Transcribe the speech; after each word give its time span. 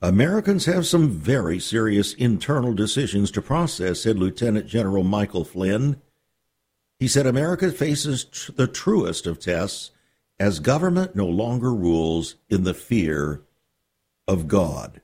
Americans 0.00 0.66
have 0.66 0.86
some 0.86 1.10
very 1.10 1.58
serious 1.58 2.14
internal 2.14 2.72
decisions 2.72 3.32
to 3.32 3.42
process, 3.42 4.02
said 4.02 4.18
Lieutenant 4.18 4.66
General 4.66 5.02
Michael 5.02 5.44
Flynn. 5.44 6.00
He 7.00 7.08
said 7.08 7.26
America 7.26 7.70
faces 7.72 8.24
tr- 8.24 8.52
the 8.52 8.68
truest 8.68 9.26
of 9.26 9.40
tests 9.40 9.90
as 10.38 10.60
government 10.60 11.16
no 11.16 11.26
longer 11.26 11.74
rules 11.74 12.36
in 12.48 12.62
the 12.62 12.74
fear 12.74 13.42
of 14.28 14.46
God. 14.46 15.00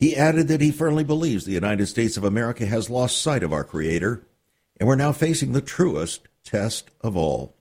He 0.00 0.16
added 0.16 0.48
that 0.48 0.60
he 0.60 0.72
firmly 0.72 1.04
believes 1.04 1.44
the 1.44 1.52
United 1.52 1.86
States 1.86 2.16
of 2.16 2.24
America 2.24 2.66
has 2.66 2.90
lost 2.90 3.22
sight 3.22 3.44
of 3.44 3.52
our 3.52 3.64
Creator, 3.64 4.26
and 4.78 4.88
we're 4.88 4.96
now 4.96 5.12
facing 5.12 5.52
the 5.52 5.60
truest 5.60 6.26
test 6.44 6.90
of 7.00 7.16
all. 7.16 7.54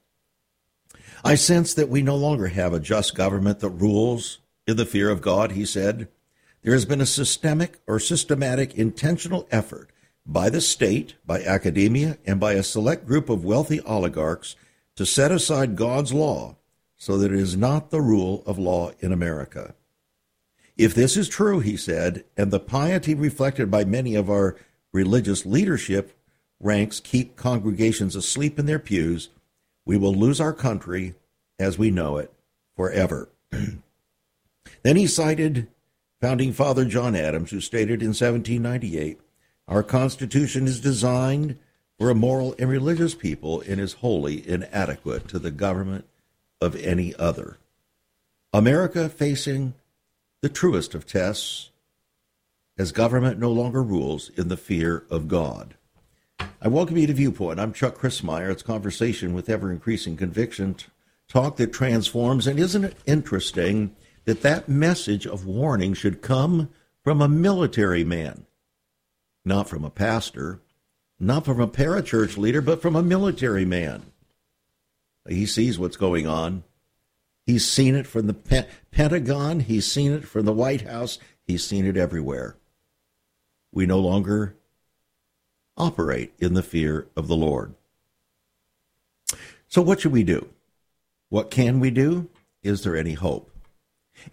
I 1.24 1.36
sense 1.36 1.76
that 1.76 1.90
we 1.90 2.02
no 2.02 2.16
longer 2.16 2.48
have 2.48 2.74
a 2.74 2.80
just 2.80 3.16
government 3.16 3.60
that 3.60 3.70
rules 3.70 4.40
in 4.68 4.78
the 4.78 4.86
fear 4.86 5.10
of 5.10 5.22
God, 5.22 5.52
he 5.52 5.66
said. 5.66 6.08
There 6.62 6.74
has 6.74 6.86
been 6.86 7.02
a 7.02 7.06
systemic 7.06 7.80
or 7.86 8.00
systematic 8.00 8.76
intentional 8.76 9.48
effort 9.52 9.92
by 10.26 10.50
the 10.50 10.62
state, 10.62 11.16
by 11.26 11.44
academia, 11.44 12.18
and 12.26 12.40
by 12.40 12.54
a 12.54 12.64
select 12.64 13.06
group 13.06 13.30
of 13.30 13.46
wealthy 13.46 13.80
oligarchs 13.82 14.56
to 14.96 15.06
set 15.06 15.32
aside 15.32 15.76
God's 15.76 16.14
law 16.14 16.56
so 16.98 17.18
that 17.18 17.32
it 17.32 17.40
is 17.40 17.56
not 17.56 17.92
the 17.92 18.02
rule 18.02 18.44
of 18.46 18.58
law 18.58 18.92
in 19.00 19.12
America. 19.12 19.76
If 20.78 20.96
this 20.96 21.16
is 21.16 21.30
true, 21.30 21.60
he 21.60 21.78
said, 21.78 22.26
and 22.36 22.52
the 22.52 22.60
piety 22.60 23.14
reflected 23.14 23.70
by 23.70 23.86
many 23.86 24.16
of 24.16 24.30
our 24.30 24.58
religious 24.92 25.46
leadership 25.46 26.18
ranks 26.60 27.00
keep 27.00 27.36
congregations 27.36 28.16
asleep 28.16 28.58
in 28.58 28.66
their 28.66 28.80
pews, 28.80 29.30
we 29.86 29.98
will 29.98 30.14
lose 30.14 30.42
our 30.42 30.54
country 30.54 31.14
as 31.60 31.78
we 31.78 31.92
know 31.92 32.18
it 32.18 32.34
forever. 32.76 33.30
then 34.86 34.98
he 34.98 35.08
cited 35.08 35.68
founding 36.22 36.54
father 36.54 36.86
John 36.86 37.16
Adams, 37.16 37.50
who 37.50 37.60
stated 37.60 38.04
in 38.04 38.10
1798 38.10 39.20
our 39.68 39.82
Constitution 39.82 40.68
is 40.68 40.80
designed 40.80 41.58
for 41.98 42.12
a 42.12 42.16
moral 42.16 42.54
and 42.60 42.70
religious 42.70 43.16
people 43.16 43.62
and 43.62 43.80
is 43.80 43.94
wholly 43.94 44.48
inadequate 44.48 45.28
to 45.30 45.40
the 45.40 45.50
government 45.50 46.06
of 46.62 46.76
any 46.76 47.16
other. 47.16 47.58
America 48.54 49.10
facing 49.10 49.74
the 50.42 50.50
truest 50.50 50.94
of 50.94 51.08
tests 51.08 51.72
as 52.78 52.92
government 52.92 53.40
no 53.40 53.52
longer 53.52 53.82
rules 53.82 54.30
in 54.38 54.50
the 54.50 54.58
fear 54.58 55.04
of 55.10 55.28
God. 55.28 55.74
I 56.62 56.68
welcome 56.68 56.98
you 56.98 57.08
to 57.08 57.14
Viewpoint. 57.14 57.60
I'm 57.60 57.74
Chuck 57.74 57.98
Crismier. 57.98 58.52
It's 58.52 58.62
conversation 58.62 59.34
with 59.34 59.50
ever 59.50 59.72
increasing 59.72 60.16
conviction, 60.16 60.76
talk 61.28 61.58
that 61.58 61.74
transforms. 61.74 62.46
And 62.46 62.60
isn't 62.60 62.84
it 62.84 62.98
interesting 63.08 63.96
that 64.26 64.42
that 64.42 64.68
message 64.68 65.26
of 65.26 65.46
warning 65.46 65.94
should 65.94 66.22
come 66.22 66.70
from 67.04 67.22
a 67.22 67.28
military 67.28 68.04
man? 68.04 68.46
not 69.46 69.70
from 69.70 69.86
a 69.86 69.90
pastor, 69.90 70.60
not 71.20 71.46
from 71.46 71.62
a 71.62 71.68
parachurch 71.68 72.36
leader, 72.36 72.62
but 72.62 72.82
from 72.82 72.96
a 72.96 73.04
military 73.04 73.64
man. 73.64 74.04
He 75.30 75.46
sees 75.46 75.80
what's 75.80 75.98
going 75.98 76.28
on. 76.28 76.64
He's 77.46 77.70
seen 77.70 77.96
it 77.96 78.08
from 78.08 78.26
the 78.26 78.34
Pe- 78.34 78.68
Pentagon, 78.92 79.60
he's 79.60 79.90
seen 79.90 80.12
it 80.12 80.28
from 80.28 80.46
the 80.46 80.54
White 80.54 80.82
House, 80.82 81.20
he's 81.46 81.64
seen 81.64 81.86
it 81.86 81.96
everywhere. 81.96 82.58
We 83.72 83.86
no 83.86 84.00
longer 84.00 84.56
operate 85.78 86.34
in 86.40 86.56
the 86.56 86.64
fear 86.64 87.08
of 87.16 87.28
the 87.28 87.36
Lord. 87.36 87.76
So, 89.68 89.82
what 89.82 90.02
should 90.02 90.12
we 90.12 90.24
do? 90.24 90.50
What 91.30 91.52
can 91.52 91.80
we 91.80 91.92
do? 91.92 92.30
Is 92.64 92.84
there 92.84 92.96
any 92.96 93.14
hope? 93.14 93.52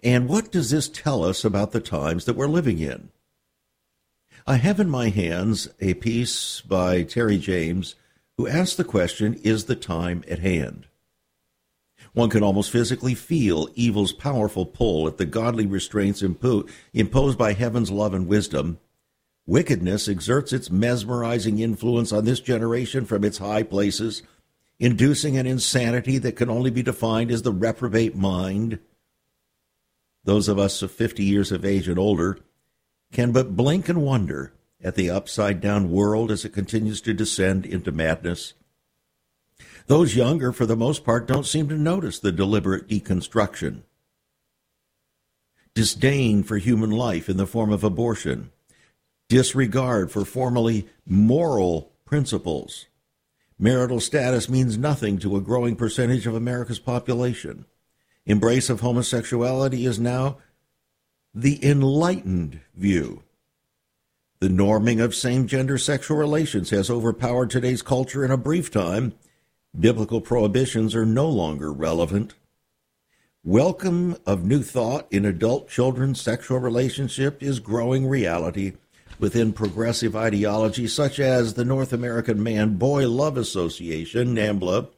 And 0.02 0.28
what 0.28 0.52
does 0.52 0.70
this 0.70 0.88
tell 0.88 1.24
us 1.24 1.44
about 1.44 1.72
the 1.72 1.80
times 1.80 2.24
that 2.24 2.36
we're 2.36 2.46
living 2.46 2.78
in? 2.78 3.10
I 4.46 4.56
have 4.56 4.80
in 4.80 4.90
my 4.90 5.08
hands 5.08 5.68
a 5.80 5.94
piece 5.94 6.60
by 6.62 7.04
Terry 7.04 7.38
James 7.38 7.94
who 8.36 8.48
asks 8.48 8.76
the 8.76 8.84
question 8.84 9.34
Is 9.42 9.64
the 9.64 9.76
time 9.76 10.24
at 10.28 10.40
hand? 10.40 10.86
One 12.12 12.28
can 12.28 12.42
almost 12.42 12.70
physically 12.70 13.14
feel 13.14 13.68
evil's 13.74 14.12
powerful 14.12 14.66
pull 14.66 15.06
at 15.08 15.16
the 15.16 15.24
godly 15.24 15.66
restraints 15.66 16.22
impo- 16.22 16.68
imposed 16.92 17.38
by 17.38 17.52
heaven's 17.52 17.90
love 17.90 18.12
and 18.12 18.26
wisdom. 18.26 18.78
Wickedness 19.46 20.08
exerts 20.08 20.52
its 20.52 20.70
mesmerizing 20.70 21.58
influence 21.58 22.12
on 22.12 22.24
this 22.24 22.40
generation 22.40 23.04
from 23.06 23.24
its 23.24 23.38
high 23.38 23.62
places, 23.62 24.22
inducing 24.78 25.36
an 25.36 25.46
insanity 25.46 26.18
that 26.18 26.36
can 26.36 26.50
only 26.50 26.70
be 26.70 26.82
defined 26.82 27.30
as 27.30 27.42
the 27.42 27.52
reprobate 27.52 28.14
mind. 28.14 28.78
Those 30.24 30.48
of 30.48 30.58
us 30.58 30.82
of 30.82 30.92
50 30.92 31.24
years 31.24 31.50
of 31.50 31.64
age 31.64 31.88
and 31.88 31.98
older 31.98 32.38
can 33.12 33.32
but 33.32 33.56
blink 33.56 33.88
and 33.88 34.02
wonder 34.02 34.52
at 34.82 34.94
the 34.94 35.10
upside 35.10 35.60
down 35.60 35.90
world 35.90 36.30
as 36.30 36.44
it 36.44 36.52
continues 36.52 37.00
to 37.02 37.14
descend 37.14 37.66
into 37.66 37.92
madness. 37.92 38.54
Those 39.86 40.16
younger, 40.16 40.52
for 40.52 40.66
the 40.66 40.76
most 40.76 41.04
part, 41.04 41.26
don't 41.26 41.46
seem 41.46 41.68
to 41.68 41.76
notice 41.76 42.18
the 42.18 42.32
deliberate 42.32 42.88
deconstruction. 42.88 43.82
Disdain 45.74 46.42
for 46.42 46.58
human 46.58 46.90
life 46.90 47.28
in 47.28 47.36
the 47.36 47.46
form 47.46 47.72
of 47.72 47.82
abortion, 47.82 48.50
disregard 49.28 50.10
for 50.10 50.24
formerly 50.24 50.88
moral 51.06 51.92
principles. 52.04 52.86
Marital 53.58 54.00
status 54.00 54.48
means 54.48 54.76
nothing 54.76 55.18
to 55.18 55.36
a 55.36 55.40
growing 55.40 55.76
percentage 55.76 56.26
of 56.26 56.34
America's 56.34 56.78
population. 56.78 57.64
Embrace 58.24 58.70
of 58.70 58.80
homosexuality 58.80 59.84
is 59.84 59.98
now 59.98 60.38
the 61.34 61.64
enlightened 61.66 62.60
view. 62.76 63.24
The 64.38 64.48
norming 64.48 65.02
of 65.02 65.12
same 65.12 65.48
gender 65.48 65.76
sexual 65.76 66.16
relations 66.16 66.70
has 66.70 66.88
overpowered 66.88 67.50
today's 67.50 67.82
culture 67.82 68.24
in 68.24 68.30
a 68.30 68.36
brief 68.36 68.70
time. 68.70 69.14
Biblical 69.78 70.20
prohibitions 70.20 70.94
are 70.94 71.06
no 71.06 71.28
longer 71.28 71.72
relevant. 71.72 72.34
Welcome 73.42 74.16
of 74.24 74.44
new 74.44 74.62
thought 74.62 75.08
in 75.10 75.24
adult 75.24 75.68
children's 75.68 76.20
sexual 76.20 76.60
relationship 76.60 77.42
is 77.42 77.58
growing 77.58 78.06
reality 78.06 78.74
within 79.18 79.52
progressive 79.52 80.14
ideology 80.14 80.86
such 80.86 81.18
as 81.18 81.54
the 81.54 81.64
North 81.64 81.92
American 81.92 82.40
Man 82.40 82.76
Boy 82.76 83.08
Love 83.08 83.36
Association, 83.36 84.36
NAMBLA, 84.36 84.88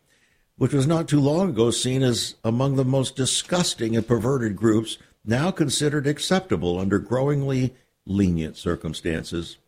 which 0.57 0.73
was 0.73 0.87
not 0.87 1.09
too 1.09 1.21
long 1.21 1.51
ago 1.51 1.71
seen 1.71 2.03
as 2.03 2.37
among 2.45 2.77
the 2.77 2.85
most 2.85 3.17
disgusting 3.17 3.97
and 3.97 4.07
perverted 4.07 4.57
groups 4.57 4.99
now 5.25 5.51
considered 5.51 6.07
acceptable 6.07 6.79
under 6.79 6.99
growingly 6.99 7.75
lenient 8.07 8.57
circumstances. 8.57 9.59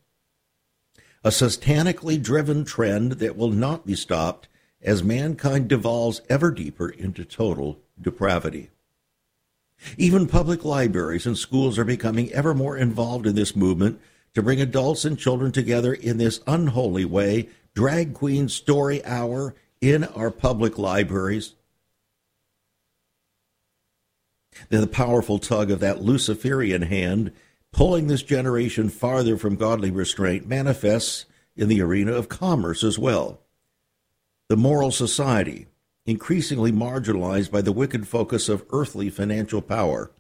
A 1.25 1.31
satanically 1.31 2.23
driven 2.23 2.65
trend 2.65 3.13
that 3.13 3.37
will 3.37 3.51
not 3.51 3.87
be 3.87 3.97
stopped 3.97 4.49
as 4.83 5.03
mankind 5.03 5.69
devolves 5.69 6.21
ever 6.29 6.51
deeper 6.51 6.89
into 6.89 7.25
total 7.25 7.81
depravity. 8.01 8.71
Even 9.99 10.27
public 10.27 10.65
libraries 10.65 11.27
and 11.27 11.37
schools 11.37 11.79
are 11.79 11.85
becoming 11.85 12.33
ever 12.33 12.55
more 12.55 12.77
involved 12.77 13.27
in 13.27 13.35
this 13.35 13.57
movement 13.57 14.01
to 14.35 14.43
bring 14.43 14.61
adults 14.61 15.05
and 15.05 15.19
children 15.19 15.51
together 15.51 15.93
in 15.93 16.19
this 16.19 16.41
unholy 16.47 17.05
way. 17.05 17.49
Drag 17.75 18.15
Queen 18.15 18.49
Story 18.49 19.05
Hour 19.05 19.55
in 19.81 20.05
our 20.05 20.31
public 20.31 20.79
libraries, 20.79 21.55
the 24.69 24.87
powerful 24.87 25.39
tug 25.39 25.71
of 25.71 25.81
that 25.81 26.03
Luciferian 26.03 26.83
hand 26.83 27.33
pulling 27.73 28.07
this 28.07 28.23
generation 28.23 28.89
farther 28.89 29.37
from 29.37 29.57
godly 29.57 29.91
restraint 29.91 30.47
manifests 30.47 31.27
in 31.57 31.69
the 31.69 31.81
arena 31.81 32.13
of 32.13 32.29
commerce 32.29 32.83
as 32.83 32.99
well. 32.99 33.41
The 34.49 34.57
moral 34.57 34.91
society, 34.91 35.67
increasingly 36.07 36.73
marginalized 36.73 37.51
by 37.51 37.61
the 37.61 37.73
wicked 37.73 38.09
focus 38.09 38.49
of 38.49 38.65
earthly 38.71 39.11
financial 39.11 39.61
power, 39.61 40.11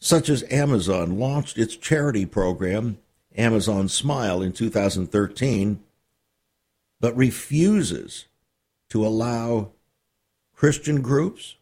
such 0.00 0.28
as 0.28 0.44
Amazon 0.50 1.18
launched 1.18 1.56
its 1.56 1.76
charity 1.76 2.26
program, 2.26 2.98
Amazon 3.36 3.88
Smile, 3.88 4.42
in 4.42 4.52
2013, 4.52 5.80
but 7.00 7.16
refuses 7.16 8.26
to 8.90 9.06
allow 9.06 9.72
Christian 10.54 11.00
groups, 11.00 11.56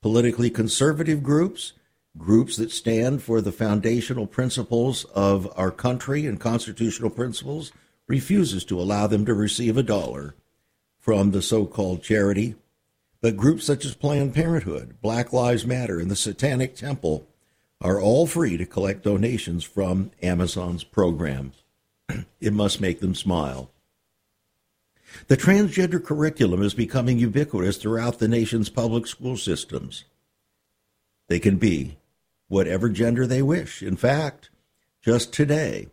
politically 0.00 0.50
conservative 0.50 1.22
groups, 1.22 1.72
groups 2.16 2.56
that 2.56 2.70
stand 2.70 3.22
for 3.22 3.40
the 3.40 3.52
foundational 3.52 4.26
principles 4.26 5.04
of 5.14 5.50
our 5.56 5.70
country 5.70 6.26
and 6.26 6.38
constitutional 6.38 7.10
principles 7.10 7.72
refuses 8.06 8.64
to 8.66 8.78
allow 8.80 9.06
them 9.06 9.24
to 9.24 9.34
receive 9.34 9.76
a 9.76 9.82
dollar 9.82 10.34
from 10.98 11.30
the 11.30 11.42
so-called 11.42 12.02
charity. 12.02 12.54
But 13.20 13.36
groups 13.36 13.64
such 13.64 13.84
as 13.84 13.94
Planned 13.94 14.34
Parenthood, 14.34 15.00
Black 15.00 15.32
Lives 15.32 15.66
Matter, 15.66 15.98
and 15.98 16.10
the 16.10 16.16
Satanic 16.16 16.76
Temple 16.76 17.26
are 17.80 18.00
all 18.00 18.26
free 18.26 18.56
to 18.56 18.66
collect 18.66 19.02
donations 19.02 19.64
from 19.64 20.12
Amazon's 20.22 20.84
program. 20.84 21.52
it 22.40 22.52
must 22.52 22.80
make 22.80 23.00
them 23.00 23.14
smile. 23.14 23.71
The 25.28 25.36
transgender 25.36 26.02
curriculum 26.02 26.62
is 26.62 26.74
becoming 26.74 27.18
ubiquitous 27.18 27.76
throughout 27.76 28.18
the 28.18 28.28
nation's 28.28 28.68
public 28.68 29.06
school 29.06 29.36
systems. 29.36 30.04
They 31.28 31.38
can 31.38 31.56
be 31.56 31.96
whatever 32.48 32.88
gender 32.88 33.26
they 33.26 33.42
wish. 33.42 33.82
In 33.82 33.96
fact, 33.96 34.50
just 35.02 35.32
today, 35.32 35.88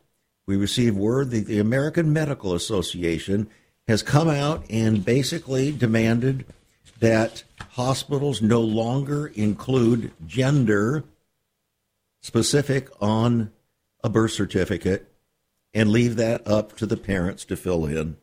we 0.46 0.58
received 0.58 0.98
word 0.98 1.32
that 1.32 1.48
the 1.48 1.60
American 1.60 2.12
Medical 2.12 2.54
Association 2.54 3.50
has 3.88 4.04
come 4.04 4.28
out 4.28 4.66
and 4.70 5.06
basically 5.06 5.72
demanded 5.72 6.46
that 7.00 7.44
hospitals 7.72 8.42
no 8.42 8.62
longer 8.62 9.28
include 9.28 10.12
gender 10.26 11.04
specific 12.22 12.90
on 13.02 13.52
a 14.04 14.10
birth 14.10 14.32
certificate 14.32 15.12
and 15.74 15.92
leave 15.92 16.16
that 16.18 16.46
up 16.48 16.76
to 16.78 16.86
the 16.86 16.98
parents 16.98 17.46
to 17.46 17.56
fill 17.56 17.86
in. 17.86 18.18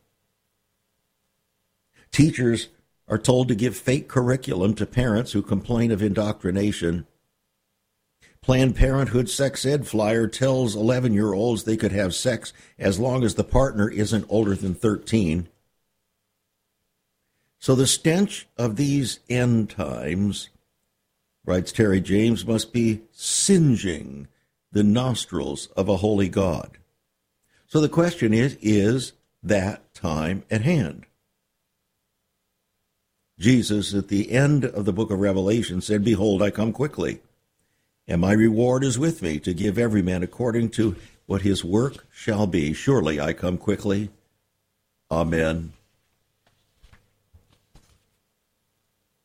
Teachers 2.17 2.69
are 3.09 3.19
told 3.19 3.47
to 3.49 3.55
give 3.55 3.77
fake 3.77 4.09
curriculum 4.09 4.73
to 4.77 4.87
parents 4.87 5.33
who 5.33 5.43
complain 5.43 5.93
of 5.93 6.01
indoctrination. 6.01 7.07
Planned 8.41 8.75
Parenthood 8.75 9.29
sex 9.29 9.67
ed 9.67 9.87
flyer 9.87 10.27
tells 10.27 10.75
11 10.75 11.13
year 11.13 11.35
olds 11.35 11.65
they 11.65 11.77
could 11.77 11.93
have 11.93 12.15
sex 12.15 12.55
as 12.79 12.99
long 12.99 13.23
as 13.23 13.35
the 13.35 13.45
partner 13.45 13.91
isn't 13.91 14.25
older 14.31 14.55
than 14.55 14.75
13. 14.75 15.51
So 17.59 17.75
the 17.75 17.87
stench 17.87 18.49
of 18.57 18.77
these 18.77 19.21
end 19.29 19.69
times, 19.69 20.49
writes 21.45 21.71
Terry 21.71 22.01
James, 22.01 22.47
must 22.47 22.73
be 22.73 23.03
singeing 23.13 24.27
the 24.73 24.83
nostrils 24.83 25.67
of 25.77 25.91
a 25.91 25.99
holy 25.99 26.31
God. 26.31 26.79
So 27.67 27.79
the 27.79 27.91
question 27.91 28.33
is 28.33 28.57
is 28.63 29.13
that 29.43 29.93
time 29.93 30.45
at 30.51 30.63
hand? 30.63 31.05
Jesus, 33.39 33.95
at 33.95 34.09
the 34.09 34.33
end 34.33 34.65
of 34.65 34.87
the 34.87 34.93
book 34.93 35.11
of 35.11 35.19
Revelation, 35.19 35.81
said, 35.81 36.05
Behold, 36.05 36.41
I 36.41 36.51
come 36.51 36.73
quickly, 36.73 37.21
and 38.09 38.21
my 38.21 38.33
reward 38.33 38.83
is 38.83 38.99
with 38.99 39.21
me 39.21 39.39
to 39.41 39.53
give 39.53 39.77
every 39.77 40.01
man 40.01 40.23
according 40.23 40.71
to 40.71 40.97
what 41.27 41.43
his 41.43 41.63
work 41.63 42.07
shall 42.11 42.47
be. 42.47 42.73
Surely 42.73 43.21
I 43.21 43.35
come 43.35 43.59
quickly. 43.59 44.11
Amen. 45.11 45.73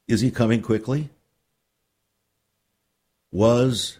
Is 0.07 0.19
he 0.19 0.29
coming 0.29 0.61
quickly? 0.61 1.09
Was 3.31 3.99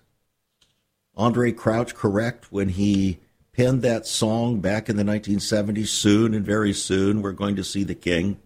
Andraé 1.17 1.55
Crouch 1.55 1.95
correct 1.95 2.51
when 2.51 2.67
he 2.69 3.19
penned 3.53 3.81
that 3.83 4.05
song 4.05 4.59
back 4.59 4.89
in 4.89 4.97
the 4.97 5.03
1970s? 5.03 5.87
Soon 5.87 6.33
and 6.33 6.45
very 6.45 6.73
soon, 6.73 7.21
we're 7.21 7.31
going 7.31 7.55
to 7.55 7.63
see 7.63 7.85
the 7.85 7.95
king 7.95 8.39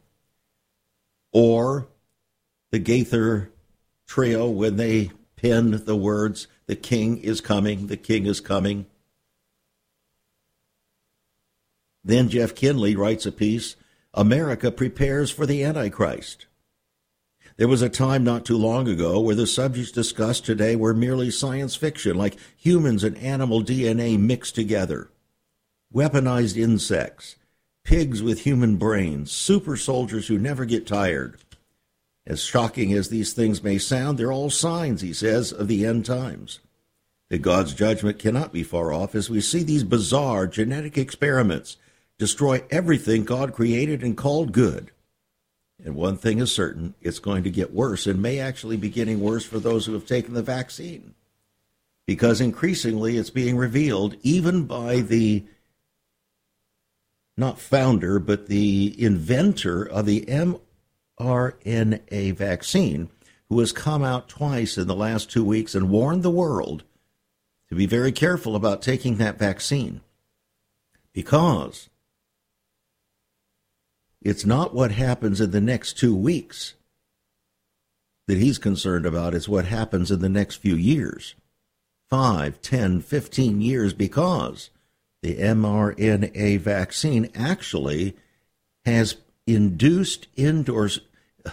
or 1.35 1.85
the 2.71 2.79
Gaither 2.79 3.51
trio 4.07 4.49
when 4.49 4.77
they 4.77 5.11
penned 5.35 5.73
the 5.73 5.95
words, 5.95 6.47
The 6.65 6.77
King 6.77 7.17
is 7.17 7.41
coming, 7.41 7.87
the 7.87 7.97
King 7.97 8.25
is 8.25 8.39
coming. 8.39 8.85
Then 12.05 12.29
Jeff 12.29 12.55
Kinley 12.55 12.95
writes 12.95 13.25
a 13.25 13.33
piece 13.33 13.75
America 14.13 14.71
prepares 14.71 15.29
for 15.29 15.45
the 15.45 15.61
Antichrist. 15.61 16.45
There 17.57 17.67
was 17.67 17.81
a 17.81 17.89
time 17.89 18.23
not 18.23 18.45
too 18.45 18.57
long 18.57 18.87
ago 18.87 19.19
where 19.19 19.35
the 19.35 19.45
subjects 19.45 19.91
discussed 19.91 20.45
today 20.45 20.77
were 20.77 20.93
merely 20.93 21.31
science 21.31 21.75
fiction, 21.75 22.15
like 22.15 22.37
humans 22.55 23.03
and 23.03 23.17
animal 23.17 23.61
DNA 23.61 24.17
mixed 24.17 24.55
together, 24.55 25.09
weaponized 25.93 26.55
insects, 26.55 27.35
pigs 27.85 28.21
with 28.21 28.41
human 28.41 28.75
brains, 28.75 29.31
super 29.31 29.77
soldiers 29.77 30.27
who 30.27 30.37
never 30.37 30.65
get 30.65 30.85
tired. 30.85 31.37
As 32.27 32.43
shocking 32.43 32.91
as 32.91 33.09
these 33.09 33.31
things 33.31 33.63
may 33.63 33.77
sound, 33.77 34.17
they're 34.17 34.31
all 34.31 34.49
signs, 34.49 35.01
he 35.01 35.13
says, 35.13 35.53
of 35.53 35.67
the 35.67 35.85
end 35.85 36.05
times. 36.05 36.59
That 37.29 37.43
God's 37.43 37.73
judgment 37.73 38.19
cannot 38.19 38.51
be 38.51 38.63
far 38.63 38.91
off 38.91 39.13
as 39.15 39.29
we 39.29 39.39
see 39.39 39.63
these 39.63 39.83
bizarre 39.83 40.47
genetic 40.47 40.97
experiments 40.97 41.77
destroy 42.17 42.63
everything 42.71 43.23
God 43.23 43.53
created 43.53 44.01
and 44.03 44.17
called 44.17 44.51
good. 44.51 44.91
And 45.83 45.95
one 45.95 46.17
thing 46.17 46.39
is 46.39 46.51
certain 46.51 46.95
it's 47.01 47.19
going 47.19 47.43
to 47.43 47.51
get 47.51 47.73
worse 47.73 48.07
and 48.07 48.21
may 48.21 48.39
actually 48.39 48.77
be 48.77 48.89
getting 48.89 49.19
worse 49.19 49.45
for 49.45 49.59
those 49.59 49.85
who 49.85 49.93
have 49.93 50.07
taken 50.07 50.33
the 50.33 50.41
vaccine. 50.41 51.13
Because 52.07 52.41
increasingly 52.41 53.17
it's 53.17 53.29
being 53.29 53.57
revealed, 53.57 54.15
even 54.23 54.65
by 54.65 55.01
the 55.01 55.43
not 57.37 57.59
founder, 57.59 58.19
but 58.19 58.47
the 58.47 58.95
inventor 58.97 59.83
of 59.83 60.05
the 60.05 60.21
mRNA 61.19 62.35
vaccine, 62.35 63.09
who 63.49 63.59
has 63.59 63.71
come 63.71 64.03
out 64.03 64.27
twice 64.27 64.77
in 64.77 64.87
the 64.87 64.95
last 64.95 65.29
two 65.29 65.43
weeks 65.43 65.75
and 65.75 65.89
warned 65.89 66.23
the 66.23 66.31
world 66.31 66.83
to 67.69 67.75
be 67.75 67.85
very 67.85 68.11
careful 68.11 68.55
about 68.55 68.81
taking 68.81 69.17
that 69.17 69.37
vaccine. 69.37 70.01
Because 71.13 71.89
it's 74.21 74.45
not 74.45 74.73
what 74.73 74.91
happens 74.91 75.39
in 75.39 75.51
the 75.51 75.61
next 75.61 75.97
two 75.97 76.15
weeks 76.15 76.73
that 78.27 78.37
he's 78.37 78.57
concerned 78.57 79.05
about, 79.05 79.35
it's 79.35 79.47
what 79.47 79.65
happens 79.65 80.09
in 80.09 80.19
the 80.19 80.29
next 80.29 80.55
few 80.55 80.75
years. 80.75 81.35
Five, 82.09 82.61
ten, 82.61 83.01
fifteen 83.01 83.61
years, 83.61 83.93
because 83.93 84.71
the 85.21 85.35
mRNA 85.37 86.59
vaccine 86.59 87.29
actually 87.33 88.15
has 88.85 89.17
induced 89.47 90.27
indoors, 90.35 90.99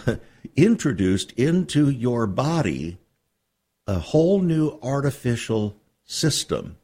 introduced 0.57 1.33
into 1.33 1.89
your 1.91 2.27
body 2.27 2.99
a 3.87 3.99
whole 3.99 4.41
new 4.41 4.79
artificial 4.83 5.77
system 6.05 6.77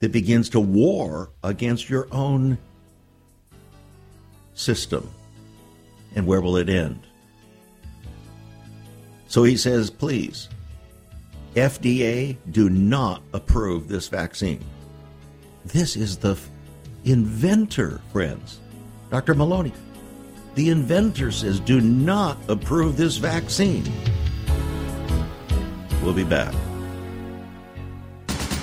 that 0.00 0.12
begins 0.12 0.48
to 0.50 0.60
war 0.60 1.30
against 1.44 1.88
your 1.88 2.08
own 2.10 2.58
system. 4.54 5.08
And 6.14 6.26
where 6.26 6.40
will 6.40 6.56
it 6.56 6.68
end? 6.68 7.00
So 9.28 9.44
he 9.44 9.56
says, 9.56 9.90
please, 9.90 10.48
FDA, 11.54 12.36
do 12.50 12.68
not 12.68 13.22
approve 13.32 13.88
this 13.88 14.08
vaccine. 14.08 14.62
This 15.64 15.96
is 15.96 16.16
the 16.16 16.36
inventor, 17.04 18.00
friends. 18.12 18.60
Dr. 19.10 19.34
Maloney, 19.34 19.72
the 20.54 20.70
inventor 20.70 21.30
says 21.30 21.60
do 21.60 21.80
not 21.80 22.36
approve 22.48 22.96
this 22.96 23.16
vaccine. 23.16 23.84
We'll 26.02 26.14
be 26.14 26.24
back. 26.24 26.54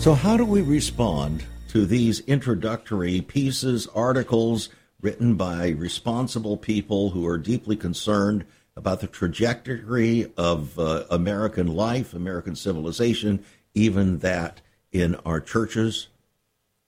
So, 0.00 0.14
how 0.14 0.38
do 0.38 0.46
we 0.46 0.62
respond 0.62 1.44
to 1.68 1.84
these 1.84 2.20
introductory 2.20 3.20
pieces, 3.20 3.86
articles 3.88 4.70
written 5.02 5.34
by 5.34 5.68
responsible 5.68 6.56
people 6.56 7.10
who 7.10 7.26
are 7.26 7.36
deeply 7.36 7.76
concerned 7.76 8.46
about 8.74 9.00
the 9.00 9.06
trajectory 9.06 10.32
of 10.38 10.78
uh, 10.78 11.04
American 11.10 11.66
life, 11.66 12.14
American 12.14 12.56
civilization, 12.56 13.44
even 13.74 14.20
that 14.20 14.62
in 14.90 15.16
our 15.16 15.38
churches? 15.38 16.08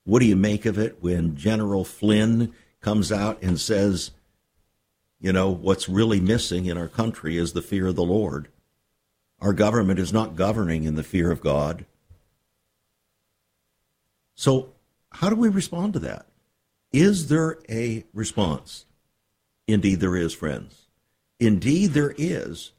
What 0.05 0.21
do 0.21 0.25
you 0.25 0.35
make 0.35 0.65
of 0.65 0.79
it 0.79 0.97
when 0.99 1.35
General 1.35 1.85
Flynn 1.85 2.51
comes 2.81 3.11
out 3.11 3.39
and 3.43 3.59
says, 3.59 4.09
You 5.19 5.33
know, 5.33 5.51
what's 5.51 5.87
really 5.87 6.19
missing 6.19 6.65
in 6.65 6.79
our 6.79 6.87
country 6.87 7.37
is 7.37 7.53
the 7.53 7.61
fear 7.61 7.85
of 7.85 7.95
the 7.95 8.01
Lord. 8.01 8.47
Our 9.39 9.53
government 9.53 9.99
is 9.99 10.11
not 10.11 10.35
governing 10.35 10.85
in 10.85 10.95
the 10.95 11.03
fear 11.03 11.29
of 11.29 11.41
God. 11.41 11.85
So, 14.35 14.73
how 15.11 15.29
do 15.29 15.35
we 15.35 15.49
respond 15.49 15.93
to 15.93 15.99
that? 15.99 16.25
Is 16.91 17.27
there 17.27 17.59
a 17.69 18.05
response? 18.13 18.85
Indeed, 19.67 19.99
there 19.99 20.15
is, 20.15 20.33
friends. 20.33 20.87
Indeed, 21.39 21.91
there 21.91 22.13
is. 22.17 22.71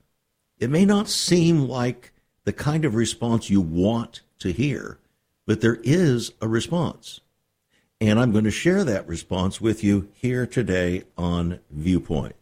It 0.59 0.71
may 0.71 0.85
not 0.85 1.09
seem 1.09 1.69
like 1.69 2.13
the 2.45 2.53
kind 2.53 2.85
of 2.85 2.95
response 2.95 3.51
you 3.51 3.61
want 3.61 4.21
to 4.39 4.53
hear, 4.53 4.99
but 5.47 5.61
there 5.61 5.81
is 5.83 6.33
a 6.41 6.49
response. 6.49 7.21
And 8.01 8.19
I'm 8.19 8.33
going 8.33 8.45
to 8.45 8.51
share 8.51 8.85
that 8.85 9.09
response 9.09 9.61
with 9.61 9.83
you 9.83 10.09
here 10.15 10.47
today 10.47 11.05
on 11.17 11.61
Viewpoint. 11.71 12.37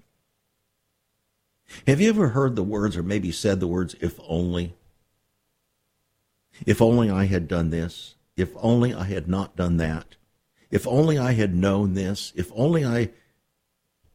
Have 1.87 2.01
you 2.01 2.09
ever 2.09 2.29
heard 2.29 2.57
the 2.57 2.63
words, 2.63 2.97
or 2.97 3.03
maybe 3.03 3.33
said 3.33 3.61
the 3.61 3.67
words, 3.67 3.95
if 4.01 4.19
only? 4.27 4.75
If 6.67 6.83
only 6.83 7.11
I 7.11 7.27
had 7.27 7.49
done 7.49 7.71
this. 7.71 8.17
If 8.37 8.51
only 8.57 8.95
I 8.95 9.05
had 9.05 9.29
not 9.29 9.57
done 9.57 9.77
that. 9.79 10.17
If 10.71 10.87
only 10.87 11.19
I 11.19 11.33
had 11.33 11.55
known 11.55 11.95
this. 11.95 12.33
If 12.35 12.51
only 12.55 12.85
I. 12.85 13.11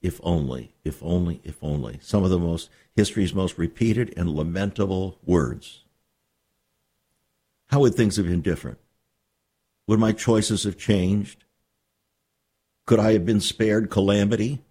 If 0.01 0.19
only, 0.23 0.75
if 0.83 1.01
only, 1.03 1.41
if 1.43 1.63
only. 1.63 1.99
Some 2.01 2.23
of 2.23 2.29
the 2.29 2.39
most, 2.39 2.69
history's 2.95 3.33
most 3.33 3.57
repeated 3.57 4.13
and 4.17 4.29
lamentable 4.29 5.19
words. 5.25 5.83
How 7.67 7.79
would 7.81 7.95
things 7.95 8.15
have 8.17 8.27
been 8.27 8.41
different? 8.41 8.77
Would 9.87 9.99
my 9.99 10.11
choices 10.11 10.63
have 10.63 10.77
changed? 10.77 11.43
Could 12.85 12.99
I 12.99 13.13
have 13.13 13.25
been 13.25 13.41
spared 13.41 13.89
calamity? 13.89 14.63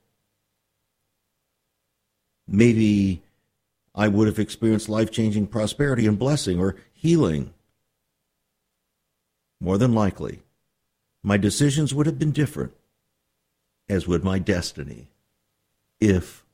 Maybe 2.48 3.22
I 3.94 4.08
would 4.08 4.26
have 4.26 4.38
experienced 4.38 4.88
life 4.88 5.10
changing 5.10 5.48
prosperity 5.48 6.06
and 6.06 6.18
blessing 6.18 6.58
or 6.58 6.76
healing. 6.92 7.52
More 9.60 9.78
than 9.78 9.94
likely, 9.94 10.42
my 11.22 11.36
decisions 11.36 11.94
would 11.94 12.06
have 12.06 12.18
been 12.18 12.32
different, 12.32 12.72
as 13.88 14.06
would 14.06 14.22
my 14.22 14.38
destiny, 14.38 15.08
if 16.00 16.44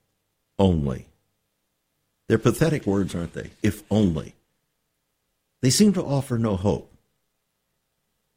only. 0.58 1.08
They're 2.28 2.38
pathetic 2.38 2.86
words, 2.86 3.14
aren't 3.14 3.34
they? 3.34 3.50
If 3.62 3.82
only. 3.90 4.34
They 5.60 5.70
seem 5.70 5.92
to 5.94 6.02
offer 6.04 6.38
no 6.38 6.56
hope. 6.56 6.92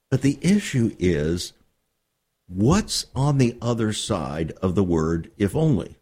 But 0.09 0.21
the 0.21 0.37
issue 0.41 0.95
is 0.99 1.53
what's 2.47 3.05
on 3.15 3.37
the 3.37 3.57
other 3.61 3.93
side 3.93 4.51
of 4.61 4.75
the 4.75 4.83
word 4.83 5.31
if 5.37 5.55
only? 5.55 5.95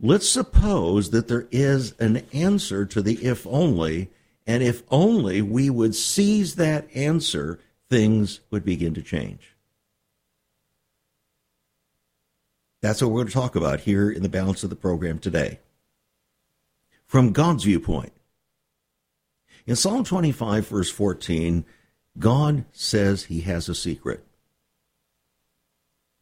Let's 0.00 0.28
suppose 0.28 1.10
that 1.10 1.28
there 1.28 1.48
is 1.50 1.92
an 1.98 2.18
answer 2.32 2.84
to 2.86 3.02
the 3.02 3.14
if 3.24 3.46
only, 3.46 4.10
and 4.48 4.62
if 4.62 4.82
only 4.90 5.42
we 5.42 5.68
would 5.68 5.94
seize 5.94 6.54
that 6.54 6.88
answer, 6.94 7.60
things 7.90 8.40
would 8.50 8.64
begin 8.64 8.94
to 8.94 9.02
change. 9.02 9.54
That's 12.80 13.02
what 13.02 13.10
we're 13.10 13.18
going 13.18 13.26
to 13.28 13.32
talk 13.34 13.56
about 13.56 13.80
here 13.80 14.10
in 14.10 14.22
the 14.22 14.28
balance 14.30 14.64
of 14.64 14.70
the 14.70 14.76
program 14.76 15.18
today. 15.18 15.60
From 17.06 17.32
God's 17.32 17.64
viewpoint. 17.64 18.12
In 19.66 19.76
Psalm 19.76 20.02
25, 20.02 20.66
verse 20.66 20.90
14, 20.90 21.66
God 22.18 22.64
says 22.72 23.24
he 23.24 23.42
has 23.42 23.68
a 23.68 23.74
secret. 23.74 24.24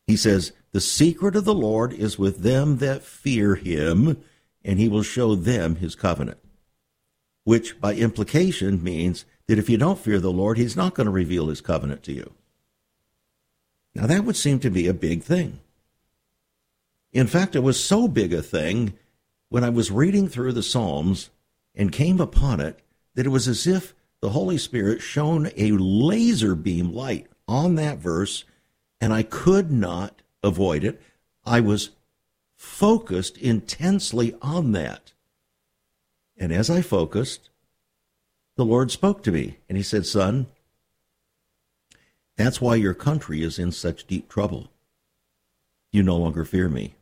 He 0.08 0.16
says, 0.16 0.52
The 0.72 0.80
secret 0.80 1.36
of 1.36 1.44
the 1.44 1.54
Lord 1.54 1.92
is 1.92 2.18
with 2.18 2.38
them 2.38 2.78
that 2.78 3.04
fear 3.04 3.54
him, 3.54 4.20
and 4.64 4.80
he 4.80 4.88
will 4.88 5.04
show 5.04 5.36
them 5.36 5.76
his 5.76 5.94
covenant. 5.94 6.38
Which, 7.46 7.80
by 7.80 7.94
implication, 7.94 8.82
means 8.82 9.24
that 9.46 9.56
if 9.56 9.70
you 9.70 9.78
don't 9.78 10.00
fear 10.00 10.18
the 10.18 10.32
Lord, 10.32 10.58
he's 10.58 10.74
not 10.74 10.94
going 10.94 11.04
to 11.04 11.12
reveal 11.12 11.46
his 11.46 11.60
covenant 11.60 12.02
to 12.02 12.12
you. 12.12 12.32
Now, 13.94 14.08
that 14.08 14.24
would 14.24 14.34
seem 14.34 14.58
to 14.58 14.68
be 14.68 14.88
a 14.88 14.92
big 14.92 15.22
thing. 15.22 15.60
In 17.12 17.28
fact, 17.28 17.54
it 17.54 17.62
was 17.62 17.78
so 17.78 18.08
big 18.08 18.34
a 18.34 18.42
thing 18.42 18.94
when 19.48 19.62
I 19.62 19.68
was 19.68 19.92
reading 19.92 20.26
through 20.26 20.54
the 20.54 20.62
Psalms 20.64 21.30
and 21.72 21.92
came 21.92 22.20
upon 22.20 22.58
it 22.58 22.80
that 23.14 23.26
it 23.26 23.30
was 23.30 23.46
as 23.46 23.64
if 23.64 23.94
the 24.20 24.30
Holy 24.30 24.58
Spirit 24.58 25.00
shone 25.00 25.48
a 25.56 25.70
laser 25.70 26.56
beam 26.56 26.92
light 26.92 27.28
on 27.46 27.76
that 27.76 27.98
verse, 27.98 28.42
and 29.00 29.12
I 29.12 29.22
could 29.22 29.70
not 29.70 30.20
avoid 30.42 30.82
it. 30.82 31.00
I 31.44 31.60
was 31.60 31.90
focused 32.56 33.38
intensely 33.38 34.34
on 34.42 34.72
that. 34.72 35.12
And 36.36 36.52
as 36.52 36.68
I 36.68 36.82
focused, 36.82 37.50
the 38.56 38.64
Lord 38.64 38.90
spoke 38.90 39.22
to 39.24 39.32
me, 39.32 39.58
and 39.68 39.76
He 39.76 39.82
said, 39.82 40.06
Son, 40.06 40.46
that's 42.36 42.60
why 42.60 42.74
your 42.74 42.94
country 42.94 43.42
is 43.42 43.58
in 43.58 43.72
such 43.72 44.06
deep 44.06 44.28
trouble. 44.28 44.70
You 45.90 46.02
no 46.02 46.16
longer 46.16 46.44
fear 46.44 46.68
me. 46.68 46.94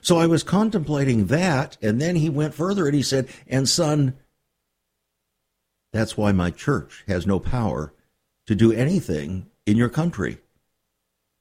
So 0.00 0.18
I 0.18 0.26
was 0.26 0.42
contemplating 0.42 1.26
that, 1.26 1.76
and 1.82 2.00
then 2.00 2.16
he 2.16 2.28
went 2.28 2.54
further 2.54 2.86
and 2.86 2.94
he 2.94 3.02
said, 3.02 3.28
And 3.46 3.68
son, 3.68 4.16
that's 5.92 6.16
why 6.16 6.32
my 6.32 6.50
church 6.50 7.04
has 7.08 7.26
no 7.26 7.40
power 7.40 7.92
to 8.46 8.54
do 8.54 8.72
anything 8.72 9.46
in 9.66 9.76
your 9.76 9.88
country 9.88 10.38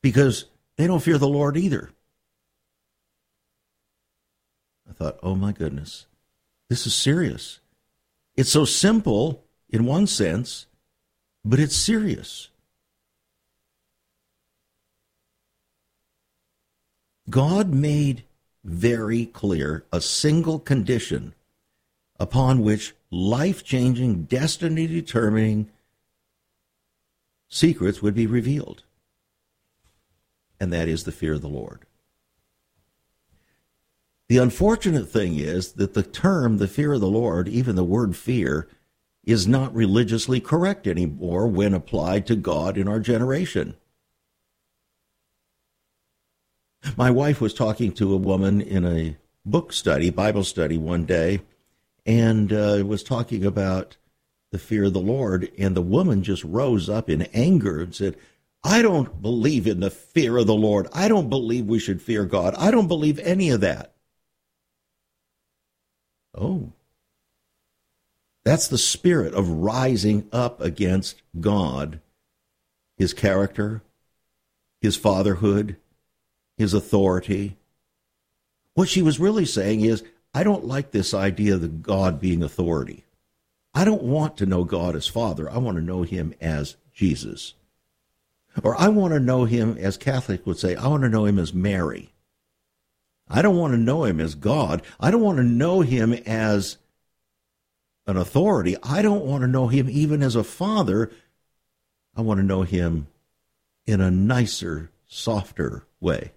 because 0.02 0.46
they 0.78 0.88
don't 0.88 1.04
fear 1.04 1.18
the 1.18 1.28
Lord 1.28 1.58
either. 1.58 1.92
I 4.90 4.94
thought, 4.94 5.20
oh 5.22 5.36
my 5.36 5.52
goodness, 5.52 6.08
this 6.70 6.88
is 6.88 6.96
serious. 6.96 7.60
It's 8.36 8.52
so 8.52 8.66
simple 8.66 9.44
in 9.70 9.86
one 9.86 10.08
sense, 10.08 10.68
but 11.44 11.60
it's 11.60 11.76
serious. 11.76 12.50
God 17.30 17.74
made 17.74 18.24
very 18.64 19.26
clear 19.26 19.84
a 19.92 20.00
single 20.00 20.60
condition 20.60 21.34
upon 22.20 22.64
which 22.64 22.96
life 23.12 23.64
changing, 23.64 24.24
destiny 24.24 24.88
determining 24.88 25.70
secrets 27.50 28.02
would 28.02 28.16
be 28.16 28.28
revealed. 28.28 28.84
And 30.60 30.74
that 30.74 30.88
is 30.88 31.04
the 31.04 31.12
fear 31.12 31.34
of 31.34 31.42
the 31.42 31.48
Lord. 31.48 31.86
The 34.30 34.38
unfortunate 34.38 35.08
thing 35.10 35.38
is 35.38 35.74
that 35.74 35.94
the 35.94 36.04
term, 36.04 36.58
the 36.58 36.68
fear 36.68 36.94
of 36.94 37.02
the 37.02 37.08
Lord, 37.08 37.48
even 37.48 37.76
the 37.76 37.84
word 37.84 38.16
fear, 38.16 38.68
is 39.24 39.48
not 39.48 39.74
religiously 39.74 40.40
correct 40.40 40.86
anymore 40.86 41.48
when 41.48 41.74
applied 41.74 42.26
to 42.28 42.36
God 42.36 42.78
in 42.78 42.88
our 42.88 43.00
generation. 43.00 43.76
My 46.96 47.12
wife 47.12 47.42
was 47.42 47.54
talking 47.54 47.92
to 47.94 48.14
a 48.14 48.18
woman 48.18 48.62
in 48.62 48.86
a 48.86 49.18
book 49.46 49.74
study, 49.74 50.10
Bible 50.10 50.44
study, 50.44 50.78
one 50.78 51.06
day, 51.06 51.42
and 52.06 52.52
uh, 52.52 52.84
was 52.86 53.04
talking 53.04 53.46
about 53.46 53.98
the 54.52 54.60
fear 54.60 54.86
of 54.86 54.94
the 54.94 55.00
Lord. 55.00 55.52
And 55.58 55.76
the 55.76 55.82
woman 55.82 56.24
just 56.24 56.44
rose 56.44 56.90
up 56.90 57.10
in 57.10 57.24
anger 57.34 57.82
and 57.82 57.96
said, 57.96 58.16
I 58.64 58.82
don't 58.82 59.22
believe 59.22 59.68
in 59.68 59.80
the 59.80 59.90
fear 59.90 60.38
of 60.38 60.48
the 60.48 60.56
Lord. 60.56 60.88
I 60.94 61.08
don't 61.08 61.30
believe 61.30 61.66
we 61.66 61.80
should 61.80 62.02
fear 62.02 62.26
God. 62.26 62.56
I 62.58 62.72
don't 62.72 62.88
believe 62.88 63.20
any 63.20 63.50
of 63.50 63.62
that. 63.62 63.94
Oh. 66.38 66.72
That's 68.46 68.68
the 68.68 68.78
spirit 68.78 69.34
of 69.34 69.50
rising 69.50 70.28
up 70.32 70.62
against 70.62 71.22
God, 71.40 72.00
his 72.96 73.14
character, 73.14 73.82
his 74.80 74.96
fatherhood, 74.96 75.76
his 76.58 76.74
authority. 76.74 77.58
What 78.74 78.88
she 78.88 79.02
was 79.02 79.20
really 79.20 79.46
saying 79.46 79.82
is, 79.82 80.04
I 80.34 80.44
don't 80.44 80.66
like 80.66 80.92
this 80.92 81.14
idea 81.14 81.56
of 81.56 81.82
God 81.82 82.20
being 82.20 82.44
authority. 82.44 83.04
I 83.74 83.84
don't 83.86 84.04
want 84.04 84.38
to 84.38 84.46
know 84.46 84.64
God 84.64 84.96
as 84.96 85.08
Father. 85.08 85.50
I 85.50 85.58
want 85.58 85.78
to 85.78 85.84
know 85.84 86.04
Him 86.04 86.34
as 86.42 86.78
Jesus. 86.94 87.54
Or 88.64 88.80
I 88.80 88.88
want 88.88 89.14
to 89.14 89.20
know 89.20 89.46
Him, 89.46 89.78
as 89.78 89.98
Catholics 89.98 90.46
would 90.46 90.58
say, 90.58 90.76
I 90.76 90.88
want 90.88 91.04
to 91.04 91.10
know 91.10 91.26
Him 91.26 91.38
as 91.38 91.54
Mary. 91.54 92.14
I 93.30 93.42
don't 93.42 93.58
want 93.58 93.74
to 93.74 93.78
know 93.78 94.04
Him 94.04 94.20
as 94.20 94.36
God. 94.36 94.82
I 95.00 95.12
don't 95.12 95.22
want 95.22 95.38
to 95.38 95.44
know 95.44 95.82
Him 95.82 96.14
as 96.14 96.78
an 98.06 98.18
authority. 98.18 98.76
I 98.82 99.02
don't 99.02 99.26
want 99.26 99.42
to 99.42 99.48
know 99.48 99.68
Him 99.68 99.90
even 99.90 100.24
as 100.24 100.36
a 100.36 100.44
Father. 100.44 101.12
I 102.16 102.22
want 102.22 102.40
to 102.40 102.46
know 102.46 102.62
Him 102.62 103.08
in 103.86 104.02
a 104.02 104.12
nicer, 104.12 104.92
softer 105.08 105.84
way. 106.00 106.32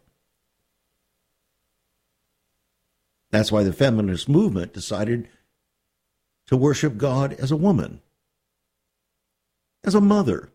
That's 3.30 3.52
why 3.52 3.62
the 3.62 3.72
feminist 3.72 4.28
movement 4.28 4.72
decided 4.72 5.28
to 6.46 6.56
worship 6.56 6.96
God 6.96 7.32
as 7.34 7.52
a 7.52 7.56
woman, 7.56 8.00
as 9.84 9.94
a 9.94 10.00
mother. 10.00 10.50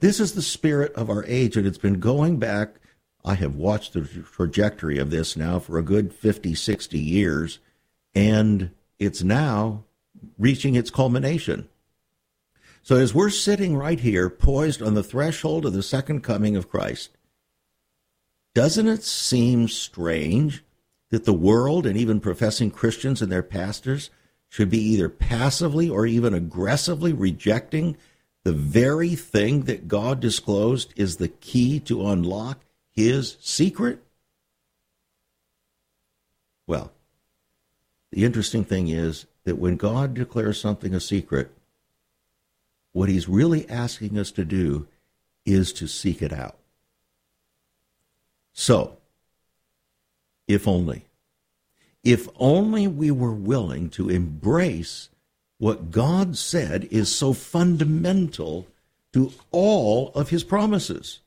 This 0.00 0.20
is 0.20 0.34
the 0.34 0.42
spirit 0.42 0.92
of 0.92 1.08
our 1.08 1.24
age, 1.26 1.56
and 1.56 1.66
it's 1.66 1.78
been 1.78 2.00
going 2.00 2.38
back 2.38 2.74
I 3.26 3.34
have 3.34 3.56
watched 3.56 3.92
the 3.92 4.02
trajectory 4.02 4.98
of 4.98 5.10
this 5.10 5.36
now 5.36 5.58
for 5.58 5.76
a 5.76 5.82
good 5.82 6.14
50, 6.14 6.54
60 6.54 6.96
years, 6.96 7.58
and 8.14 8.70
it's 9.00 9.24
now 9.24 9.82
reaching 10.38 10.76
its 10.76 10.90
culmination. 10.90 11.68
So, 12.82 12.94
as 12.94 13.12
we're 13.12 13.30
sitting 13.30 13.76
right 13.76 13.98
here, 13.98 14.30
poised 14.30 14.80
on 14.80 14.94
the 14.94 15.02
threshold 15.02 15.66
of 15.66 15.72
the 15.72 15.82
second 15.82 16.20
coming 16.22 16.54
of 16.54 16.70
Christ, 16.70 17.10
doesn't 18.54 18.86
it 18.86 19.02
seem 19.02 19.66
strange 19.66 20.62
that 21.10 21.24
the 21.24 21.32
world 21.32 21.84
and 21.84 21.96
even 21.96 22.20
professing 22.20 22.70
Christians 22.70 23.20
and 23.20 23.30
their 23.30 23.42
pastors 23.42 24.08
should 24.48 24.70
be 24.70 24.78
either 24.78 25.08
passively 25.08 25.90
or 25.90 26.06
even 26.06 26.32
aggressively 26.32 27.12
rejecting 27.12 27.96
the 28.44 28.52
very 28.52 29.16
thing 29.16 29.62
that 29.62 29.88
God 29.88 30.20
disclosed 30.20 30.94
is 30.94 31.16
the 31.16 31.26
key 31.26 31.80
to 31.80 32.06
unlock 32.06 32.60
his 32.96 33.36
secret? 33.40 34.02
Well, 36.66 36.90
the 38.10 38.24
interesting 38.24 38.64
thing 38.64 38.88
is 38.88 39.26
that 39.44 39.58
when 39.58 39.76
God 39.76 40.14
declares 40.14 40.58
something 40.58 40.94
a 40.94 41.00
secret, 41.00 41.52
what 42.92 43.10
he's 43.10 43.28
really 43.28 43.68
asking 43.68 44.18
us 44.18 44.30
to 44.32 44.44
do 44.44 44.88
is 45.44 45.72
to 45.74 45.86
seek 45.86 46.22
it 46.22 46.32
out. 46.32 46.56
So, 48.52 48.96
if 50.48 50.66
only, 50.66 51.04
if 52.02 52.26
only 52.36 52.88
we 52.88 53.10
were 53.10 53.34
willing 53.34 53.90
to 53.90 54.08
embrace 54.08 55.10
what 55.58 55.90
God 55.90 56.36
said 56.36 56.88
is 56.90 57.14
so 57.14 57.32
fundamental 57.32 58.66
to 59.12 59.32
all 59.50 60.10
of 60.14 60.30
his 60.30 60.44
promises. 60.44 61.20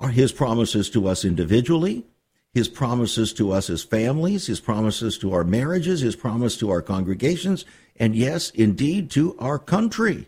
Are 0.00 0.08
his 0.08 0.32
promises 0.32 0.88
to 0.90 1.06
us 1.06 1.26
individually, 1.26 2.06
his 2.54 2.68
promises 2.68 3.34
to 3.34 3.52
us 3.52 3.68
as 3.68 3.84
families, 3.84 4.46
his 4.46 4.58
promises 4.58 5.18
to 5.18 5.32
our 5.34 5.44
marriages, 5.44 6.00
his 6.00 6.16
promise 6.16 6.56
to 6.56 6.70
our 6.70 6.80
congregations, 6.80 7.66
and 7.96 8.16
yes, 8.16 8.48
indeed, 8.50 9.10
to 9.10 9.36
our 9.38 9.58
country. 9.58 10.26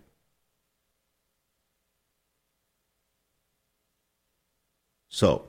So, 5.08 5.48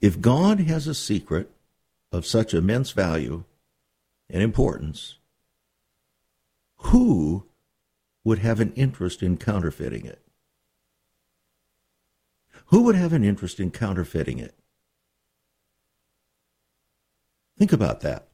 if 0.00 0.20
God 0.20 0.58
has 0.60 0.88
a 0.88 0.94
secret 0.94 1.48
of 2.10 2.26
such 2.26 2.54
immense 2.54 2.90
value 2.90 3.44
and 4.28 4.42
importance, 4.42 5.18
who 6.76 7.46
would 8.24 8.40
have 8.40 8.58
an 8.58 8.72
interest 8.74 9.22
in 9.22 9.36
counterfeiting 9.36 10.04
it? 10.04 10.18
Who 12.72 12.84
would 12.84 12.94
have 12.94 13.12
an 13.12 13.22
interest 13.22 13.60
in 13.60 13.70
counterfeiting 13.70 14.38
it? 14.38 14.54
Think 17.58 17.70
about 17.70 18.00
that. 18.00 18.28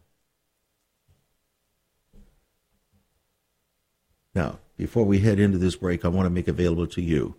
Now, 4.36 4.60
before 4.76 5.04
we 5.04 5.18
head 5.18 5.40
into 5.40 5.58
this 5.58 5.74
break, 5.74 6.04
I 6.04 6.08
want 6.08 6.26
to 6.26 6.30
make 6.30 6.46
available 6.46 6.86
to 6.86 7.02
you 7.02 7.34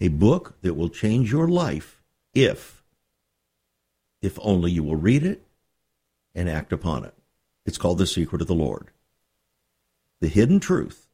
a 0.00 0.06
book 0.06 0.54
that 0.62 0.74
will 0.74 0.88
change 0.88 1.32
your 1.32 1.48
life 1.48 2.00
if, 2.32 2.84
if 4.22 4.38
only 4.40 4.70
you 4.70 4.84
will 4.84 4.94
read 4.94 5.24
it 5.24 5.44
and 6.36 6.48
act 6.48 6.72
upon 6.72 7.04
it. 7.04 7.14
It's 7.66 7.78
called 7.78 7.98
The 7.98 8.06
Secret 8.06 8.40
of 8.40 8.46
the 8.46 8.54
Lord. 8.54 8.92
The 10.20 10.28
hidden 10.28 10.60
truth 10.60 11.08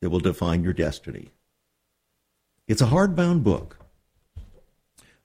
that 0.00 0.10
will 0.10 0.18
define 0.18 0.64
your 0.64 0.72
destiny. 0.72 1.30
It's 2.66 2.82
a 2.82 2.86
hardbound 2.86 3.44
book 3.44 3.78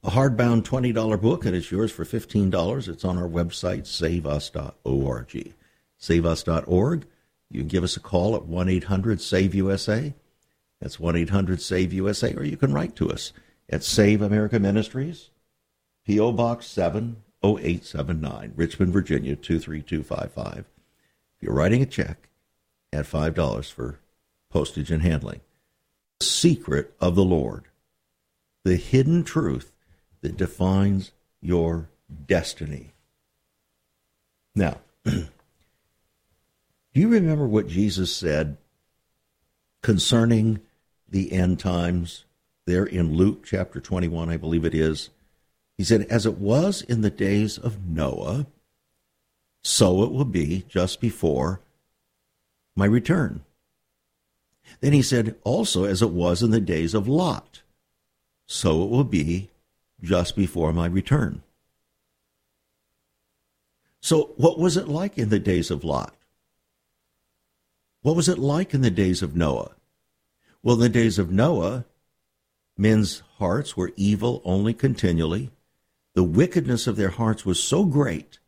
a 0.07 0.11
hardbound 0.11 0.63
$20 0.63 1.21
book, 1.21 1.45
and 1.45 1.53
it's 1.53 1.69
yours 1.69 1.91
for 1.91 2.05
$15. 2.05 2.87
It's 2.87 3.03
on 3.03 3.17
our 3.17 3.27
website, 3.27 3.85
saveus.org. 3.85 5.53
Saveus.org. 5.99 7.05
You 7.51 7.59
can 7.59 7.67
give 7.67 7.83
us 7.83 7.97
a 7.97 7.99
call 7.99 8.35
at 8.37 8.45
1 8.45 8.69
800 8.69 9.19
SAVE 9.19 9.55
USA. 9.55 10.13
That's 10.79 10.97
1 10.97 11.17
800 11.17 11.61
SAVE 11.61 11.91
USA, 11.91 12.33
or 12.35 12.45
you 12.45 12.55
can 12.55 12.73
write 12.73 12.95
to 12.95 13.11
us 13.11 13.33
at 13.69 13.83
Save 13.83 14.21
America 14.21 14.59
Ministries, 14.59 15.29
P.O. 16.05 16.31
Box 16.31 16.67
70879, 16.67 18.53
Richmond, 18.55 18.93
Virginia 18.93 19.35
23255. 19.35 20.59
If 20.59 20.65
you're 21.41 21.53
writing 21.53 21.81
a 21.81 21.85
check, 21.85 22.29
add 22.93 23.05
$5 23.05 23.71
for 23.71 23.99
postage 24.49 24.89
and 24.89 25.01
handling. 25.01 25.41
The 26.21 26.25
secret 26.25 26.93
of 27.01 27.15
the 27.15 27.25
Lord, 27.25 27.65
the 28.63 28.77
hidden 28.77 29.25
truth 29.25 29.73
that 30.21 30.37
defines 30.37 31.11
your 31.41 31.89
destiny. 32.25 32.91
Now, 34.55 34.77
do 35.05 35.27
you 36.93 37.07
remember 37.07 37.47
what 37.47 37.67
Jesus 37.67 38.15
said 38.15 38.57
concerning 39.81 40.59
the 41.07 41.31
end 41.31 41.59
times 41.59 42.25
there 42.65 42.85
in 42.85 43.15
Luke 43.15 43.45
chapter 43.45 43.79
21, 43.79 44.29
I 44.29 44.37
believe 44.37 44.65
it 44.65 44.73
is? 44.73 45.09
He 45.77 45.83
said, 45.83 46.07
As 46.09 46.25
it 46.25 46.39
was 46.39 46.81
in 46.81 47.01
the 47.01 47.11
days 47.11 47.57
of 47.57 47.85
Noah, 47.85 48.47
so 49.63 50.03
it 50.03 50.11
will 50.11 50.25
be 50.25 50.65
just 50.67 50.99
before 50.99 51.61
my 52.75 52.85
return. 52.85 53.41
Then 54.81 54.93
he 54.93 55.01
said, 55.01 55.35
Also, 55.43 55.83
as 55.83 56.01
it 56.01 56.09
was 56.09 56.41
in 56.41 56.51
the 56.51 56.59
days 56.59 56.93
of 56.93 57.07
Lot, 57.07 57.61
so 58.47 58.83
it 58.83 58.89
will 58.89 59.03
be 59.03 59.49
just 60.01 60.35
before 60.35 60.73
my 60.73 60.85
return. 60.85 61.43
So, 63.99 64.33
what 64.37 64.59
was 64.59 64.77
it 64.77 64.87
like 64.87 65.17
in 65.17 65.29
the 65.29 65.39
days 65.39 65.71
of 65.71 65.83
Lot? 65.83 66.15
What 68.01 68.15
was 68.15 68.29
it 68.29 68.37
like 68.37 68.73
in 68.73 68.81
the 68.81 68.91
days 68.91 69.21
of 69.21 69.35
Noah? 69.35 69.71
Well, 70.63 70.75
in 70.75 70.81
the 70.81 70.89
days 70.89 71.19
of 71.19 71.31
Noah, 71.31 71.85
men's 72.77 73.23
hearts 73.37 73.75
were 73.75 73.91
evil 73.95 74.41
only 74.45 74.73
continually. 74.73 75.51
The 76.13 76.23
wickedness 76.23 76.87
of 76.87 76.95
their 76.95 77.09
hearts 77.09 77.45
was 77.45 77.61
so 77.61 77.85
great 77.85 78.39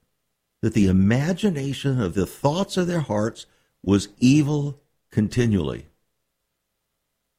that 0.62 0.73
the 0.73 0.88
imagination 0.88 2.01
of 2.01 2.13
the 2.13 2.25
thoughts 2.25 2.77
of 2.77 2.88
their 2.88 3.01
hearts 3.01 3.45
was 3.83 4.09
evil 4.19 4.79
continually. 5.12 5.88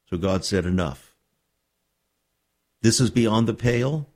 So 0.09 0.17
God 0.17 0.45
said, 0.45 0.67
Enough. 0.67 1.10
This 2.83 3.01
is 3.01 3.11
beyond 3.11 3.47
the 3.47 3.55
pale. 3.55 4.09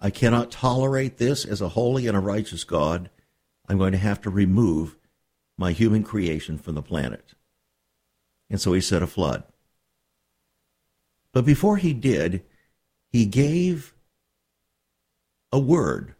I 0.00 0.10
cannot 0.10 0.50
tolerate 0.50 1.18
this 1.18 1.44
as 1.44 1.60
a 1.60 1.70
holy 1.70 2.06
and 2.06 2.16
a 2.16 2.20
righteous 2.20 2.64
God. 2.64 3.08
I'm 3.68 3.78
going 3.78 3.92
to 3.92 3.98
have 3.98 4.20
to 4.22 4.30
remove 4.30 4.96
my 5.56 5.72
human 5.72 6.02
creation 6.02 6.58
from 6.58 6.74
the 6.74 6.82
planet. 6.82 7.34
And 8.50 8.60
so 8.60 8.72
he 8.72 8.80
set 8.80 9.02
a 9.02 9.06
flood. 9.06 9.44
But 11.32 11.44
before 11.46 11.76
he 11.76 11.92
did, 11.92 12.44
he 13.08 13.26
gave 13.26 13.94
a 15.52 15.58
word 15.58 16.14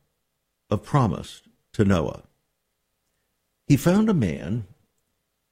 of 0.70 0.84
promise 0.84 1.42
to 1.72 1.84
Noah. 1.84 2.22
He 3.66 3.76
found 3.76 4.08
a 4.08 4.14
man 4.14 4.66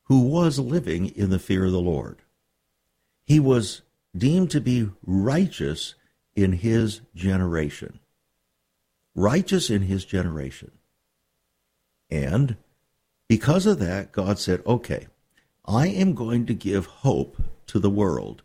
who 0.05 0.21
was 0.21 0.59
living 0.59 1.09
in 1.09 1.31
the 1.31 1.39
fear 1.39 1.67
of 1.67 1.73
the 1.73 1.81
Lord. 1.81 2.19
He 3.25 3.41
was 3.41 3.83
deemed 4.17 4.51
to 4.51 4.61
be 4.61 4.91
righteous 5.05 5.95
in 6.35 6.53
his 6.53 7.01
generation. 7.15 8.01
Righteous 9.15 9.71
in 9.71 9.83
his 9.83 10.05
generation. 10.05 10.73
And 12.11 12.57
because 13.29 13.67
of 13.67 13.79
that, 13.79 14.13
God 14.13 14.39
said, 14.39 14.63
okay, 14.67 15.07
I 15.65 15.87
am 15.89 16.15
going 16.15 16.47
to 16.47 16.55
give 16.55 16.87
hope 16.87 17.41
to 17.69 17.79
the 17.79 17.91
world 17.91 18.43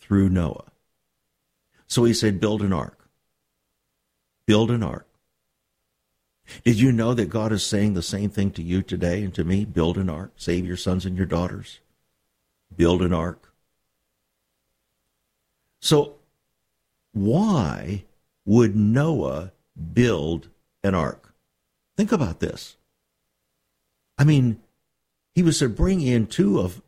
through 0.00 0.30
Noah. 0.30 0.72
So 1.86 2.04
he 2.04 2.14
said, 2.14 2.40
build 2.40 2.62
an 2.62 2.72
ark. 2.72 3.08
Build 4.46 4.70
an 4.70 4.82
ark. 4.82 5.06
Did 6.64 6.80
you 6.80 6.90
know 6.92 7.14
that 7.14 7.26
God 7.26 7.52
is 7.52 7.64
saying 7.64 7.94
the 7.94 8.02
same 8.02 8.30
thing 8.30 8.50
to 8.52 8.62
you 8.62 8.82
today 8.82 9.22
and 9.22 9.34
to 9.34 9.44
me? 9.44 9.64
Build 9.64 9.96
an 9.98 10.10
ark. 10.10 10.32
Save 10.36 10.66
your 10.66 10.76
sons 10.76 11.04
and 11.04 11.16
your 11.16 11.26
daughters. 11.26 11.80
Build 12.74 13.02
an 13.02 13.12
ark. 13.12 13.51
So, 15.82 16.14
why 17.12 18.04
would 18.46 18.76
Noah 18.76 19.52
build 19.92 20.48
an 20.84 20.94
ark? 20.94 21.34
Think 21.96 22.12
about 22.12 22.38
this. 22.38 22.76
I 24.16 24.24
mean, 24.24 24.62
he 25.34 25.42
was 25.42 25.58
to 25.58 25.68
bring 25.68 26.00
in 26.00 26.28
two 26.28 26.60
of 26.60 26.80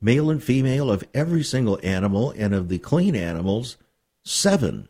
male 0.00 0.30
and 0.30 0.42
female 0.42 0.90
of 0.90 1.04
every 1.14 1.42
single 1.42 1.80
animal, 1.82 2.32
and 2.36 2.54
of 2.54 2.68
the 2.68 2.78
clean 2.78 3.16
animals, 3.16 3.78
seven. 4.24 4.86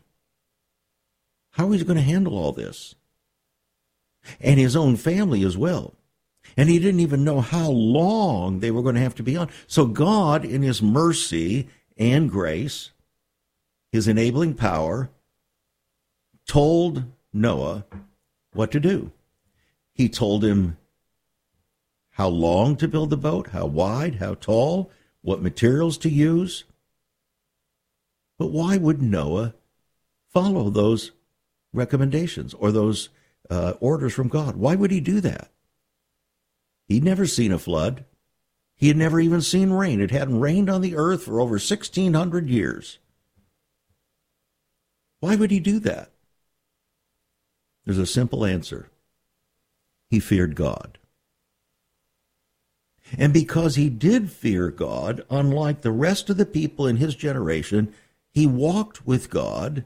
How 1.51 1.71
is 1.71 1.79
he 1.79 1.85
going 1.85 1.97
to 1.97 2.03
handle 2.03 2.37
all 2.37 2.51
this? 2.51 2.93
And 4.41 4.59
his 4.59 4.75
own 4.75 4.97
family 4.97 5.43
as 5.43 5.57
well. 5.57 5.93
And 6.57 6.69
he 6.69 6.77
didn't 6.77 6.99
even 6.99 7.23
know 7.23 7.39
how 7.39 7.69
long 7.69 8.59
they 8.59 8.69
were 8.69 8.81
going 8.81 8.95
to 8.95 9.01
have 9.01 9.15
to 9.15 9.23
be 9.23 9.37
on. 9.37 9.49
So 9.65 9.85
God, 9.85 10.43
in 10.43 10.61
his 10.61 10.81
mercy 10.81 11.67
and 11.97 12.29
grace, 12.29 12.91
his 13.91 14.07
enabling 14.07 14.53
power, 14.53 15.09
told 16.47 17.03
Noah 17.33 17.85
what 18.53 18.71
to 18.71 18.79
do. 18.79 19.11
He 19.93 20.09
told 20.09 20.43
him 20.43 20.77
how 22.11 22.27
long 22.27 22.75
to 22.77 22.87
build 22.87 23.09
the 23.09 23.17
boat, 23.17 23.49
how 23.49 23.65
wide, 23.65 24.15
how 24.15 24.35
tall, 24.35 24.91
what 25.21 25.41
materials 25.41 25.97
to 25.99 26.09
use. 26.09 26.63
But 28.39 28.47
why 28.47 28.77
would 28.77 29.01
Noah 29.01 29.55
follow 30.31 30.69
those 30.69 31.11
recommendations 31.73 32.53
or 32.53 32.71
those 32.71 33.09
uh, 33.49 33.73
orders 33.79 34.13
from 34.13 34.27
God? 34.27 34.55
Why 34.55 34.75
would 34.75 34.91
he 34.91 34.99
do 34.99 35.21
that? 35.21 35.51
He'd 36.87 37.03
never 37.03 37.25
seen 37.25 37.51
a 37.51 37.59
flood. 37.59 38.05
He 38.77 38.87
had 38.87 38.97
never 38.97 39.19
even 39.19 39.41
seen 39.41 39.71
rain. 39.71 39.99
It 39.99 40.11
hadn't 40.11 40.39
rained 40.39 40.69
on 40.69 40.81
the 40.81 40.95
earth 40.95 41.23
for 41.23 41.41
over 41.41 41.53
1,600 41.53 42.47
years. 42.47 42.99
Why 45.19 45.35
would 45.35 45.49
he 45.49 45.59
do 45.59 45.79
that? 45.79 46.11
There's 47.85 47.97
a 47.97 48.05
simple 48.05 48.45
answer. 48.45 48.89
He 50.11 50.19
feared 50.19 50.55
God. 50.55 50.99
And 53.17 53.33
because 53.33 53.75
he 53.75 53.89
did 53.89 54.29
fear 54.29 54.69
God, 54.69 55.25
unlike 55.29 55.81
the 55.81 55.91
rest 55.91 56.29
of 56.29 56.37
the 56.37 56.45
people 56.45 56.85
in 56.85 56.97
his 56.97 57.15
generation, 57.15 57.93
he 58.31 58.45
walked 58.45 59.07
with 59.07 59.29
God, 59.29 59.85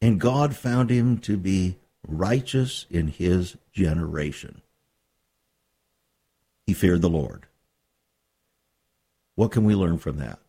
and 0.00 0.20
God 0.20 0.54
found 0.54 0.90
him 0.90 1.18
to 1.20 1.36
be 1.36 1.76
righteous 2.06 2.86
in 2.90 3.08
his 3.08 3.56
generation. 3.72 4.62
He 6.66 6.74
feared 6.74 7.02
the 7.02 7.08
Lord. 7.08 7.46
What 9.36 9.52
can 9.52 9.64
we 9.64 9.74
learn 9.74 9.98
from 9.98 10.18
that? 10.18 10.40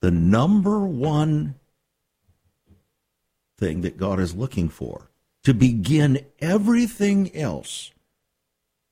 The 0.00 0.10
number 0.10 0.86
one 0.86 1.56
thing 3.58 3.80
that 3.80 3.96
God 3.96 4.20
is 4.20 4.34
looking 4.34 4.68
for 4.68 5.08
to 5.42 5.54
begin 5.54 6.24
everything 6.40 7.34
else 7.34 7.90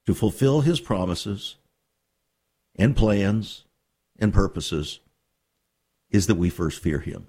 to 0.06 0.14
fulfill 0.14 0.62
his 0.62 0.80
promises 0.80 1.56
and 2.76 2.96
plans 2.96 3.64
and 4.18 4.32
purposes 4.32 5.00
is 6.10 6.26
that 6.26 6.36
we 6.36 6.50
first 6.50 6.82
fear 6.82 6.98
him. 6.98 7.26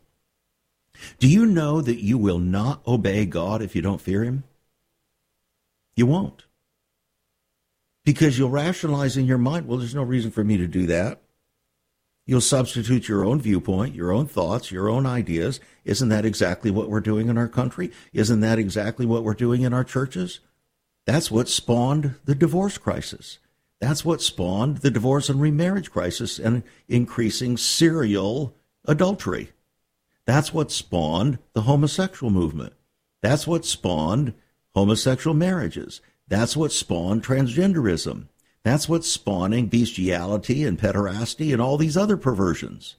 Do 1.20 1.28
you 1.28 1.46
know 1.46 1.82
that 1.82 2.02
you 2.02 2.18
will 2.18 2.40
not 2.40 2.86
obey 2.88 3.26
God 3.26 3.62
if 3.62 3.76
you 3.76 3.82
don't 3.82 4.02
fear 4.02 4.24
him? 4.24 4.44
You 5.96 6.06
won't 6.06 6.46
because 8.06 8.38
you'll 8.38 8.50
rationalize 8.50 9.18
in 9.18 9.26
your 9.26 9.38
mind, 9.38 9.68
well, 9.68 9.78
there's 9.78 9.96
no 9.96 10.04
reason 10.04 10.32
for 10.32 10.44
me 10.44 10.58
to 10.58 10.68
do 10.68 10.86
that. 10.88 11.22
You'll 12.26 12.42
substitute 12.42 13.10
your 13.10 13.26
own 13.26 13.42
viewpoint, 13.42 13.96
your 13.96 14.12
own 14.12 14.28
thoughts, 14.28 14.72
your 14.72 14.90
own 14.90 15.06
ideas. 15.06 15.60
Isn't 15.84 16.10
that 16.10 16.26
exactly 16.26 16.72
what 16.72 16.90
we're 16.90 17.02
doing 17.02 17.28
in 17.28 17.38
our 17.38 17.50
country? 17.50 17.92
Isn't 18.14 18.40
that 18.40 18.60
exactly 18.60 19.06
what 19.06 19.24
we're 19.24 19.34
doing 19.34 19.64
in 19.64 19.74
our 19.74 19.84
churches? 19.84 20.40
That's 21.06 21.30
what 21.30 21.50
spawned 21.50 22.16
the 22.24 22.36
divorce 22.36 22.78
crisis. 22.78 23.40
That's 23.82 24.06
what 24.06 24.22
spawned 24.22 24.78
the 24.78 24.92
divorce 24.92 25.28
and 25.28 25.42
remarriage 25.42 25.92
crisis 25.92 26.40
and 26.40 26.64
increasing 26.88 27.58
serial 27.58 28.56
adultery. 28.86 29.52
That's 30.26 30.54
what 30.54 30.72
spawned 30.72 31.40
the 31.52 31.64
homosexual 31.64 32.32
movement. 32.32 32.72
That's 33.22 33.46
what 33.46 33.66
spawned 33.66 34.34
homosexual 34.74 35.34
marriages. 35.34 36.00
That's 36.28 36.56
what 36.56 36.72
spawned 36.72 37.24
transgenderism. 37.24 38.28
That's 38.64 38.88
what's 38.88 39.12
spawning 39.12 39.68
bestiality 39.68 40.64
and 40.64 40.80
pederasty 40.80 41.52
and 41.52 41.62
all 41.62 41.78
these 41.78 41.98
other 41.98 42.16
perversions. 42.16 42.96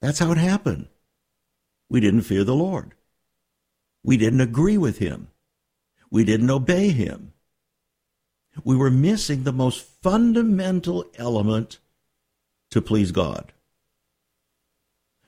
That's 0.00 0.18
how 0.18 0.32
it 0.32 0.38
happened. 0.38 0.88
We 1.88 2.00
didn't 2.00 2.22
fear 2.22 2.42
the 2.42 2.54
Lord. 2.54 2.94
We 4.02 4.16
didn't 4.16 4.40
agree 4.40 4.76
with 4.76 4.98
him. 4.98 5.28
We 6.10 6.24
didn't 6.24 6.50
obey 6.50 6.90
him. 6.90 7.32
We 8.64 8.76
were 8.76 8.90
missing 8.90 9.44
the 9.44 9.52
most 9.52 9.84
fundamental 10.02 11.04
element 11.16 11.78
to 12.70 12.80
please 12.80 13.12
God. 13.12 13.52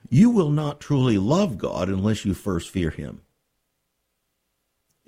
You 0.08 0.30
will 0.30 0.50
not 0.50 0.80
truly 0.80 1.18
love 1.18 1.58
God 1.58 1.88
unless 1.88 2.24
you 2.24 2.34
first 2.34 2.70
fear 2.70 2.90
him 2.90 3.20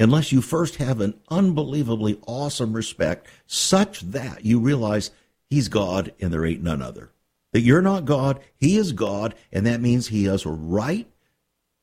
unless 0.00 0.32
you 0.32 0.40
first 0.40 0.76
have 0.76 1.00
an 1.00 1.14
unbelievably 1.28 2.18
awesome 2.26 2.72
respect 2.72 3.28
such 3.46 4.00
that 4.00 4.44
you 4.44 4.58
realize 4.58 5.10
he's 5.48 5.68
God 5.68 6.12
and 6.20 6.32
there 6.32 6.46
ain't 6.46 6.62
none 6.62 6.82
other. 6.82 7.10
That 7.52 7.60
you're 7.60 7.82
not 7.82 8.04
God, 8.04 8.40
he 8.56 8.76
is 8.76 8.92
God, 8.92 9.34
and 9.52 9.66
that 9.66 9.80
means 9.80 10.08
he 10.08 10.24
has 10.24 10.46
a 10.46 10.50
right 10.50 11.06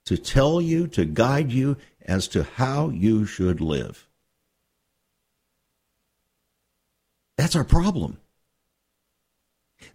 to 0.06 0.18
tell 0.18 0.60
you, 0.60 0.88
to 0.88 1.06
guide 1.06 1.52
you 1.52 1.78
as 2.02 2.28
to 2.30 2.44
how 2.44 2.90
you 2.90 3.26
should 3.26 3.62
live. 3.62 4.08
That's 7.38 7.56
our 7.56 7.66
problem. 7.66 8.18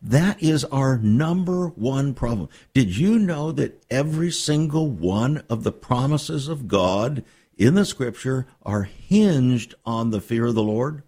That 0.01 0.43
is 0.43 0.65
our 0.67 0.99
number 0.99 1.69
one 1.69 2.15
problem. 2.15 2.49
Did 2.73 2.97
you 2.97 3.19
know 3.19 3.51
that 3.53 3.83
every 3.91 4.31
single 4.31 4.89
one 4.89 5.43
of 5.49 5.65
the 5.65 5.73
promises 5.73 6.47
of 6.47 6.69
God 6.69 7.25
in 7.57 7.75
the 7.75 7.85
scripture 7.85 8.47
are 8.63 8.83
hinged 8.83 9.75
on 9.85 10.11
the 10.11 10.21
fear 10.21 10.47
of 10.47 10.55
the 10.55 10.63
Lord? 10.63 11.03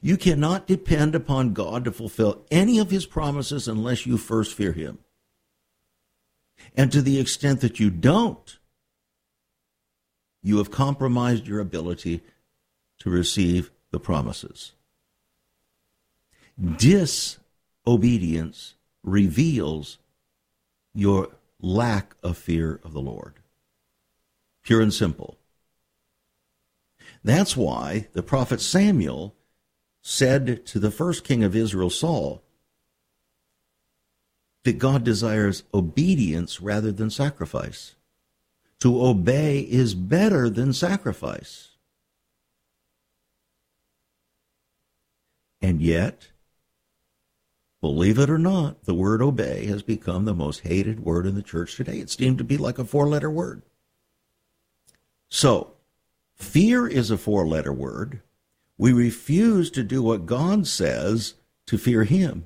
You 0.00 0.16
cannot 0.16 0.66
depend 0.66 1.14
upon 1.14 1.54
God 1.54 1.84
to 1.84 1.92
fulfill 1.92 2.44
any 2.50 2.78
of 2.78 2.90
his 2.90 3.06
promises 3.06 3.66
unless 3.66 4.06
you 4.06 4.16
first 4.16 4.54
fear 4.54 4.72
him. 4.72 4.98
And 6.76 6.92
to 6.92 7.02
the 7.02 7.18
extent 7.18 7.60
that 7.60 7.80
you 7.80 7.90
don't, 7.90 8.58
you 10.42 10.58
have 10.58 10.70
compromised 10.70 11.46
your 11.46 11.60
ability 11.60 12.22
to 13.00 13.10
receive 13.10 13.70
the 13.90 13.98
promises. 13.98 14.72
Disobedience 16.76 18.74
reveals 19.02 19.98
your 20.94 21.30
lack 21.60 22.14
of 22.22 22.36
fear 22.36 22.80
of 22.84 22.92
the 22.92 23.00
Lord 23.00 23.37
pure 24.68 24.82
and 24.82 24.92
simple. 24.92 25.38
That's 27.24 27.56
why 27.56 28.08
the 28.12 28.22
prophet 28.22 28.60
Samuel 28.60 29.34
said 30.02 30.66
to 30.66 30.78
the 30.78 30.90
first 30.90 31.24
king 31.24 31.42
of 31.42 31.56
Israel, 31.56 31.88
Saul, 31.88 32.42
that 34.64 34.76
God 34.76 35.04
desires 35.04 35.64
obedience 35.72 36.60
rather 36.60 36.92
than 36.92 37.08
sacrifice. 37.08 37.94
To 38.80 39.06
obey 39.06 39.60
is 39.60 39.94
better 39.94 40.50
than 40.50 40.74
sacrifice. 40.74 41.70
And 45.62 45.80
yet, 45.80 46.28
believe 47.80 48.18
it 48.18 48.28
or 48.28 48.36
not, 48.38 48.84
the 48.84 48.92
word 48.92 49.22
obey 49.22 49.64
has 49.64 49.82
become 49.82 50.26
the 50.26 50.34
most 50.34 50.60
hated 50.60 51.00
word 51.00 51.24
in 51.24 51.36
the 51.36 51.42
church 51.42 51.74
today. 51.74 52.00
It's 52.00 52.16
deemed 52.16 52.36
to 52.36 52.44
be 52.44 52.58
like 52.58 52.78
a 52.78 52.84
four 52.84 53.08
letter 53.08 53.30
word. 53.30 53.62
So, 55.28 55.74
fear 56.34 56.86
is 56.86 57.10
a 57.10 57.18
four 57.18 57.46
letter 57.46 57.72
word. 57.72 58.20
We 58.78 58.92
refuse 58.92 59.70
to 59.72 59.82
do 59.82 60.02
what 60.02 60.26
God 60.26 60.66
says 60.66 61.34
to 61.66 61.76
fear 61.76 62.04
Him, 62.04 62.44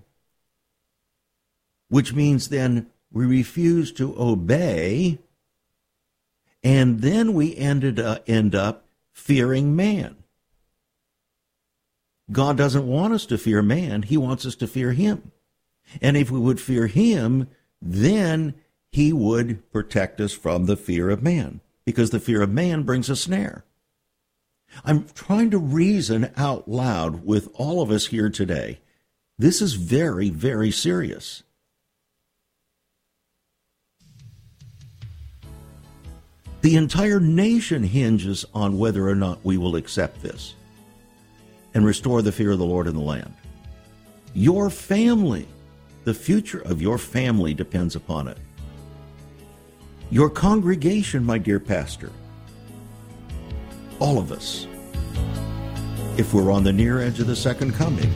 which 1.89 2.15
means 2.15 2.49
then 2.49 2.87
we 3.13 3.27
refuse 3.27 3.93
to 3.93 4.19
obey, 4.19 5.19
and 6.65 7.01
then 7.01 7.35
we 7.35 7.57
ended 7.57 8.01
up, 8.01 8.25
end 8.27 8.55
up 8.55 8.87
fearing 9.13 9.77
man. 9.77 10.17
God 12.31 12.57
doesn't 12.57 12.87
want 12.87 13.13
us 13.13 13.27
to 13.27 13.39
fear 13.39 13.63
man, 13.63 14.03
He 14.03 14.17
wants 14.17 14.47
us 14.47 14.55
to 14.57 14.67
fear 14.67 14.93
Him. 14.93 15.31
And 16.01 16.17
if 16.17 16.31
we 16.31 16.39
would 16.39 16.61
fear 16.61 16.87
Him, 16.87 17.49
then 17.81 18.55
He 18.91 19.13
would 19.13 19.71
protect 19.71 20.21
us 20.21 20.33
from 20.33 20.65
the 20.65 20.77
fear 20.77 21.11
of 21.11 21.23
man 21.23 21.61
because 21.85 22.11
the 22.11 22.21
fear 22.21 22.43
of 22.43 22.51
man 22.51 22.83
brings 22.83 23.11
a 23.11 23.17
snare. 23.17 23.65
I'm 24.85 25.07
trying 25.15 25.51
to 25.51 25.59
reason 25.59 26.31
out 26.37 26.69
loud 26.69 27.25
with 27.25 27.49
all 27.55 27.83
of 27.83 27.91
us 27.91 28.07
here 28.07 28.31
today. 28.31 28.81
This 29.39 29.61
is 29.61 29.75
very, 29.75 30.31
very 30.31 30.71
serious. 30.71 31.43
The 36.63 36.77
entire 36.77 37.19
nation 37.19 37.83
hinges 37.83 38.45
on 38.55 38.79
whether 38.79 39.09
or 39.09 39.17
not 39.17 39.45
we 39.45 39.57
will 39.57 39.75
accept 39.75 40.23
this 40.23 40.55
and 41.75 41.85
restore 41.85 42.23
the 42.23 42.31
fear 42.31 42.53
of 42.53 42.59
the 42.59 42.65
Lord 42.65 42.87
in 42.87 42.95
the 42.95 43.01
land. 43.01 43.35
Your 44.33 44.71
family, 44.71 45.49
the 46.05 46.15
future 46.15 46.61
of 46.61 46.81
your 46.81 46.99
family 46.99 47.53
depends 47.53 47.97
upon 47.97 48.29
it 48.29 48.39
your 50.13 50.29
congregation, 50.29 51.25
my 51.25 51.39
dear 51.39 51.59
pastor, 51.59 52.11
all 53.99 54.19
of 54.19 54.31
us, 54.31 54.67
if 56.19 56.35
we're 56.35 56.53
on 56.53 56.63
the 56.63 56.73
near 56.73 57.01
edge 57.01 57.19
of 57.19 57.27
the 57.27 57.35
second 57.35 57.73
coming, 57.73 58.13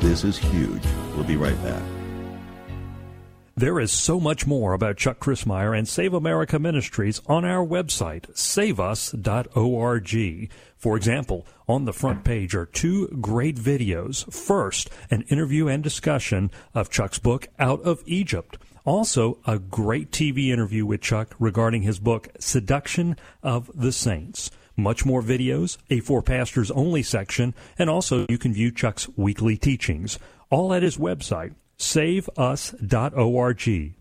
This 0.00 0.22
is 0.22 0.38
huge. 0.38 0.82
We'll 1.14 1.24
be 1.24 1.36
right 1.36 1.60
back. 1.64 1.82
There 3.56 3.80
is 3.80 3.90
so 3.90 4.20
much 4.20 4.46
more 4.46 4.72
about 4.74 4.98
Chuck 4.98 5.18
Crismier 5.18 5.76
and 5.76 5.88
Save 5.88 6.14
America 6.14 6.60
Ministries 6.60 7.20
on 7.26 7.44
our 7.44 7.66
website, 7.66 8.30
saveus.org. 8.36 9.22
For 10.76 10.96
example, 10.96 11.46
on 11.66 11.84
the 11.84 11.92
front 11.92 12.22
page 12.22 12.54
are 12.54 12.66
two 12.66 13.08
great 13.20 13.56
videos. 13.56 14.32
First, 14.32 14.90
an 15.10 15.22
interview 15.22 15.66
and 15.66 15.82
discussion 15.82 16.52
of 16.74 16.90
Chuck's 16.90 17.18
book, 17.18 17.48
Out 17.58 17.82
of 17.82 18.04
Egypt. 18.06 18.58
Also, 18.84 19.38
a 19.46 19.58
great 19.58 20.10
TV 20.10 20.48
interview 20.48 20.86
with 20.86 21.00
Chuck 21.00 21.34
regarding 21.38 21.82
his 21.82 21.98
book, 21.98 22.28
Seduction 22.38 23.16
of 23.42 23.70
the 23.74 23.92
Saints. 23.92 24.50
Much 24.76 25.04
more 25.04 25.22
videos, 25.22 25.76
a 25.90 26.00
For 26.00 26.22
Pastors 26.22 26.70
Only 26.70 27.02
section, 27.02 27.54
and 27.78 27.90
also 27.90 28.26
you 28.28 28.38
can 28.38 28.52
view 28.52 28.70
Chuck's 28.70 29.08
weekly 29.16 29.56
teachings. 29.56 30.18
All 30.50 30.72
at 30.72 30.82
his 30.82 30.96
website, 30.96 31.54
saveus.org. 31.78 32.74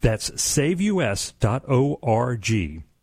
That's 0.01 0.41
saveus.org. 0.41 1.33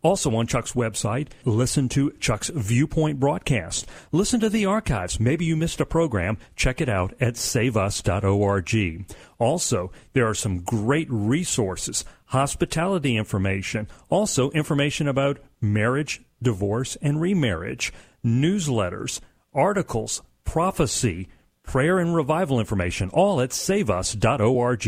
Also 0.05 0.35
on 0.35 0.45
Chuck's 0.45 0.73
website, 0.73 1.29
listen 1.45 1.89
to 1.89 2.11
Chuck's 2.19 2.49
Viewpoint 2.49 3.19
broadcast. 3.19 3.87
Listen 4.11 4.39
to 4.39 4.51
the 4.51 4.63
archives. 4.63 5.19
Maybe 5.19 5.45
you 5.45 5.55
missed 5.55 5.81
a 5.81 5.85
program. 5.85 6.37
Check 6.55 6.79
it 6.79 6.87
out 6.87 7.15
at 7.19 7.37
saveus.org. 7.37 9.15
Also, 9.39 9.91
there 10.13 10.27
are 10.27 10.35
some 10.35 10.59
great 10.59 11.07
resources, 11.09 12.05
hospitality 12.25 13.17
information, 13.17 13.87
also 14.07 14.51
information 14.51 15.07
about 15.07 15.39
marriage, 15.59 16.21
divorce, 16.39 16.95
and 17.01 17.19
remarriage, 17.19 17.91
newsletters, 18.23 19.21
articles, 19.55 20.21
prophecy, 20.43 21.29
prayer 21.63 21.97
and 21.97 22.15
revival 22.15 22.59
information, 22.59 23.09
all 23.09 23.41
at 23.41 23.49
saveus.org. 23.49 24.85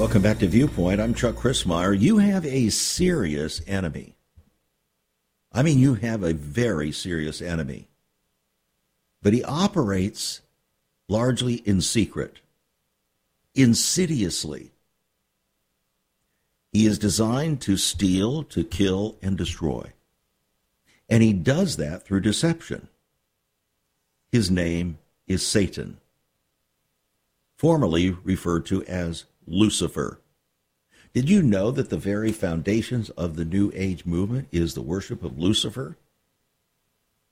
Welcome 0.00 0.22
back 0.22 0.38
to 0.38 0.46
Viewpoint. 0.46 0.98
I'm 0.98 1.12
Chuck 1.12 1.34
Crismier. 1.34 1.92
You 1.92 2.16
have 2.16 2.46
a 2.46 2.70
serious 2.70 3.60
enemy. 3.66 4.14
I 5.52 5.62
mean, 5.62 5.78
you 5.78 5.92
have 5.92 6.22
a 6.22 6.32
very 6.32 6.90
serious 6.90 7.42
enemy. 7.42 7.86
But 9.20 9.34
he 9.34 9.44
operates 9.44 10.40
largely 11.06 11.56
in 11.66 11.82
secret, 11.82 12.38
insidiously. 13.54 14.70
He 16.72 16.86
is 16.86 16.98
designed 16.98 17.60
to 17.60 17.76
steal, 17.76 18.42
to 18.44 18.64
kill, 18.64 19.18
and 19.20 19.36
destroy. 19.36 19.92
And 21.10 21.22
he 21.22 21.34
does 21.34 21.76
that 21.76 22.06
through 22.06 22.20
deception. 22.20 22.88
His 24.32 24.50
name 24.50 24.96
is 25.26 25.46
Satan, 25.46 25.98
formerly 27.58 28.16
referred 28.24 28.64
to 28.64 28.82
as 28.84 29.26
Lucifer. 29.50 30.20
Did 31.12 31.28
you 31.28 31.42
know 31.42 31.70
that 31.72 31.90
the 31.90 31.98
very 31.98 32.32
foundations 32.32 33.10
of 33.10 33.36
the 33.36 33.44
New 33.44 33.72
Age 33.74 34.06
movement 34.06 34.48
is 34.52 34.74
the 34.74 34.82
worship 34.82 35.24
of 35.24 35.38
Lucifer? 35.38 35.96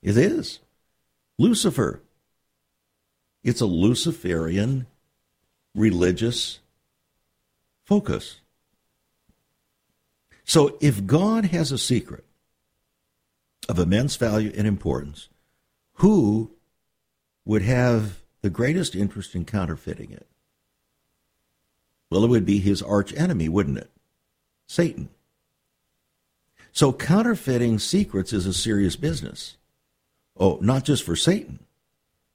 It 0.02 0.16
is. 0.16 0.58
Lucifer. 1.38 2.00
It's 3.44 3.60
a 3.60 3.66
Luciferian 3.66 4.86
religious 5.74 6.58
focus. 7.84 8.40
So 10.44 10.76
if 10.80 11.06
God 11.06 11.46
has 11.46 11.70
a 11.70 11.78
secret 11.78 12.24
of 13.68 13.78
immense 13.78 14.16
value 14.16 14.52
and 14.56 14.66
importance, 14.66 15.28
who 15.94 16.50
would 17.44 17.62
have 17.62 18.20
the 18.40 18.50
greatest 18.50 18.94
interest 18.94 19.34
in 19.34 19.44
counterfeiting 19.44 20.10
it? 20.10 20.27
Well, 22.10 22.24
it 22.24 22.28
would 22.28 22.46
be 22.46 22.58
his 22.58 22.82
arch 22.82 23.14
enemy, 23.14 23.48
wouldn't 23.48 23.78
it? 23.78 23.90
Satan. 24.66 25.08
So 26.72 26.92
counterfeiting 26.92 27.78
secrets 27.78 28.32
is 28.32 28.46
a 28.46 28.54
serious 28.54 28.96
business. 28.96 29.56
Oh, 30.38 30.58
not 30.62 30.84
just 30.84 31.02
for 31.02 31.16
Satan, 31.16 31.58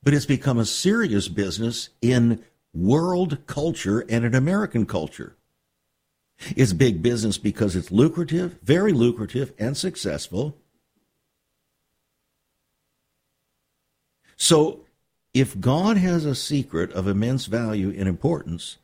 but 0.03 0.13
it's 0.13 0.25
become 0.25 0.57
a 0.57 0.65
serious 0.65 1.27
business 1.27 1.89
in 2.01 2.43
world 2.73 3.37
culture 3.47 4.01
and 4.09 4.25
in 4.25 4.35
American 4.35 4.85
culture. 4.85 5.35
It's 6.55 6.73
big 6.73 7.01
business 7.01 7.37
because 7.37 7.75
it's 7.75 7.91
lucrative, 7.91 8.57
very 8.63 8.91
lucrative, 8.91 9.53
and 9.57 9.77
successful. 9.77 10.57
So, 14.35 14.81
if 15.33 15.59
God 15.59 15.97
has 15.97 16.25
a 16.25 16.35
secret 16.35 16.91
of 16.91 17.07
immense 17.07 17.45
value 17.45 17.93
and 17.97 18.09
importance, 18.09 18.77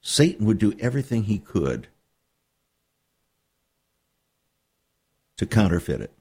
Satan 0.00 0.46
would 0.46 0.58
do 0.58 0.74
everything 0.80 1.24
he 1.24 1.38
could 1.38 1.88
to 5.36 5.46
counterfeit 5.46 6.00
it. 6.00 6.12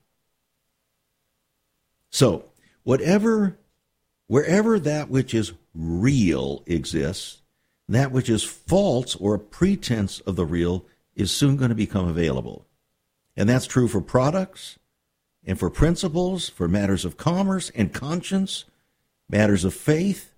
So, 2.10 2.46
whatever, 2.84 3.58
wherever 4.28 4.80
that 4.80 5.10
which 5.10 5.34
is 5.34 5.54
real 5.74 6.63
exists, 6.65 7.42
that 7.88 8.12
which 8.12 8.30
is 8.30 8.44
false 8.44 9.15
or 9.15 9.34
a 9.34 9.39
pretense 9.39 10.20
of 10.22 10.36
the 10.36 10.46
real 10.46 10.86
is 11.15 11.32
soon 11.32 11.58
going 11.58 11.70
to 11.70 11.76
become 11.76 12.08
available. 12.08 12.65
And 13.36 13.48
that's 13.48 13.68
true 13.68 13.88
for 13.88 14.02
products 14.02 14.80
and 15.46 15.58
for 15.58 15.70
principles, 15.70 16.50
for 16.50 16.68
matters 16.68 17.06
of 17.06 17.18
commerce 17.18 17.72
and 17.72 17.94
conscience, 17.94 18.65
matters 19.30 19.63
of 19.65 19.74
faith, 19.74 20.29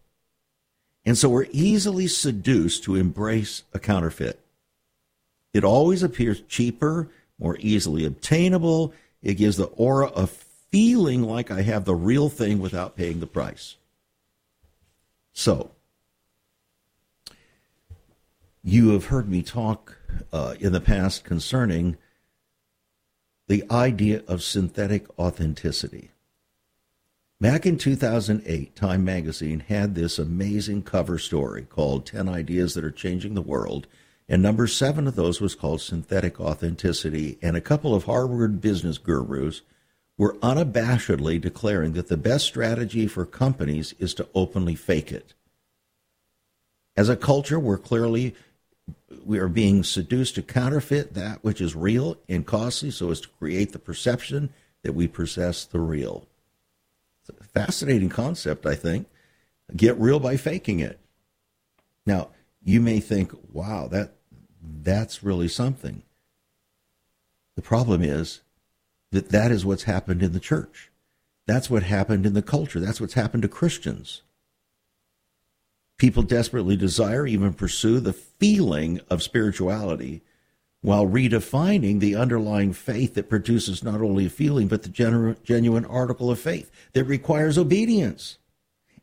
and 1.05 1.17
so 1.17 1.29
we're 1.29 1.47
easily 1.51 2.07
seduced 2.07 2.83
to 2.83 2.95
embrace 2.95 3.63
a 3.73 3.79
counterfeit. 3.79 4.39
It 5.53 5.63
always 5.63 6.03
appears 6.03 6.41
cheaper, 6.41 7.09
more 7.39 7.57
easily 7.59 8.05
obtainable. 8.05 8.93
It 9.21 9.35
gives 9.35 9.57
the 9.57 9.65
aura 9.65 10.07
of 10.07 10.29
feeling 10.29 11.23
like 11.23 11.51
I 11.51 11.63
have 11.63 11.85
the 11.85 11.95
real 11.95 12.29
thing 12.29 12.59
without 12.59 12.95
paying 12.95 13.19
the 13.19 13.27
price. 13.27 13.75
So, 15.33 15.71
you 18.63 18.89
have 18.89 19.05
heard 19.05 19.27
me 19.27 19.41
talk 19.41 19.97
uh, 20.31 20.55
in 20.59 20.71
the 20.71 20.81
past 20.81 21.23
concerning 21.23 21.97
the 23.47 23.63
idea 23.71 24.23
of 24.27 24.43
synthetic 24.43 25.07
authenticity. 25.19 26.11
Back 27.41 27.65
in 27.65 27.79
2008, 27.79 28.75
Time 28.75 29.03
magazine 29.03 29.61
had 29.61 29.95
this 29.95 30.19
amazing 30.19 30.83
cover 30.83 31.17
story 31.17 31.63
called 31.63 32.05
10 32.05 32.29
Ideas 32.29 32.75
That 32.75 32.83
Are 32.83 32.91
Changing 32.91 33.33
the 33.33 33.41
World. 33.41 33.87
And 34.29 34.43
number 34.43 34.67
seven 34.67 35.07
of 35.07 35.15
those 35.15 35.41
was 35.41 35.55
called 35.55 35.81
Synthetic 35.81 36.39
Authenticity. 36.39 37.39
And 37.41 37.57
a 37.57 37.59
couple 37.61 37.95
of 37.95 38.03
Harvard 38.03 38.61
business 38.61 38.99
gurus 38.99 39.63
were 40.19 40.35
unabashedly 40.43 41.41
declaring 41.41 41.93
that 41.93 42.09
the 42.09 42.15
best 42.15 42.45
strategy 42.45 43.07
for 43.07 43.25
companies 43.25 43.95
is 43.97 44.13
to 44.13 44.27
openly 44.35 44.75
fake 44.75 45.11
it. 45.11 45.33
As 46.95 47.09
a 47.09 47.15
culture, 47.15 47.59
we're 47.59 47.79
clearly 47.79 48.35
we 49.25 49.39
are 49.39 49.47
being 49.47 49.83
seduced 49.83 50.35
to 50.35 50.43
counterfeit 50.43 51.15
that 51.15 51.43
which 51.43 51.59
is 51.59 51.75
real 51.75 52.17
and 52.29 52.45
costly 52.45 52.91
so 52.91 53.09
as 53.09 53.21
to 53.21 53.29
create 53.39 53.71
the 53.71 53.79
perception 53.79 54.53
that 54.83 54.93
we 54.93 55.07
possess 55.07 55.65
the 55.65 55.79
real 55.79 56.27
fascinating 57.53 58.09
concept, 58.09 58.65
I 58.65 58.75
think. 58.75 59.07
Get 59.75 59.99
real 59.99 60.19
by 60.19 60.37
faking 60.37 60.79
it. 60.79 60.99
Now, 62.05 62.29
you 62.63 62.81
may 62.81 62.99
think, 62.99 63.31
wow, 63.51 63.87
that 63.87 64.15
that's 64.61 65.23
really 65.23 65.47
something. 65.47 66.03
The 67.55 67.61
problem 67.61 68.01
is 68.01 68.41
that 69.11 69.29
that 69.29 69.51
is 69.51 69.65
what's 69.65 69.83
happened 69.83 70.23
in 70.23 70.33
the 70.33 70.39
church. 70.39 70.91
That's 71.47 71.69
what 71.69 71.83
happened 71.83 72.25
in 72.25 72.33
the 72.33 72.41
culture. 72.41 72.79
That's 72.79 73.01
what's 73.01 73.13
happened 73.13 73.43
to 73.43 73.49
Christians. 73.49 74.21
People 75.97 76.23
desperately 76.23 76.75
desire, 76.75 77.27
even 77.27 77.53
pursue 77.53 77.99
the 77.99 78.13
feeling 78.13 78.99
of 79.09 79.21
spirituality 79.21 80.23
while 80.81 81.07
redefining 81.07 81.99
the 81.99 82.15
underlying 82.15 82.73
faith 82.73 83.13
that 83.13 83.29
produces 83.29 83.83
not 83.83 84.01
only 84.01 84.25
a 84.25 84.29
feeling, 84.29 84.67
but 84.67 84.83
the 84.83 84.89
genu- 84.89 85.35
genuine 85.43 85.85
article 85.85 86.31
of 86.31 86.39
faith 86.39 86.71
that 86.93 87.03
requires 87.03 87.57
obedience. 87.57 88.37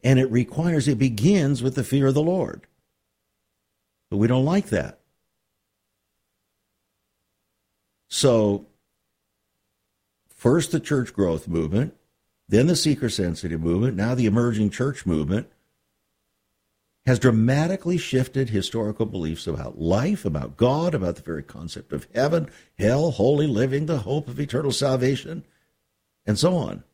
And 0.02 0.18
it 0.18 0.30
requires, 0.30 0.88
it 0.88 0.98
begins 0.98 1.62
with 1.62 1.76
the 1.76 1.84
fear 1.84 2.08
of 2.08 2.14
the 2.14 2.22
Lord. 2.22 2.66
But 4.10 4.16
we 4.16 4.26
don't 4.26 4.44
like 4.44 4.66
that. 4.66 4.98
So, 8.08 8.66
first 10.34 10.72
the 10.72 10.80
church 10.80 11.12
growth 11.12 11.46
movement, 11.46 11.94
then 12.48 12.66
the 12.66 12.76
seeker 12.76 13.10
sensitive 13.10 13.60
movement, 13.60 13.96
now 13.96 14.14
the 14.14 14.26
emerging 14.26 14.70
church 14.70 15.04
movement 15.04 15.48
has 17.08 17.18
dramatically 17.18 17.96
shifted 17.96 18.50
historical 18.50 19.06
beliefs 19.06 19.46
about 19.46 19.80
life, 19.80 20.26
about 20.26 20.58
God, 20.58 20.94
about 20.94 21.16
the 21.16 21.22
very 21.22 21.42
concept 21.42 21.90
of 21.90 22.06
heaven, 22.14 22.50
hell, 22.78 23.12
holy 23.12 23.46
living, 23.46 23.86
the 23.86 24.00
hope 24.00 24.28
of 24.28 24.38
eternal 24.38 24.72
salvation. 24.72 25.42
and 26.26 26.38
so 26.38 26.54
on. 26.54 26.84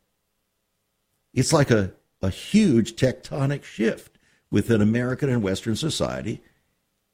It's 1.33 1.53
like 1.53 1.73
a, 1.73 1.95
a 2.23 2.31
huge 2.31 2.95
tectonic 2.95 3.65
shift 3.65 4.17
within 4.53 4.81
American 4.81 5.29
and 5.29 5.43
Western 5.43 5.75
society 5.75 6.41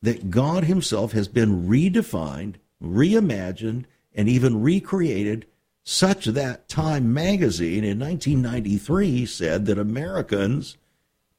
that 0.02 0.30
God 0.30 0.64
Himself 0.64 1.12
has 1.12 1.26
been 1.26 1.66
redefined, 1.66 2.56
reimagined, 2.82 3.86
and 4.14 4.28
even 4.28 4.60
recreated, 4.60 5.46
such 5.84 6.26
that 6.26 6.68
Time 6.68 7.14
magazine 7.14 7.82
in 7.82 7.98
1993 7.98 9.24
said 9.24 9.64
that 9.64 9.78
Americans, 9.78 10.76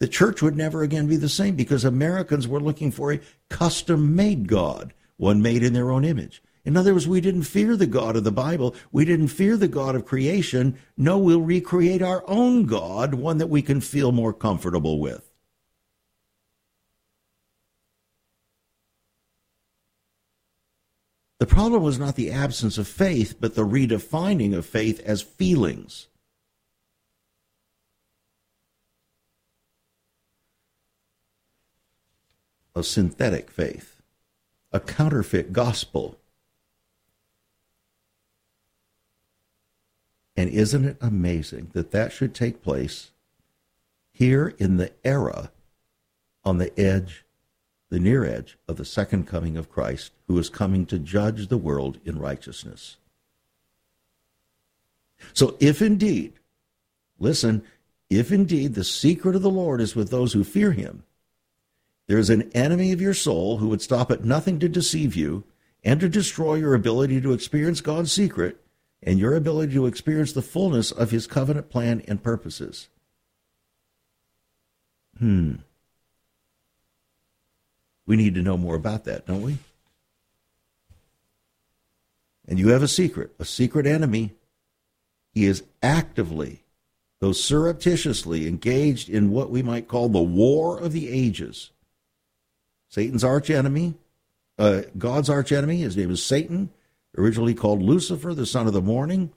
the 0.02 0.08
church 0.08 0.42
would 0.42 0.58
never 0.58 0.82
again 0.82 1.06
be 1.06 1.16
the 1.16 1.30
same 1.30 1.56
because 1.56 1.86
Americans 1.86 2.48
were 2.48 2.60
looking 2.60 2.90
for 2.90 3.14
a 3.14 3.20
custom 3.50 4.16
made 4.16 4.48
God, 4.48 4.96
one 5.18 5.44
made 5.44 5.62
in 5.62 5.74
their 5.74 5.92
own 5.92 6.04
image. 6.04 6.42
In 6.66 6.76
other 6.76 6.94
words, 6.94 7.08
we 7.08 7.22
didn't 7.22 7.44
fear 7.44 7.78
the 7.78 7.86
God 7.86 8.16
of 8.16 8.24
the 8.24 8.32
Bible. 8.32 8.74
We 8.92 9.06
didn't 9.06 9.28
fear 9.28 9.56
the 9.56 9.68
God 9.68 9.94
of 9.94 10.08
creation. 10.08 10.76
No, 10.98 11.20
we'll 11.20 11.44
recreate 11.44 12.02
our 12.02 12.24
own 12.28 12.66
God, 12.66 13.14
one 13.14 13.38
that 13.38 13.52
we 13.52 13.62
can 13.62 13.80
feel 13.80 14.12
more 14.12 14.34
comfortable 14.34 15.00
with. 15.00 15.30
The 21.38 21.46
problem 21.46 21.84
was 21.84 22.00
not 22.00 22.16
the 22.16 22.32
absence 22.32 22.80
of 22.80 22.88
faith, 22.88 23.36
but 23.40 23.54
the 23.54 23.68
redefining 23.68 24.58
of 24.58 24.66
faith 24.66 25.00
as 25.02 25.22
feelings. 25.22 26.08
A 32.76 32.84
synthetic 32.84 33.52
faith, 33.52 34.02
a 34.72 34.80
counterfeit 34.80 35.52
gospel. 35.52 36.18
And 40.36 40.50
isn't 40.50 40.86
it 40.86 40.98
amazing 41.02 41.72
that 41.74 41.92
that 41.92 42.12
should 42.12 42.34
take 42.34 42.64
place 42.64 43.12
here 44.12 44.56
in 44.58 44.78
the 44.78 44.92
era 45.04 45.52
on 46.44 46.58
the 46.58 46.78
edge 46.80 47.26
the 47.92 48.00
near 48.00 48.26
edge 48.26 48.58
of 48.70 48.78
the 48.78 48.86
second 48.86 49.28
coming 49.28 49.58
of 49.58 49.70
Christ, 49.70 50.14
who 50.28 50.40
is 50.40 50.50
coming 50.50 50.86
to 50.88 50.98
judge 50.98 51.50
the 51.50 51.58
world 51.58 52.00
in 52.06 52.18
righteousness. 52.18 52.96
So, 55.34 55.58
if 55.60 55.82
indeed, 55.82 56.34
listen, 57.20 57.64
if 58.10 58.32
indeed 58.32 58.74
the 58.74 58.86
secret 58.86 59.36
of 59.36 59.42
the 59.42 59.50
Lord 59.50 59.82
is 59.82 59.94
with 59.94 60.10
those 60.10 60.32
who 60.34 60.46
fear 60.46 60.72
him, 60.72 61.04
there 62.12 62.20
is 62.20 62.30
an 62.30 62.52
enemy 62.52 62.92
of 62.92 63.00
your 63.00 63.14
soul 63.14 63.60
who 63.60 63.70
would 63.70 63.82
stop 63.82 64.12
at 64.12 64.26
nothing 64.26 64.60
to 64.60 64.68
deceive 64.68 65.16
you 65.16 65.46
and 65.82 65.98
to 66.02 66.10
destroy 66.10 66.56
your 66.56 66.74
ability 66.74 67.22
to 67.22 67.32
experience 67.32 67.80
God's 67.80 68.12
secret 68.12 68.58
and 69.02 69.18
your 69.18 69.34
ability 69.34 69.72
to 69.76 69.86
experience 69.86 70.34
the 70.34 70.42
fullness 70.42 70.92
of 70.92 71.12
his 71.12 71.26
covenant 71.26 71.70
plan 71.70 72.04
and 72.10 72.22
purposes. 72.22 72.90
Hmm. 75.20 75.54
We 78.06 78.18
need 78.18 78.36
to 78.36 78.42
know 78.42 78.58
more 78.58 78.76
about 78.76 79.06
that, 79.06 79.26
don't 79.26 79.42
we? 79.42 79.60
And 82.46 82.60
you 82.60 82.72
have 82.72 82.84
a 82.84 82.90
secret, 82.90 83.34
a 83.40 83.46
secret 83.46 83.86
enemy. 83.86 84.34
He 85.34 85.46
is 85.46 85.64
actively, 85.82 86.66
though 87.22 87.32
surreptitiously, 87.32 88.50
engaged 88.50 89.08
in 89.08 89.32
what 89.32 89.50
we 89.50 89.64
might 89.64 89.88
call 89.88 90.10
the 90.10 90.22
war 90.22 90.78
of 90.78 90.92
the 90.92 91.08
ages. 91.08 91.72
Satan's 92.92 93.24
archenemy, 93.24 93.96
uh, 94.60 94.82
God's 94.98 95.30
archenemy, 95.30 95.78
his 95.78 95.98
name 95.98 96.12
is 96.12 96.24
Satan, 96.24 96.70
originally 97.18 97.56
called 97.56 97.82
Lucifer, 97.82 98.34
the 98.34 98.46
son 98.46 98.68
of 98.68 98.74
the 98.74 98.82
morning. 98.82 99.32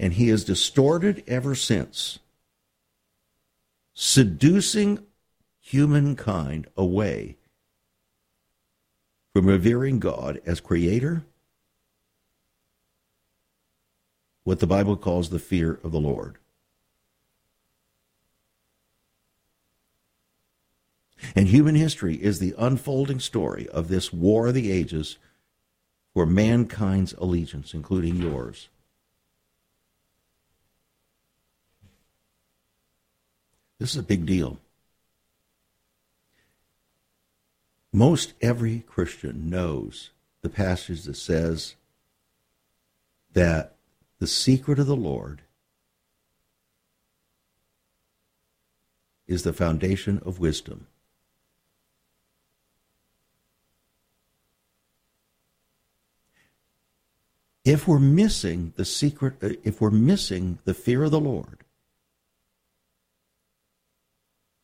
and 0.00 0.14
he 0.14 0.28
has 0.28 0.44
distorted 0.44 1.22
ever 1.26 1.54
since, 1.54 2.20
seducing 3.92 4.98
humankind 5.60 6.66
away 6.74 7.36
from 9.34 9.44
revering 9.44 9.98
God 9.98 10.40
as 10.46 10.58
creator, 10.58 11.22
what 14.42 14.60
the 14.60 14.66
Bible 14.66 14.96
calls 14.96 15.28
the 15.28 15.38
fear 15.38 15.78
of 15.84 15.92
the 15.92 16.00
Lord. 16.00 16.38
And 21.34 21.48
human 21.48 21.74
history 21.74 22.16
is 22.16 22.38
the 22.38 22.54
unfolding 22.58 23.20
story 23.20 23.68
of 23.68 23.88
this 23.88 24.12
war 24.12 24.48
of 24.48 24.54
the 24.54 24.70
ages 24.70 25.18
for 26.12 26.26
mankind's 26.26 27.12
allegiance, 27.14 27.74
including 27.74 28.16
yours. 28.16 28.68
This 33.78 33.90
is 33.90 33.96
a 33.96 34.02
big 34.02 34.26
deal. 34.26 34.58
Most 37.92 38.34
every 38.40 38.80
Christian 38.80 39.48
knows 39.48 40.10
the 40.42 40.48
passage 40.48 41.04
that 41.04 41.16
says 41.16 41.74
that 43.32 43.76
the 44.18 44.26
secret 44.26 44.78
of 44.78 44.86
the 44.86 44.96
Lord 44.96 45.42
is 49.26 49.42
the 49.44 49.52
foundation 49.52 50.20
of 50.24 50.38
wisdom. 50.38 50.86
If 57.64 57.86
we're 57.86 57.98
missing 57.98 58.72
the 58.76 58.84
secret, 58.84 59.34
uh, 59.42 59.50
if 59.62 59.80
we're 59.80 59.90
missing 59.90 60.58
the 60.64 60.74
fear 60.74 61.04
of 61.04 61.10
the 61.10 61.20
Lord, 61.20 61.64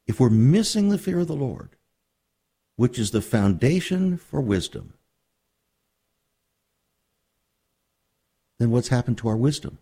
if 0.06 0.18
we're 0.18 0.30
missing 0.30 0.88
the 0.88 0.98
fear 0.98 1.20
of 1.20 1.26
the 1.26 1.34
Lord, 1.34 1.70
which 2.76 2.98
is 2.98 3.10
the 3.10 3.22
foundation 3.22 4.16
for 4.16 4.40
wisdom, 4.40 4.94
then 8.58 8.70
what's 8.70 8.88
happened 8.88 9.18
to 9.18 9.28
our 9.28 9.36
wisdom? 9.36 9.78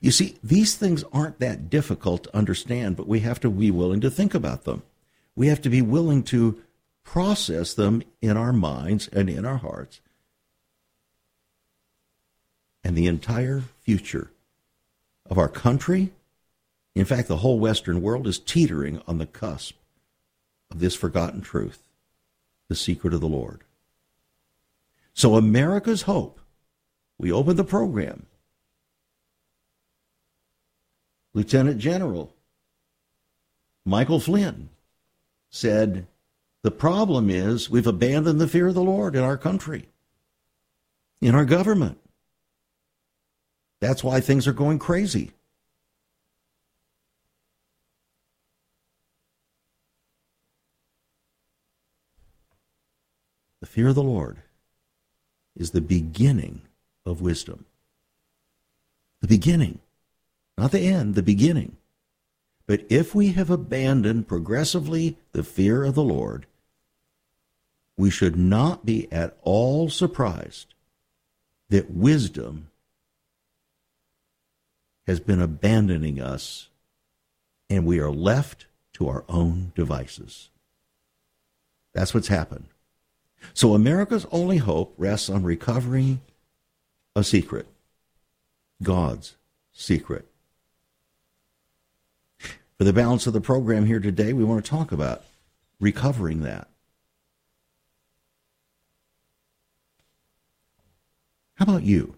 You 0.00 0.10
see, 0.10 0.36
these 0.42 0.74
things 0.74 1.04
aren't 1.12 1.38
that 1.38 1.70
difficult 1.70 2.24
to 2.24 2.36
understand, 2.36 2.96
but 2.96 3.06
we 3.06 3.20
have 3.20 3.38
to 3.40 3.50
be 3.50 3.70
willing 3.70 4.00
to 4.00 4.10
think 4.10 4.34
about 4.34 4.64
them. 4.64 4.82
We 5.36 5.46
have 5.48 5.62
to 5.62 5.70
be 5.70 5.82
willing 5.82 6.22
to 6.24 6.60
process 7.04 7.74
them 7.74 8.02
in 8.20 8.36
our 8.36 8.52
minds 8.52 9.08
and 9.08 9.30
in 9.30 9.44
our 9.44 9.58
hearts. 9.58 10.00
And 12.82 12.96
the 12.96 13.06
entire 13.06 13.62
future 13.82 14.30
of 15.26 15.38
our 15.38 15.48
country, 15.48 16.12
in 16.94 17.04
fact, 17.04 17.28
the 17.28 17.38
whole 17.38 17.58
Western 17.58 18.02
world, 18.02 18.26
is 18.26 18.38
teetering 18.38 19.00
on 19.06 19.18
the 19.18 19.26
cusp 19.26 19.76
of 20.70 20.80
this 20.80 20.94
forgotten 20.94 21.40
truth, 21.40 21.82
the 22.68 22.74
secret 22.74 23.14
of 23.14 23.20
the 23.20 23.28
Lord. 23.28 23.62
So, 25.12 25.36
America's 25.36 26.02
hope, 26.02 26.40
we 27.18 27.30
open 27.30 27.56
the 27.56 27.64
program. 27.64 28.26
Lieutenant 31.32 31.78
General 31.78 32.34
Michael 33.84 34.20
Flynn 34.20 34.70
said, 35.50 36.06
The 36.64 36.70
problem 36.70 37.28
is 37.28 37.68
we've 37.68 37.86
abandoned 37.86 38.40
the 38.40 38.48
fear 38.48 38.68
of 38.68 38.74
the 38.74 38.82
Lord 38.82 39.14
in 39.14 39.22
our 39.22 39.36
country, 39.36 39.90
in 41.20 41.34
our 41.34 41.44
government. 41.44 41.98
That's 43.82 44.02
why 44.02 44.20
things 44.20 44.46
are 44.46 44.54
going 44.54 44.78
crazy. 44.78 45.32
The 53.60 53.66
fear 53.66 53.88
of 53.88 53.94
the 53.94 54.02
Lord 54.02 54.38
is 55.54 55.72
the 55.72 55.82
beginning 55.82 56.62
of 57.04 57.20
wisdom. 57.20 57.66
The 59.20 59.28
beginning, 59.28 59.80
not 60.56 60.72
the 60.72 60.88
end, 60.88 61.14
the 61.14 61.22
beginning. 61.22 61.76
But 62.66 62.86
if 62.88 63.14
we 63.14 63.32
have 63.32 63.50
abandoned 63.50 64.28
progressively 64.28 65.18
the 65.32 65.44
fear 65.44 65.84
of 65.84 65.94
the 65.94 66.02
Lord, 66.02 66.46
we 67.96 68.10
should 68.10 68.36
not 68.36 68.84
be 68.84 69.10
at 69.12 69.36
all 69.42 69.88
surprised 69.88 70.74
that 71.68 71.90
wisdom 71.90 72.68
has 75.06 75.20
been 75.20 75.40
abandoning 75.40 76.20
us, 76.20 76.68
and 77.68 77.86
we 77.86 77.98
are 78.00 78.10
left 78.10 78.66
to 78.94 79.08
our 79.08 79.24
own 79.28 79.72
devices. 79.74 80.50
That's 81.92 82.14
what's 82.14 82.28
happened. 82.28 82.66
So 83.52 83.74
America's 83.74 84.26
only 84.32 84.56
hope 84.58 84.94
rests 84.96 85.28
on 85.28 85.42
recovering 85.42 86.20
a 87.14 87.22
secret 87.22 87.66
God's 88.82 89.36
secret. 89.72 90.26
For 92.78 92.84
the 92.84 92.92
balance 92.92 93.26
of 93.26 93.32
the 93.32 93.40
program 93.40 93.86
here 93.86 94.00
today, 94.00 94.32
we 94.32 94.44
want 94.44 94.64
to 94.64 94.70
talk 94.70 94.90
about 94.90 95.24
recovering 95.80 96.42
that. 96.42 96.68
How 101.64 101.72
about 101.72 101.84
you? 101.84 102.16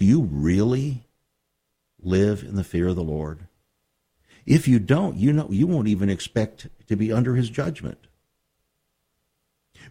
Do 0.00 0.06
you 0.06 0.22
really 0.22 1.04
live 2.00 2.42
in 2.42 2.56
the 2.56 2.64
fear 2.64 2.88
of 2.88 2.96
the 2.96 3.02
Lord? 3.02 3.40
If 4.46 4.66
you 4.66 4.78
don't, 4.78 5.18
you 5.18 5.34
know 5.34 5.48
you 5.50 5.66
won't 5.66 5.88
even 5.88 6.08
expect 6.08 6.68
to 6.86 6.96
be 6.96 7.12
under 7.12 7.34
his 7.34 7.50
judgment. 7.50 8.06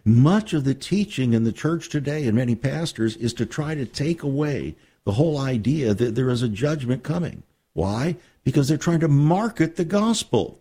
Much 0.04 0.52
of 0.52 0.64
the 0.64 0.74
teaching 0.74 1.34
in 1.34 1.44
the 1.44 1.52
church 1.52 1.88
today 1.88 2.26
and 2.26 2.36
many 2.36 2.56
pastors 2.56 3.14
is 3.14 3.32
to 3.34 3.46
try 3.46 3.76
to 3.76 3.86
take 3.86 4.24
away 4.24 4.74
the 5.04 5.12
whole 5.12 5.38
idea 5.38 5.94
that 5.94 6.16
there 6.16 6.30
is 6.30 6.42
a 6.42 6.48
judgment 6.48 7.04
coming. 7.04 7.44
Why? 7.74 8.16
Because 8.42 8.66
they're 8.66 8.76
trying 8.76 9.00
to 9.00 9.08
market 9.08 9.76
the 9.76 9.84
gospel. 9.84 10.58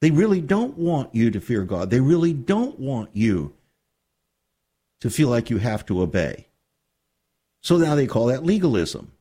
They 0.00 0.10
really 0.10 0.40
don't 0.40 0.76
want 0.76 1.14
you 1.14 1.30
to 1.30 1.40
fear 1.40 1.62
God. 1.62 1.90
They 1.90 2.00
really 2.00 2.32
don't 2.32 2.80
want 2.80 3.10
you 3.12 3.52
to 5.04 5.10
feel 5.10 5.28
like 5.28 5.50
you 5.50 5.58
have 5.58 5.84
to 5.84 6.00
obey. 6.00 6.46
So 7.60 7.76
now 7.76 7.94
they 7.94 8.06
call 8.06 8.28
that 8.28 8.42
legalism. 8.42 9.12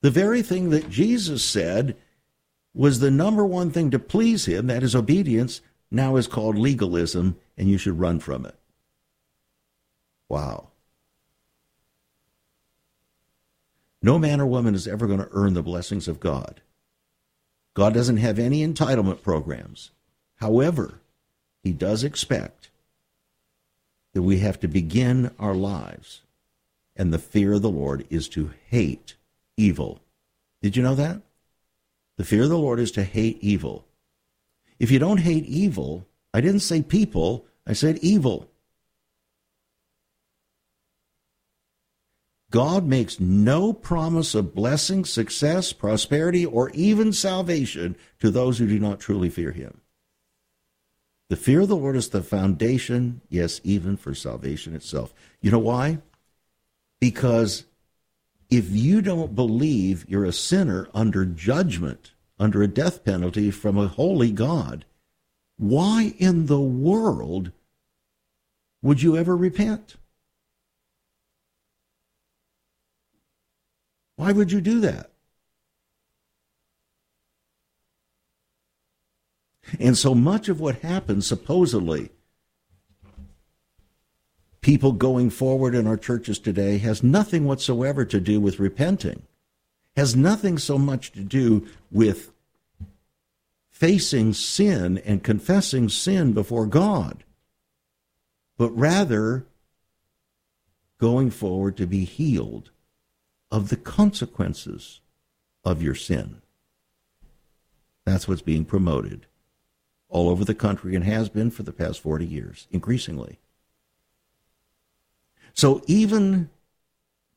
The 0.00 0.10
very 0.10 0.40
thing 0.40 0.70
that 0.70 0.88
Jesus 0.88 1.44
said 1.44 1.94
was 2.72 3.00
the 3.00 3.10
number 3.10 3.44
one 3.44 3.70
thing 3.70 3.90
to 3.90 3.98
please 3.98 4.46
him, 4.46 4.66
that 4.68 4.82
is 4.82 4.96
obedience, 4.96 5.60
now 5.90 6.16
is 6.16 6.26
called 6.26 6.56
legalism, 6.56 7.36
and 7.58 7.68
you 7.68 7.76
should 7.76 8.00
run 8.00 8.18
from 8.18 8.46
it. 8.46 8.54
Wow. 10.26 10.68
No 14.00 14.18
man 14.18 14.40
or 14.40 14.46
woman 14.46 14.74
is 14.74 14.88
ever 14.88 15.06
going 15.06 15.20
to 15.20 15.28
earn 15.32 15.52
the 15.52 15.62
blessings 15.62 16.08
of 16.08 16.18
God. 16.18 16.62
God 17.74 17.92
doesn't 17.92 18.16
have 18.16 18.38
any 18.38 18.66
entitlement 18.66 19.20
programs. 19.20 19.90
However, 20.36 21.02
He 21.62 21.72
does 21.74 22.02
expect 22.02 22.70
that 24.18 24.22
we 24.24 24.40
have 24.40 24.58
to 24.58 24.66
begin 24.66 25.30
our 25.38 25.54
lives, 25.54 26.22
and 26.96 27.12
the 27.12 27.20
fear 27.20 27.52
of 27.52 27.62
the 27.62 27.70
Lord 27.70 28.04
is 28.10 28.28
to 28.30 28.50
hate 28.68 29.14
evil. 29.56 30.00
Did 30.60 30.76
you 30.76 30.82
know 30.82 30.96
that? 30.96 31.22
The 32.16 32.24
fear 32.24 32.42
of 32.42 32.48
the 32.48 32.58
Lord 32.58 32.80
is 32.80 32.90
to 32.92 33.04
hate 33.04 33.38
evil. 33.40 33.86
If 34.80 34.90
you 34.90 34.98
don't 34.98 35.18
hate 35.18 35.44
evil, 35.44 36.04
I 36.34 36.40
didn't 36.40 36.62
say 36.62 36.82
people, 36.82 37.46
I 37.64 37.74
said 37.74 37.98
evil. 37.98 38.50
God 42.50 42.84
makes 42.86 43.20
no 43.20 43.72
promise 43.72 44.34
of 44.34 44.52
blessing, 44.52 45.04
success, 45.04 45.72
prosperity, 45.72 46.44
or 46.44 46.70
even 46.70 47.12
salvation 47.12 47.94
to 48.18 48.32
those 48.32 48.58
who 48.58 48.66
do 48.66 48.80
not 48.80 48.98
truly 48.98 49.30
fear 49.30 49.52
Him. 49.52 49.80
The 51.28 51.36
fear 51.36 51.60
of 51.60 51.68
the 51.68 51.76
Lord 51.76 51.96
is 51.96 52.08
the 52.08 52.22
foundation, 52.22 53.20
yes, 53.28 53.60
even 53.62 53.96
for 53.96 54.14
salvation 54.14 54.74
itself. 54.74 55.12
You 55.42 55.50
know 55.50 55.58
why? 55.58 55.98
Because 57.00 57.64
if 58.50 58.70
you 58.70 59.02
don't 59.02 59.34
believe 59.34 60.06
you're 60.08 60.24
a 60.24 60.32
sinner 60.32 60.88
under 60.94 61.26
judgment, 61.26 62.12
under 62.38 62.62
a 62.62 62.68
death 62.68 63.04
penalty 63.04 63.50
from 63.50 63.76
a 63.76 63.88
holy 63.88 64.32
God, 64.32 64.86
why 65.58 66.14
in 66.18 66.46
the 66.46 66.60
world 66.60 67.52
would 68.80 69.02
you 69.02 69.16
ever 69.16 69.36
repent? 69.36 69.96
Why 74.16 74.32
would 74.32 74.50
you 74.50 74.62
do 74.62 74.80
that? 74.80 75.12
And 79.78 79.96
so 79.96 80.14
much 80.14 80.48
of 80.48 80.60
what 80.60 80.76
happens, 80.76 81.26
supposedly, 81.26 82.10
people 84.60 84.92
going 84.92 85.30
forward 85.30 85.74
in 85.74 85.86
our 85.86 85.96
churches 85.96 86.38
today, 86.38 86.78
has 86.78 87.02
nothing 87.02 87.44
whatsoever 87.44 88.04
to 88.04 88.20
do 88.20 88.40
with 88.40 88.58
repenting, 88.58 89.22
has 89.96 90.16
nothing 90.16 90.58
so 90.58 90.78
much 90.78 91.12
to 91.12 91.20
do 91.20 91.66
with 91.90 92.32
facing 93.70 94.32
sin 94.32 94.98
and 94.98 95.22
confessing 95.22 95.88
sin 95.88 96.32
before 96.32 96.66
God, 96.66 97.22
but 98.56 98.70
rather 98.70 99.46
going 100.98 101.30
forward 101.30 101.76
to 101.76 101.86
be 101.86 102.04
healed 102.04 102.70
of 103.52 103.68
the 103.68 103.76
consequences 103.76 105.00
of 105.64 105.80
your 105.80 105.94
sin. 105.94 106.42
That's 108.04 108.26
what's 108.26 108.42
being 108.42 108.64
promoted 108.64 109.27
all 110.08 110.28
over 110.28 110.44
the 110.44 110.54
country 110.54 110.94
and 110.94 111.04
has 111.04 111.28
been 111.28 111.50
for 111.50 111.62
the 111.62 111.72
past 111.72 112.00
40 112.00 112.24
years, 112.24 112.66
increasingly. 112.70 113.38
So, 115.54 115.82
even 115.86 116.50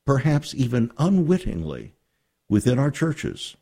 perhaps 0.04 0.54
even 0.54 0.92
unwittingly 0.98 1.94
within 2.48 2.78
our 2.78 2.90
churches, 2.90 3.56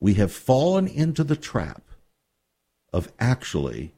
we 0.00 0.14
have 0.14 0.32
fallen 0.32 0.86
into 0.86 1.24
the 1.24 1.36
trap 1.36 1.82
of 2.92 3.12
actually 3.18 3.92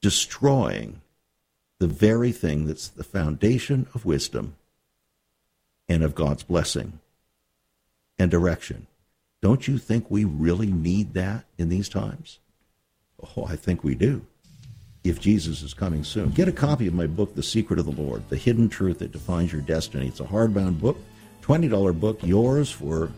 destroying 0.00 1.00
the 1.78 1.86
very 1.86 2.32
thing 2.32 2.66
that's 2.66 2.88
the 2.88 3.04
foundation 3.04 3.86
of 3.94 4.04
wisdom 4.04 4.54
and 5.88 6.02
of 6.02 6.14
God's 6.14 6.42
blessing 6.42 7.00
and 8.18 8.30
direction. 8.30 8.86
Don't 9.40 9.66
you 9.66 9.78
think 9.78 10.10
we 10.10 10.24
really 10.24 10.70
need 10.70 11.14
that 11.14 11.44
in 11.56 11.70
these 11.70 11.88
times? 11.88 12.38
Oh, 13.36 13.46
I 13.46 13.56
think 13.56 13.84
we 13.84 13.94
do. 13.94 14.24
If 15.02 15.20
Jesus 15.20 15.62
is 15.62 15.72
coming 15.72 16.04
soon, 16.04 16.30
get 16.30 16.48
a 16.48 16.52
copy 16.52 16.86
of 16.86 16.94
my 16.94 17.06
book, 17.06 17.34
The 17.34 17.42
Secret 17.42 17.78
of 17.78 17.86
the 17.86 18.02
Lord, 18.02 18.28
The 18.28 18.36
Hidden 18.36 18.68
Truth 18.68 18.98
That 18.98 19.12
Defines 19.12 19.52
Your 19.52 19.62
Destiny. 19.62 20.08
It's 20.08 20.20
a 20.20 20.24
hardbound 20.24 20.78
book, 20.78 20.98
$20 21.42 21.98
book, 21.98 22.22
yours 22.22 22.70
for 22.70 23.10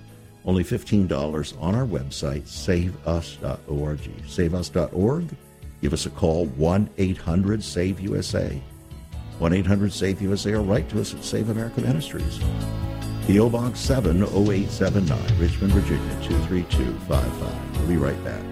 only 0.44 0.62
$15 0.64 1.61
on 1.61 1.74
our 1.74 1.86
website, 1.86 2.46
saveus.org. 2.46 4.00
Saveus.org. 4.26 5.28
Give 5.80 5.92
us 5.92 6.07
a 6.07 6.11
call, 6.11 6.46
1 6.46 6.90
800 6.98 7.62
SAVE 7.62 8.00
USA. 8.00 8.62
1 9.38 9.53
800 9.53 9.92
SAVE 9.92 10.22
USA 10.22 10.53
or 10.53 10.62
write 10.62 10.88
to 10.90 11.00
us 11.00 11.14
at 11.14 11.24
Save 11.24 11.50
America 11.50 11.80
Ministries. 11.80 12.38
P.O. 13.26 13.50
Box 13.50 13.80
70879, 13.80 15.38
Richmond, 15.38 15.72
Virginia 15.72 16.22
23255. 16.22 17.78
We'll 17.78 17.88
be 17.88 17.96
right 17.96 18.24
back. 18.24 18.51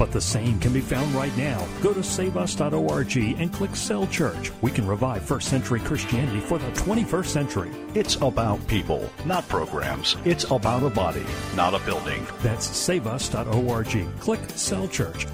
But 0.00 0.12
the 0.12 0.20
same 0.22 0.58
can 0.60 0.72
be 0.72 0.80
found 0.80 1.12
right 1.12 1.36
now. 1.36 1.68
Go 1.82 1.92
to 1.92 2.02
saveus.org 2.02 3.16
and 3.18 3.52
click 3.52 3.76
Cell 3.76 4.06
Church. 4.06 4.50
We 4.62 4.70
can 4.70 4.86
revive 4.86 5.22
first 5.22 5.50
century 5.50 5.78
Christianity 5.78 6.40
for 6.40 6.56
the 6.56 6.70
21st 6.70 7.26
century. 7.26 7.70
It's 7.94 8.16
about 8.16 8.66
people, 8.66 9.10
not 9.26 9.46
programs. 9.46 10.16
It's 10.24 10.44
about 10.44 10.84
a 10.84 10.88
body, 10.88 11.26
not 11.54 11.74
a 11.74 11.80
building. 11.80 12.26
That's 12.40 12.66
saveus.org. 12.66 14.20
Click 14.20 14.40
Cell 14.54 14.88
Church. 14.88 15.26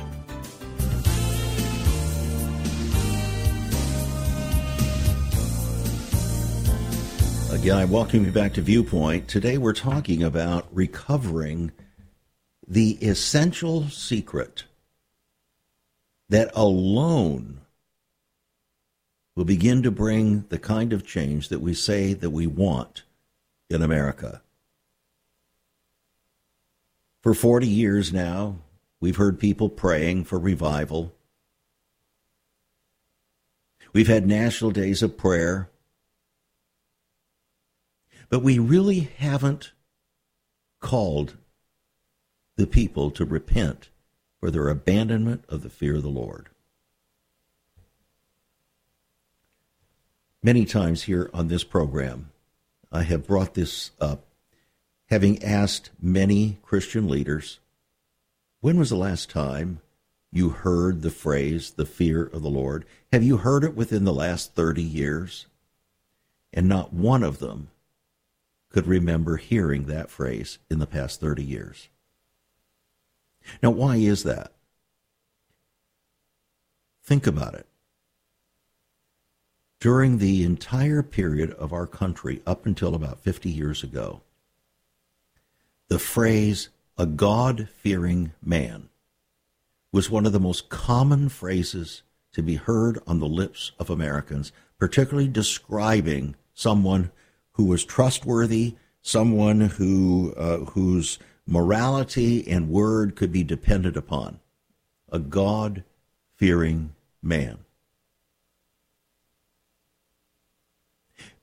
Again, 7.52 7.76
I 7.76 7.84
welcome 7.84 8.24
you 8.24 8.32
back 8.32 8.54
to 8.54 8.62
Viewpoint. 8.62 9.28
Today 9.28 9.58
we're 9.58 9.74
talking 9.74 10.24
about 10.24 10.66
recovering 10.72 11.70
the 12.66 12.92
essential 13.00 13.88
secret 13.88 14.64
that 16.28 16.50
alone 16.54 17.60
will 19.34 19.44
begin 19.44 19.82
to 19.82 19.90
bring 19.90 20.44
the 20.48 20.58
kind 20.58 20.92
of 20.92 21.06
change 21.06 21.48
that 21.50 21.60
we 21.60 21.74
say 21.74 22.12
that 22.12 22.30
we 22.30 22.46
want 22.46 23.02
in 23.68 23.82
America. 23.82 24.42
For 27.22 27.34
40 27.34 27.66
years 27.66 28.12
now, 28.12 28.56
we've 29.00 29.16
heard 29.16 29.38
people 29.38 29.68
praying 29.68 30.24
for 30.24 30.38
revival. 30.38 31.12
We've 33.92 34.08
had 34.08 34.26
national 34.26 34.70
days 34.70 35.02
of 35.02 35.16
prayer. 35.16 35.70
But 38.28 38.42
we 38.42 38.58
really 38.58 39.10
haven't 39.18 39.72
called 40.80 41.36
the 42.57 42.66
people 42.66 43.11
to 43.12 43.24
repent 43.24 43.88
for 44.40 44.50
their 44.50 44.68
abandonment 44.68 45.44
of 45.48 45.62
the 45.62 45.70
fear 45.70 45.96
of 45.96 46.02
the 46.02 46.09
Lord. 46.09 46.48
Many 50.42 50.64
times 50.64 51.04
here 51.04 51.30
on 51.34 51.48
this 51.48 51.64
program, 51.64 52.30
I 52.92 53.02
have 53.02 53.26
brought 53.26 53.54
this 53.54 53.90
up, 54.00 54.24
having 55.07 55.42
asked 55.42 55.90
many 56.00 56.59
Christian 56.62 57.09
leaders, 57.09 57.59
when 58.61 58.78
was 58.78 58.90
the 58.90 58.96
last 58.96 59.28
time 59.28 59.80
you 60.32 60.50
heard 60.50 61.02
the 61.02 61.11
phrase, 61.11 61.72
the 61.72 61.86
fear 61.86 62.24
of 62.24 62.42
the 62.42 62.50
Lord? 62.50 62.84
Have 63.12 63.22
you 63.22 63.38
heard 63.38 63.64
it 63.64 63.74
within 63.74 64.04
the 64.04 64.12
last 64.12 64.54
30 64.54 64.82
years? 64.82 65.46
And 66.52 66.68
not 66.68 66.92
one 66.92 67.22
of 67.22 67.38
them 67.38 67.68
could 68.70 68.86
remember 68.86 69.36
hearing 69.36 69.86
that 69.86 70.11
phrase 70.11 70.59
in 70.70 70.78
the 70.78 70.86
past 70.86 71.20
30 71.20 71.42
years. 71.42 71.88
Now, 73.62 73.70
why 73.70 73.97
is 73.97 74.22
that? 74.24 74.53
Think 77.03 77.26
about 77.26 77.55
it. 77.55 77.66
During 79.78 80.18
the 80.18 80.42
entire 80.42 81.03
period 81.03 81.53
of 81.53 81.72
our 81.72 81.86
country, 81.86 82.42
up 82.47 82.66
until 82.66 82.94
about 82.94 83.20
50 83.20 83.51
years 83.51 83.82
ago, 83.82 84.22
the 85.88 85.99
phrase, 85.99 86.70
a 86.99 87.07
God 87.07 87.68
fearing 87.82 88.32
man, 88.42 88.88
was 89.92 90.11
one 90.11 90.26
of 90.26 90.32
the 90.32 90.40
most 90.40 90.68
common 90.68 91.28
phrases 91.28 92.03
to 92.32 92.42
be 92.42 92.57
heard 92.57 92.99
on 93.07 93.20
the 93.20 93.28
lips 93.28 93.72
of 93.78 93.88
Americans, 93.88 94.51
particularly 94.78 95.28
describing 95.28 96.34
someone 96.55 97.11
who 97.53 97.64
was 97.64 97.84
trustworthy, 97.84 98.74
someone 99.01 99.61
who 99.61 100.34
uh, 100.36 100.59
whose 100.59 101.18
morality 101.47 102.47
and 102.49 102.68
word 102.68 103.16
could 103.16 103.32
be 103.32 103.44
depended 103.44 103.97
upon. 103.97 104.40
A 105.11 105.18
God 105.18 105.84
fearing 106.34 106.94
man. 107.22 107.59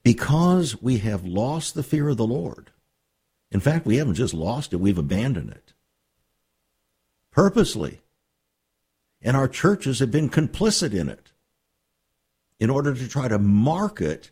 Because 0.04 0.82
we 0.82 0.98
have 0.98 1.26
lost 1.26 1.74
the 1.74 1.84
fear 1.84 2.10
of 2.10 2.18
the 2.18 2.28
Lord. 2.28 2.72
In 3.52 3.62
fact, 3.62 3.86
we 3.86 3.98
haven't 3.98 4.16
just 4.16 4.34
lost 4.34 4.74
it, 4.74 4.78
we've 4.78 4.98
abandoned 4.98 5.52
it. 5.52 5.74
Purposely. 7.32 8.02
And 9.22 9.38
our 9.38 9.48
churches 9.48 10.00
have 10.00 10.12
been 10.12 10.30
complicit 10.30 10.94
in 10.94 11.08
it 11.08 11.32
in 12.60 12.70
order 12.70 12.94
to 12.94 13.08
try 13.08 13.28
to 13.28 13.40
market 13.40 14.32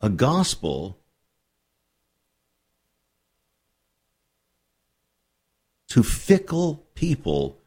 a 0.00 0.10
gospel 0.10 0.97
to 5.88 6.02
fickle 6.02 6.86
people 6.94 7.58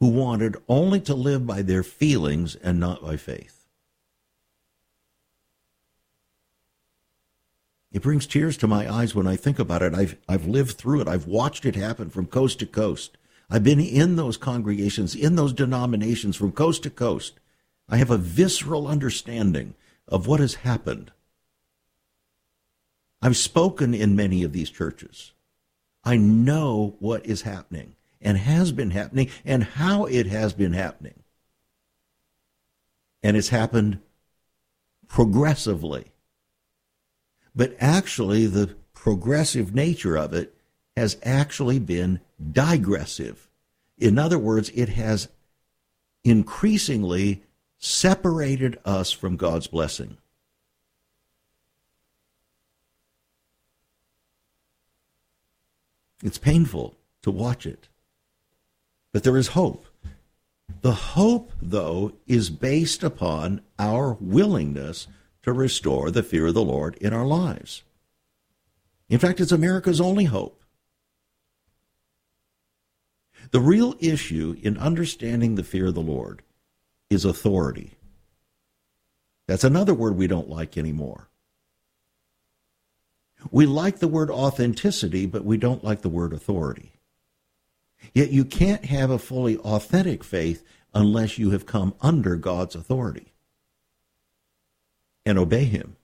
who 0.00 0.08
wanted 0.08 0.56
only 0.68 1.00
to 1.00 1.14
live 1.14 1.46
by 1.46 1.62
their 1.62 1.82
feelings 1.82 2.54
and 2.56 2.78
not 2.78 3.02
by 3.02 3.16
faith. 3.16 3.66
It 7.90 8.02
brings 8.02 8.26
tears 8.26 8.56
to 8.58 8.68
my 8.68 8.92
eyes 8.92 9.14
when 9.14 9.26
I 9.26 9.36
think 9.36 9.58
about 9.58 9.82
it. 9.82 9.94
I've, 9.94 10.16
I've 10.28 10.46
lived 10.46 10.76
through 10.76 11.00
it. 11.00 11.08
I've 11.08 11.26
watched 11.26 11.64
it 11.64 11.74
happen 11.74 12.10
from 12.10 12.26
coast 12.26 12.58
to 12.60 12.66
coast. 12.66 13.16
I've 13.50 13.64
been 13.64 13.80
in 13.80 14.16
those 14.16 14.36
congregations, 14.36 15.14
in 15.14 15.36
those 15.36 15.54
denominations 15.54 16.36
from 16.36 16.52
coast 16.52 16.82
to 16.82 16.90
coast. 16.90 17.40
I 17.88 17.96
have 17.96 18.10
a 18.10 18.18
visceral 18.18 18.86
understanding 18.86 19.74
of 20.06 20.26
what 20.26 20.38
has 20.40 20.56
happened. 20.56 21.12
I've 23.22 23.36
spoken 23.36 23.94
in 23.94 24.14
many 24.14 24.44
of 24.44 24.52
these 24.52 24.70
churches. 24.70 25.32
I 26.04 26.16
know 26.16 26.96
what 27.00 27.26
is 27.26 27.42
happening 27.42 27.94
and 28.20 28.38
has 28.38 28.72
been 28.72 28.90
happening 28.90 29.30
and 29.44 29.62
how 29.62 30.04
it 30.06 30.26
has 30.26 30.52
been 30.52 30.72
happening. 30.72 31.22
And 33.22 33.36
it's 33.36 33.48
happened 33.48 34.00
progressively. 35.08 36.12
But 37.54 37.76
actually, 37.80 38.46
the 38.46 38.76
progressive 38.94 39.74
nature 39.74 40.16
of 40.16 40.32
it 40.32 40.54
has 40.96 41.16
actually 41.22 41.78
been 41.78 42.20
digressive. 42.52 43.48
In 43.96 44.18
other 44.18 44.38
words, 44.38 44.70
it 44.70 44.90
has 44.90 45.28
increasingly 46.24 47.42
separated 47.78 48.78
us 48.84 49.10
from 49.12 49.36
God's 49.36 49.66
blessing. 49.66 50.18
It's 56.22 56.38
painful 56.38 56.96
to 57.22 57.30
watch 57.30 57.66
it. 57.66 57.88
But 59.12 59.22
there 59.22 59.36
is 59.36 59.48
hope. 59.48 59.86
The 60.82 60.92
hope, 60.92 61.52
though, 61.60 62.12
is 62.26 62.50
based 62.50 63.02
upon 63.02 63.62
our 63.78 64.14
willingness 64.20 65.06
to 65.42 65.52
restore 65.52 66.10
the 66.10 66.22
fear 66.22 66.48
of 66.48 66.54
the 66.54 66.62
Lord 66.62 66.96
in 66.96 67.12
our 67.12 67.26
lives. 67.26 67.82
In 69.08 69.18
fact, 69.18 69.40
it's 69.40 69.52
America's 69.52 70.00
only 70.00 70.24
hope. 70.24 70.62
The 73.50 73.60
real 73.60 73.94
issue 73.98 74.56
in 74.62 74.76
understanding 74.76 75.54
the 75.54 75.62
fear 75.62 75.86
of 75.86 75.94
the 75.94 76.00
Lord 76.00 76.42
is 77.08 77.24
authority. 77.24 77.94
That's 79.46 79.64
another 79.64 79.94
word 79.94 80.16
we 80.16 80.26
don't 80.26 80.50
like 80.50 80.76
anymore. 80.76 81.28
We 83.50 83.66
like 83.66 83.98
the 83.98 84.08
word 84.08 84.30
authenticity, 84.30 85.26
but 85.26 85.44
we 85.44 85.56
don't 85.56 85.84
like 85.84 86.02
the 86.02 86.08
word 86.08 86.32
authority. 86.32 86.92
Yet 88.12 88.30
you 88.30 88.44
can't 88.44 88.84
have 88.86 89.10
a 89.10 89.18
fully 89.18 89.56
authentic 89.58 90.22
faith 90.22 90.64
unless 90.94 91.38
you 91.38 91.50
have 91.50 91.66
come 91.66 91.94
under 92.00 92.36
God's 92.36 92.74
authority 92.74 93.32
and 95.26 95.38
obey 95.38 95.64
Him. 95.64 95.96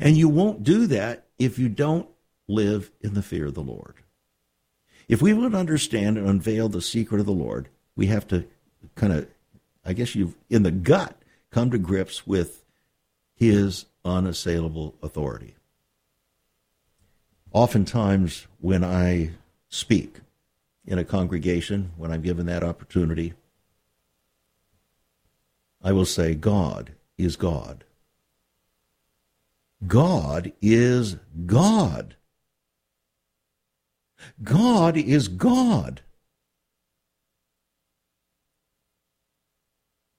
And 0.00 0.16
you 0.16 0.28
won't 0.28 0.62
do 0.62 0.86
that 0.88 1.26
if 1.38 1.58
you 1.58 1.68
don't 1.68 2.08
live 2.46 2.90
in 3.00 3.14
the 3.14 3.22
fear 3.22 3.46
of 3.46 3.54
the 3.54 3.62
Lord. 3.62 3.94
If 5.08 5.22
we 5.22 5.32
would 5.32 5.54
understand 5.54 6.18
and 6.18 6.28
unveil 6.28 6.68
the 6.68 6.82
secret 6.82 7.20
of 7.20 7.26
the 7.26 7.32
Lord, 7.32 7.68
we 7.96 8.06
have 8.06 8.26
to 8.28 8.46
kind 8.94 9.12
of, 9.12 9.28
I 9.84 9.92
guess 9.92 10.14
you've, 10.14 10.34
in 10.50 10.62
the 10.62 10.70
gut, 10.70 11.20
come 11.50 11.70
to 11.70 11.78
grips 11.78 12.26
with 12.26 12.64
His 13.34 13.86
unassailable 14.04 14.96
authority. 15.02 15.54
Oftentimes, 17.52 18.46
when 18.60 18.84
I 18.84 19.30
speak 19.68 20.20
in 20.84 20.98
a 20.98 21.04
congregation, 21.04 21.92
when 21.96 22.10
I'm 22.10 22.22
given 22.22 22.46
that 22.46 22.62
opportunity, 22.62 23.34
I 25.82 25.92
will 25.92 26.04
say, 26.04 26.34
God 26.34 26.92
is 27.16 27.36
God. 27.36 27.84
God 29.86 30.52
is 30.60 31.16
God. 31.46 32.16
God 34.42 34.96
is 34.96 35.28
God. 35.28 36.02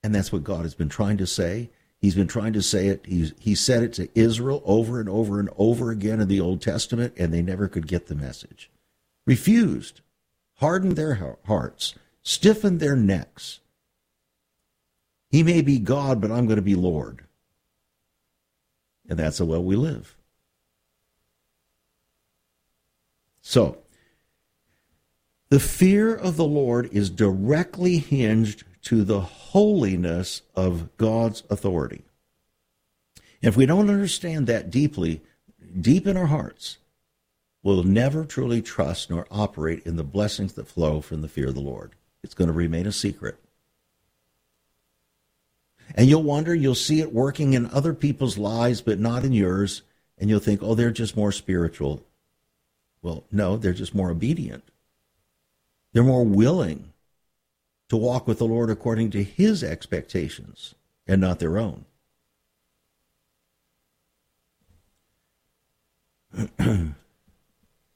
And 0.02 0.16
that's 0.16 0.32
what 0.32 0.44
God 0.44 0.62
has 0.62 0.76
been 0.76 0.90
trying 0.90 1.18
to 1.18 1.28
say. 1.28 1.70
He's 2.00 2.16
been 2.16 2.28
trying 2.28 2.54
to 2.54 2.62
say 2.62 2.88
it. 2.88 3.06
He's, 3.06 3.34
he 3.40 3.56
said 3.56 3.84
it 3.84 3.94
to 3.94 4.10
Israel 4.16 4.62
over 4.66 5.00
and 5.00 5.10
over 5.10 5.40
and 5.40 5.50
over 5.58 5.92
again 5.92 6.22
in 6.22 6.30
the 6.30 6.40
Old 6.40 6.62
Testament, 6.62 7.14
and 7.18 7.34
they 7.34 7.42
never 7.42 7.68
could 7.68 7.88
get 7.88 8.08
the 8.08 8.16
message. 8.16 8.70
Refused, 9.26 10.02
hardened 10.56 10.96
their 10.96 11.36
hearts, 11.46 11.96
stiffened 12.24 12.80
their 12.80 12.96
necks. 12.96 13.60
He 15.30 15.44
may 15.44 15.62
be 15.62 15.78
God, 15.78 16.22
but 16.22 16.32
I'm 16.32 16.46
going 16.46 16.56
to 16.56 16.62
be 16.62 16.76
Lord. 16.76 17.26
And 19.10 19.20
that's 19.20 19.40
the 19.40 19.46
way 19.46 19.58
we 19.58 19.76
live. 19.76 20.16
So, 23.42 23.80
the 25.50 25.60
fear 25.60 26.16
of 26.16 26.38
the 26.38 26.46
Lord 26.46 26.90
is 26.94 27.10
directly 27.10 27.98
hinged 27.98 28.64
to 28.84 29.04
the 29.04 29.22
holiness 29.22 30.42
of 30.56 30.96
God's 30.98 31.44
authority. 31.50 32.04
If 33.42 33.56
we 33.56 33.66
don't 33.66 33.90
understand 33.90 34.48
that 34.48 34.70
deeply, 34.70 35.22
deep 35.80 36.08
in 36.08 36.18
our 36.18 36.28
hearts, 36.28 36.78
we'll 37.64 37.84
never 37.84 38.26
truly 38.26 38.62
trust 38.62 39.10
nor 39.10 39.28
operate 39.32 39.86
in 39.86 39.96
the 39.96 40.04
blessings 40.04 40.54
that 40.54 40.68
flow 40.68 41.02
from 41.02 41.22
the 41.22 41.28
fear 41.28 41.48
of 41.48 41.56
the 41.56 41.62
Lord. 41.62 41.92
It's 42.24 42.34
going 42.34 42.50
to 42.50 42.54
remain 42.54 42.86
a 42.86 42.92
secret. 42.92 43.38
And 45.96 46.08
you'll 46.08 46.24
wonder, 46.24 46.54
you'll 46.54 46.76
see 46.76 47.00
it 47.00 47.14
working 47.14 47.54
in 47.54 47.66
other 47.68 47.94
people's 47.94 48.38
lives, 48.38 48.82
but 48.82 49.00
not 49.00 49.24
in 49.24 49.34
yours. 49.34 49.82
And 50.18 50.30
you'll 50.30 50.40
think, 50.40 50.62
oh, 50.62 50.76
they're 50.76 50.92
just 50.92 51.18
more 51.18 51.32
spiritual. 51.32 52.04
Well, 53.02 53.24
no, 53.32 53.58
they're 53.58 53.74
just 53.74 53.96
more 53.96 54.12
obedient. 54.12 54.64
They're 55.94 56.04
more 56.04 56.26
willing 56.26 56.92
to 57.90 57.98
walk 57.98 58.28
with 58.28 58.38
the 58.38 58.46
Lord 58.46 58.70
according 58.70 59.10
to 59.12 59.24
his 59.24 59.64
expectations 59.64 60.76
and 61.08 61.20
not 61.20 61.40
their 61.40 61.58
own. 61.58 61.86
Do 66.36 66.50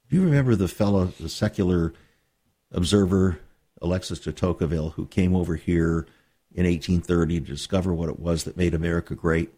you 0.10 0.24
remember 0.24 0.56
the 0.56 0.68
fellow, 0.68 1.06
the 1.06 1.30
secular 1.30 1.94
observer, 2.72 3.40
Alexis 3.82 4.20
de 4.20 4.32
Tocqueville, 4.32 4.92
who 4.92 5.06
came 5.06 5.36
over 5.36 5.56
here 5.56 6.08
in 6.52 6.66
1830 6.66 7.42
to 7.42 7.46
discover 7.46 7.94
what 7.94 8.10
it 8.10 8.20
was 8.20 8.44
that 8.44 8.58
made 8.58 8.74
America 8.74 9.14
great? 9.14 9.54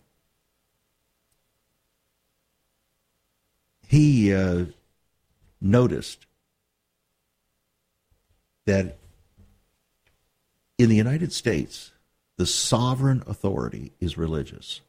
He 3.87 4.33
uh, 4.33 4.65
noticed 5.61 6.25
that 8.65 8.97
in 10.77 10.89
the 10.89 10.95
United 10.95 11.31
States, 11.31 11.91
the 12.37 12.45
sovereign 12.45 13.23
authority 13.27 13.93
is 13.99 14.17
religious. 14.17 14.81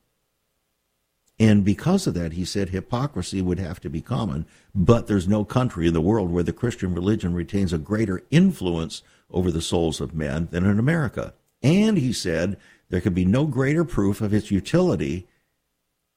And 1.38 1.64
because 1.64 2.06
of 2.06 2.14
that, 2.14 2.32
he 2.32 2.44
said 2.44 2.70
hypocrisy 2.70 3.42
would 3.42 3.58
have 3.58 3.78
to 3.80 3.90
be 3.90 4.00
common, 4.00 4.46
but 4.74 5.06
there's 5.06 5.28
no 5.28 5.44
country 5.44 5.86
in 5.86 5.94
the 5.94 6.00
world 6.00 6.30
where 6.30 6.42
the 6.42 6.52
Christian 6.52 6.94
religion 6.94 7.34
retains 7.34 7.72
a 7.72 7.78
greater 7.78 8.22
influence 8.30 9.02
over 9.30 9.50
the 9.50 9.60
souls 9.60 10.00
of 10.00 10.14
men 10.14 10.48
than 10.50 10.64
in 10.64 10.78
America. 10.78 11.34
And 11.62 11.98
he 11.98 12.12
said 12.12 12.56
there 12.88 13.02
can 13.02 13.12
be 13.12 13.24
no 13.24 13.44
greater 13.44 13.84
proof 13.84 14.20
of 14.20 14.32
its 14.32 14.50
utility, 14.50 15.26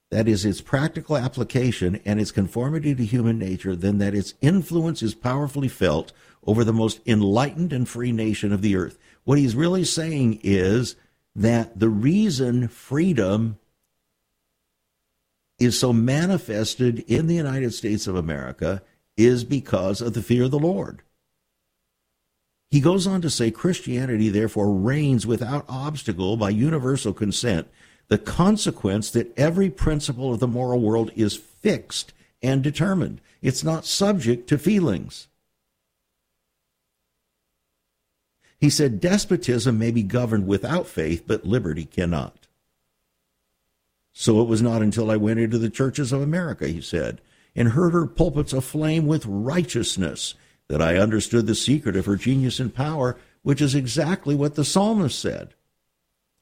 that 0.10 0.28
is, 0.28 0.46
its 0.46 0.62
practical 0.62 1.18
application 1.18 2.00
and 2.06 2.20
its 2.20 2.32
conformity 2.32 2.96
to 2.96 3.06
human 3.06 3.38
nature, 3.38 3.76
than 3.76 3.98
that 3.98 4.16
its 4.16 4.36
influence 4.42 5.04
is 5.04 5.14
powerfully 5.14 5.68
felt 5.68 6.14
over 6.46 6.64
the 6.64 6.74
most 6.74 7.02
enlightened 7.06 7.74
and 7.74 7.90
free 7.90 8.12
nation 8.14 8.54
of 8.54 8.62
the 8.62 8.76
earth. 8.76 8.98
What 9.30 9.38
he's 9.38 9.56
really 9.56 9.84
saying 9.84 10.40
is 10.42 10.96
that 11.36 11.80
the 11.80 11.88
reason 11.88 12.68
freedom 12.68 13.60
is 15.60 15.78
so 15.78 15.94
manifested 15.94 17.02
in 17.08 17.28
the 17.28 17.36
United 17.36 17.76
States 17.76 18.08
of 18.08 18.16
America 18.16 18.82
is 19.16 19.44
because 19.44 20.02
of 20.02 20.16
the 20.16 20.24
fear 20.24 20.46
of 20.46 20.50
the 20.50 20.58
Lord. 20.58 21.04
He 22.72 22.80
goes 22.80 23.06
on 23.06 23.22
to 23.22 23.30
say 23.30 23.52
Christianity 23.52 24.30
therefore 24.30 24.74
reigns 24.74 25.28
without 25.28 25.64
obstacle 25.70 26.36
by 26.36 26.50
universal 26.50 27.14
consent, 27.14 27.68
the 28.08 28.18
consequence 28.18 29.12
that 29.12 29.32
every 29.38 29.70
principle 29.70 30.34
of 30.34 30.40
the 30.40 30.48
moral 30.48 30.82
world 30.82 31.12
is 31.16 31.38
fixed 31.38 32.14
and 32.42 32.64
determined. 32.64 33.22
It's 33.44 33.64
not 33.64 33.86
subject 33.86 34.50
to 34.50 34.58
feelings. 34.58 35.28
He 38.60 38.70
said 38.70 39.00
despotism 39.00 39.80
may 39.80 39.92
be 39.92 40.04
governed 40.04 40.46
without 40.46 40.88
faith, 40.88 41.24
but 41.26 41.46
liberty 41.46 41.86
cannot. 41.86 42.48
So 44.12 44.42
it 44.42 44.48
was 44.50 44.62
not 44.62 44.82
until 44.82 45.10
I 45.10 45.16
went 45.16 45.40
into 45.40 45.58
the 45.58 45.70
churches 45.70 46.12
of 46.12 46.22
America, 46.22 46.68
he 46.68 46.82
said, 46.82 47.22
and 47.56 47.70
heard 47.70 47.94
her 47.94 48.06
pulpits 48.06 48.52
aflame 48.52 49.08
with 49.08 49.26
righteousness 49.26 50.36
that 50.68 50.82
I 50.82 50.98
understood 50.98 51.48
the 51.48 51.56
secret 51.56 51.96
of 51.96 52.06
her 52.06 52.18
genius 52.18 52.60
and 52.60 52.74
power, 52.74 53.18
which 53.44 53.62
is 53.62 53.76
exactly 53.76 54.36
what 54.36 54.56
the 54.56 54.66
psalmist 54.66 55.18
said. 55.18 55.54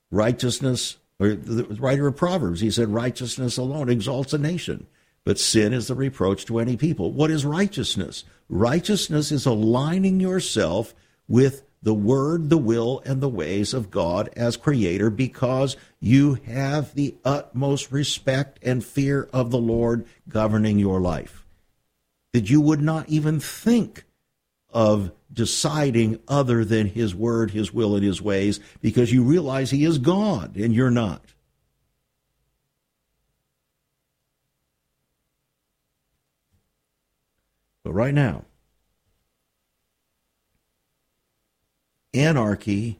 Righteousness, 0.09 0.97
or 1.19 1.35
the 1.35 1.65
writer 1.79 2.07
of 2.07 2.15
Proverbs, 2.15 2.61
he 2.61 2.71
said, 2.71 2.89
righteousness 2.89 3.57
alone 3.57 3.89
exalts 3.89 4.33
a 4.33 4.37
nation, 4.39 4.87
but 5.23 5.37
sin 5.37 5.71
is 5.71 5.87
the 5.87 5.95
reproach 5.95 6.45
to 6.45 6.59
any 6.59 6.77
people. 6.77 7.11
What 7.11 7.29
is 7.29 7.45
righteousness? 7.45 8.23
Righteousness 8.49 9.31
is 9.31 9.45
aligning 9.45 10.19
yourself 10.19 10.95
with 11.27 11.63
the 11.81 11.93
word, 11.93 12.49
the 12.49 12.57
will, 12.57 13.01
and 13.05 13.21
the 13.21 13.29
ways 13.29 13.73
of 13.73 13.91
God 13.91 14.29
as 14.35 14.57
creator 14.57 15.09
because 15.09 15.77
you 15.99 16.35
have 16.45 16.93
the 16.95 17.15
utmost 17.23 17.91
respect 17.91 18.59
and 18.63 18.83
fear 18.83 19.29
of 19.31 19.51
the 19.51 19.59
Lord 19.59 20.05
governing 20.27 20.79
your 20.79 20.99
life. 20.99 21.45
That 22.33 22.49
you 22.49 22.61
would 22.61 22.81
not 22.81 23.07
even 23.09 23.39
think 23.39 24.05
of 24.69 25.11
deciding 25.31 26.19
other 26.27 26.65
than 26.65 26.87
his 26.87 27.13
word, 27.13 27.51
his 27.51 27.73
will, 27.73 27.95
and 27.95 28.03
his 28.03 28.21
ways 28.21 28.59
because 28.81 29.11
you 29.11 29.23
realize 29.23 29.69
he 29.69 29.85
is 29.85 29.97
God 29.97 30.55
and 30.55 30.73
you're 30.73 30.91
not. 30.91 31.21
But 37.83 37.93
right 37.93 38.13
now, 38.13 38.43
Anarchy 42.17 42.99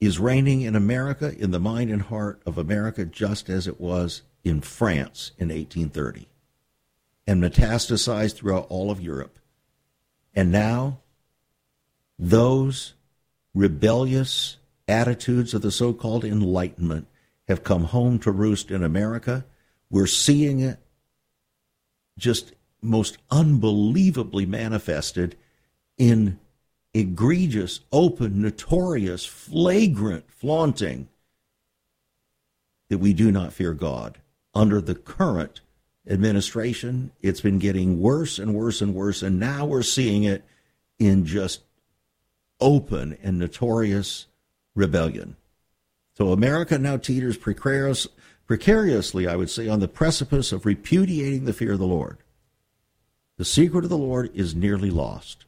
is 0.00 0.18
reigning 0.18 0.62
in 0.62 0.76
America, 0.76 1.34
in 1.36 1.50
the 1.50 1.58
mind 1.58 1.90
and 1.90 2.02
heart 2.02 2.40
of 2.46 2.56
America, 2.56 3.04
just 3.04 3.48
as 3.48 3.66
it 3.66 3.80
was 3.80 4.22
in 4.44 4.60
France 4.60 5.32
in 5.38 5.48
1830 5.48 6.28
and 7.26 7.42
metastasized 7.42 8.36
throughout 8.36 8.66
all 8.70 8.90
of 8.90 9.00
Europe. 9.00 9.38
And 10.34 10.50
now, 10.50 11.00
those 12.18 12.94
rebellious 13.54 14.56
attitudes 14.86 15.52
of 15.52 15.62
the 15.62 15.70
so 15.70 15.92
called 15.92 16.24
Enlightenment 16.24 17.06
have 17.46 17.64
come 17.64 17.84
home 17.84 18.18
to 18.20 18.30
roost 18.30 18.70
in 18.70 18.82
America. 18.82 19.44
We're 19.90 20.06
seeing 20.06 20.60
it 20.60 20.78
just 22.16 22.52
most 22.80 23.18
unbelievably 23.30 24.46
manifested 24.46 25.36
in 25.98 26.38
egregious, 26.98 27.80
open, 27.92 28.42
notorious, 28.42 29.24
flagrant 29.24 30.30
flaunting 30.30 31.08
that 32.88 32.98
we 32.98 33.12
do 33.12 33.30
not 33.30 33.52
fear 33.52 33.74
God. 33.74 34.18
Under 34.54 34.80
the 34.80 34.94
current 34.94 35.60
administration, 36.08 37.12
it's 37.22 37.40
been 37.40 37.58
getting 37.58 38.00
worse 38.00 38.38
and 38.38 38.54
worse 38.54 38.80
and 38.80 38.94
worse, 38.94 39.22
and 39.22 39.38
now 39.38 39.66
we're 39.66 39.82
seeing 39.82 40.24
it 40.24 40.44
in 40.98 41.24
just 41.24 41.60
open 42.60 43.16
and 43.22 43.38
notorious 43.38 44.26
rebellion. 44.74 45.36
So 46.16 46.32
America 46.32 46.78
now 46.78 46.96
teeters 46.96 47.36
precarious, 47.36 48.08
precariously, 48.46 49.28
I 49.28 49.36
would 49.36 49.50
say, 49.50 49.68
on 49.68 49.80
the 49.80 49.86
precipice 49.86 50.50
of 50.50 50.66
repudiating 50.66 51.44
the 51.44 51.52
fear 51.52 51.74
of 51.74 51.78
the 51.78 51.86
Lord. 51.86 52.18
The 53.36 53.44
secret 53.44 53.84
of 53.84 53.90
the 53.90 53.98
Lord 53.98 54.30
is 54.34 54.56
nearly 54.56 54.90
lost. 54.90 55.44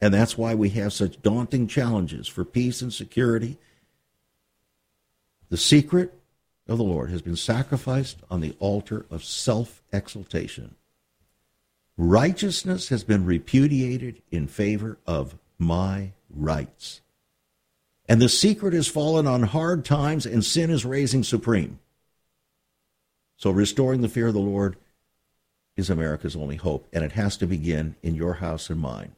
And 0.00 0.14
that's 0.14 0.38
why 0.38 0.54
we 0.54 0.70
have 0.70 0.92
such 0.92 1.20
daunting 1.20 1.66
challenges 1.66 2.26
for 2.26 2.44
peace 2.44 2.80
and 2.80 2.92
security. 2.92 3.58
The 5.50 5.56
secret 5.56 6.14
of 6.66 6.78
the 6.78 6.84
Lord 6.84 7.10
has 7.10 7.20
been 7.20 7.36
sacrificed 7.36 8.18
on 8.30 8.40
the 8.40 8.56
altar 8.60 9.04
of 9.10 9.24
self 9.24 9.82
exaltation. 9.92 10.76
Righteousness 11.98 12.88
has 12.88 13.04
been 13.04 13.26
repudiated 13.26 14.22
in 14.30 14.46
favor 14.46 14.96
of 15.06 15.36
my 15.58 16.12
rights. 16.30 17.02
And 18.08 18.22
the 18.22 18.28
secret 18.28 18.72
has 18.72 18.88
fallen 18.88 19.26
on 19.26 19.42
hard 19.42 19.84
times, 19.84 20.24
and 20.24 20.44
sin 20.44 20.70
is 20.70 20.84
raising 20.84 21.22
supreme. 21.22 21.78
So, 23.36 23.50
restoring 23.50 24.00
the 24.00 24.08
fear 24.08 24.28
of 24.28 24.34
the 24.34 24.40
Lord 24.40 24.76
is 25.76 25.90
America's 25.90 26.36
only 26.36 26.56
hope, 26.56 26.88
and 26.92 27.04
it 27.04 27.12
has 27.12 27.36
to 27.38 27.46
begin 27.46 27.96
in 28.02 28.14
your 28.14 28.34
house 28.34 28.70
and 28.70 28.80
mine. 28.80 29.12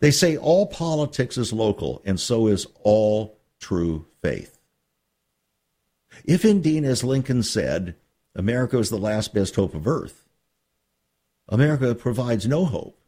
They 0.00 0.10
say 0.10 0.36
all 0.36 0.66
politics 0.66 1.36
is 1.36 1.52
local, 1.52 2.02
and 2.04 2.18
so 2.18 2.46
is 2.46 2.66
all 2.82 3.38
true 3.58 4.06
faith. 4.20 4.58
If 6.24 6.44
indeed, 6.44 6.84
as 6.84 7.04
Lincoln 7.04 7.42
said, 7.42 7.96
America 8.34 8.78
is 8.78 8.90
the 8.90 8.98
last 8.98 9.34
best 9.34 9.56
hope 9.56 9.74
of 9.74 9.86
earth, 9.86 10.24
America 11.48 11.94
provides 11.94 12.46
no 12.46 12.64
hope 12.64 12.98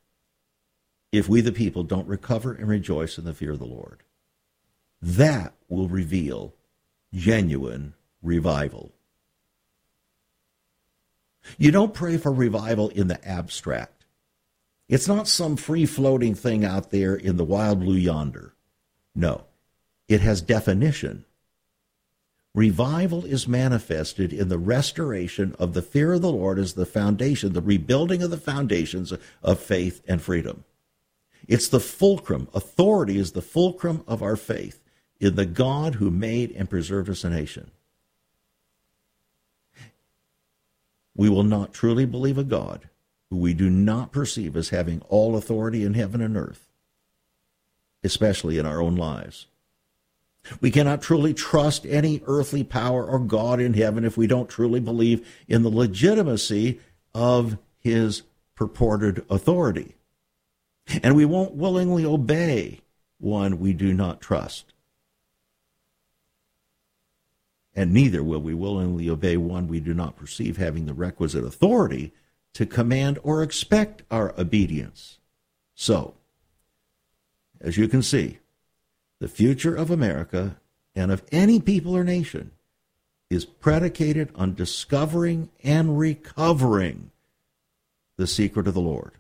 if 1.15 1.29
we, 1.29 1.41
the 1.41 1.53
people, 1.53 1.85
don't 1.85 2.09
recover 2.09 2.53
and 2.53 2.69
rejoice 2.69 3.19
in 3.19 3.25
the 3.25 3.35
fear 3.35 3.53
of 3.53 3.61
the 3.61 3.65
Lord. 3.65 4.03
That 5.01 5.55
will 5.69 5.89
reveal 5.89 6.55
genuine 7.13 7.95
revival. 8.21 8.93
You 11.57 11.71
don't 11.71 11.95
pray 11.95 12.17
for 12.17 12.33
revival 12.33 12.89
in 12.89 13.07
the 13.07 13.25
abstract. 13.27 13.94
It's 14.95 15.09
not 15.09 15.27
some 15.27 15.57
free 15.57 15.87
floating 15.87 16.37
thing 16.37 16.65
out 16.65 16.93
there 16.93 17.17
in 17.17 17.37
the 17.37 17.43
wild 17.43 17.81
blue 17.81 17.97
yonder. 17.97 18.55
No, 19.13 19.43
it 20.07 20.21
has 20.21 20.41
definition. 20.41 21.25
Revival 22.55 23.25
is 23.25 23.49
manifested 23.49 24.33
in 24.33 24.49
the 24.49 24.57
restoration 24.57 25.57
of 25.59 25.75
the 25.75 25.83
fear 25.83 26.13
of 26.13 26.23
the 26.23 26.31
Lord 26.31 26.61
as 26.61 26.75
the 26.75 26.87
foundation, 26.87 27.55
the 27.55 27.61
rebuilding 27.61 28.23
of 28.23 28.31
the 28.31 28.37
foundations 28.37 29.13
of 29.43 29.59
faith 29.59 30.01
and 30.07 30.23
freedom. 30.23 30.63
It's 31.49 31.67
the 31.67 31.81
fulcrum. 31.81 32.47
Authority 32.55 33.19
is 33.19 33.33
the 33.33 33.43
fulcrum 33.43 34.05
of 34.07 34.23
our 34.23 34.37
faith 34.37 34.81
in 35.19 35.35
the 35.35 35.45
God 35.45 35.97
who 35.97 36.09
made 36.09 36.53
and 36.53 36.71
preserved 36.71 37.11
us 37.11 37.25
a 37.25 37.31
nation. 37.31 37.73
we 41.17 41.29
will 41.29 41.43
not 41.43 41.73
truly 41.73 42.05
believe 42.05 42.39
a 42.39 42.45
God 42.45 42.89
who 43.35 43.41
we 43.41 43.53
do 43.53 43.69
not 43.69 44.13
perceive 44.13 44.57
as 44.57 44.69
having 44.69 45.03
all 45.09 45.37
authority 45.37 45.83
in 45.83 45.95
heaven 45.95 46.21
and 46.21 46.37
earth, 46.37 46.69
especially 48.05 48.59
in 48.59 48.65
our 48.65 48.81
own 48.81 48.95
lives. 48.95 49.49
We 50.61 50.71
cannot 50.71 51.03
truly 51.03 51.35
trust 51.35 51.85
any 51.85 52.23
earthly 52.29 52.63
power 52.63 53.05
or 53.05 53.19
God 53.19 53.59
in 53.61 53.75
heaven 53.75 54.05
if 54.05 54.17
we 54.17 54.29
don't 54.29 54.49
truly 54.49 54.79
believe 54.79 55.27
in 55.49 55.65
the 55.65 55.69
legitimacy 55.69 56.79
of 57.13 57.59
his 57.81 58.23
purported 58.55 59.25
authority. 59.29 59.97
And 61.03 61.17
we 61.17 61.25
won't 61.25 61.57
willingly 61.57 62.05
obey 62.05 62.83
one 63.19 63.59
we 63.59 63.73
do 63.73 63.93
not 63.93 64.21
trust. 64.21 64.67
And 67.75 67.93
neither 67.93 68.23
will 68.23 68.41
we 68.41 68.55
willingly 68.55 69.11
obey 69.11 69.37
one 69.37 69.67
we 69.67 69.81
do 69.81 69.93
not 69.93 70.15
perceive 70.15 70.57
having 70.57 70.87
the 70.87 70.95
requisite 70.95 71.43
authority 71.43 72.13
to 72.55 72.65
command 72.65 73.19
or 73.23 73.43
expect 73.43 74.03
our 74.11 74.33
obedience. 74.39 75.19
So, 75.75 76.15
as 77.61 77.77
you 77.77 77.89
can 77.89 78.03
see, 78.03 78.39
the 79.21 79.29
future 79.29 79.75
of 79.75 79.91
America 79.91 80.57
and 80.95 81.11
of 81.11 81.23
any 81.33 81.61
people 81.61 81.97
or 81.97 82.05
nation 82.05 82.53
is 83.29 83.45
predicated 83.45 84.31
on 84.35 84.55
discovering 84.55 85.49
and 85.63 85.99
recovering 85.99 87.11
the 88.17 88.27
secret 88.27 88.69
of 88.69 88.75
the 88.75 88.81
Lord. 88.81 89.13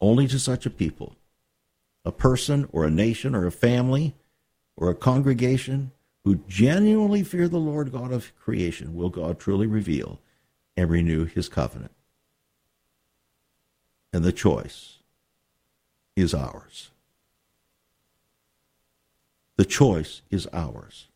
Only 0.00 0.26
to 0.28 0.38
such 0.38 0.66
a 0.66 0.70
people, 0.70 1.16
a 2.04 2.12
person 2.12 2.68
or 2.70 2.84
a 2.84 2.90
nation 2.90 3.34
or 3.34 3.46
a 3.46 3.52
family 3.52 4.14
or 4.76 4.90
a 4.90 4.94
congregation 4.94 5.92
who 6.26 6.34
genuinely 6.48 7.22
fear 7.22 7.46
the 7.46 7.56
Lord 7.56 7.92
God 7.92 8.12
of 8.12 8.32
creation 8.36 8.96
will 8.96 9.10
God 9.10 9.38
truly 9.38 9.68
reveal 9.68 10.18
and 10.76 10.90
renew 10.90 11.24
his 11.24 11.48
covenant. 11.48 11.92
And 14.12 14.24
the 14.24 14.32
choice 14.32 14.98
is 16.16 16.34
ours. 16.34 16.90
The 19.54 19.64
choice 19.64 20.22
is 20.28 20.48
ours. 20.52 21.06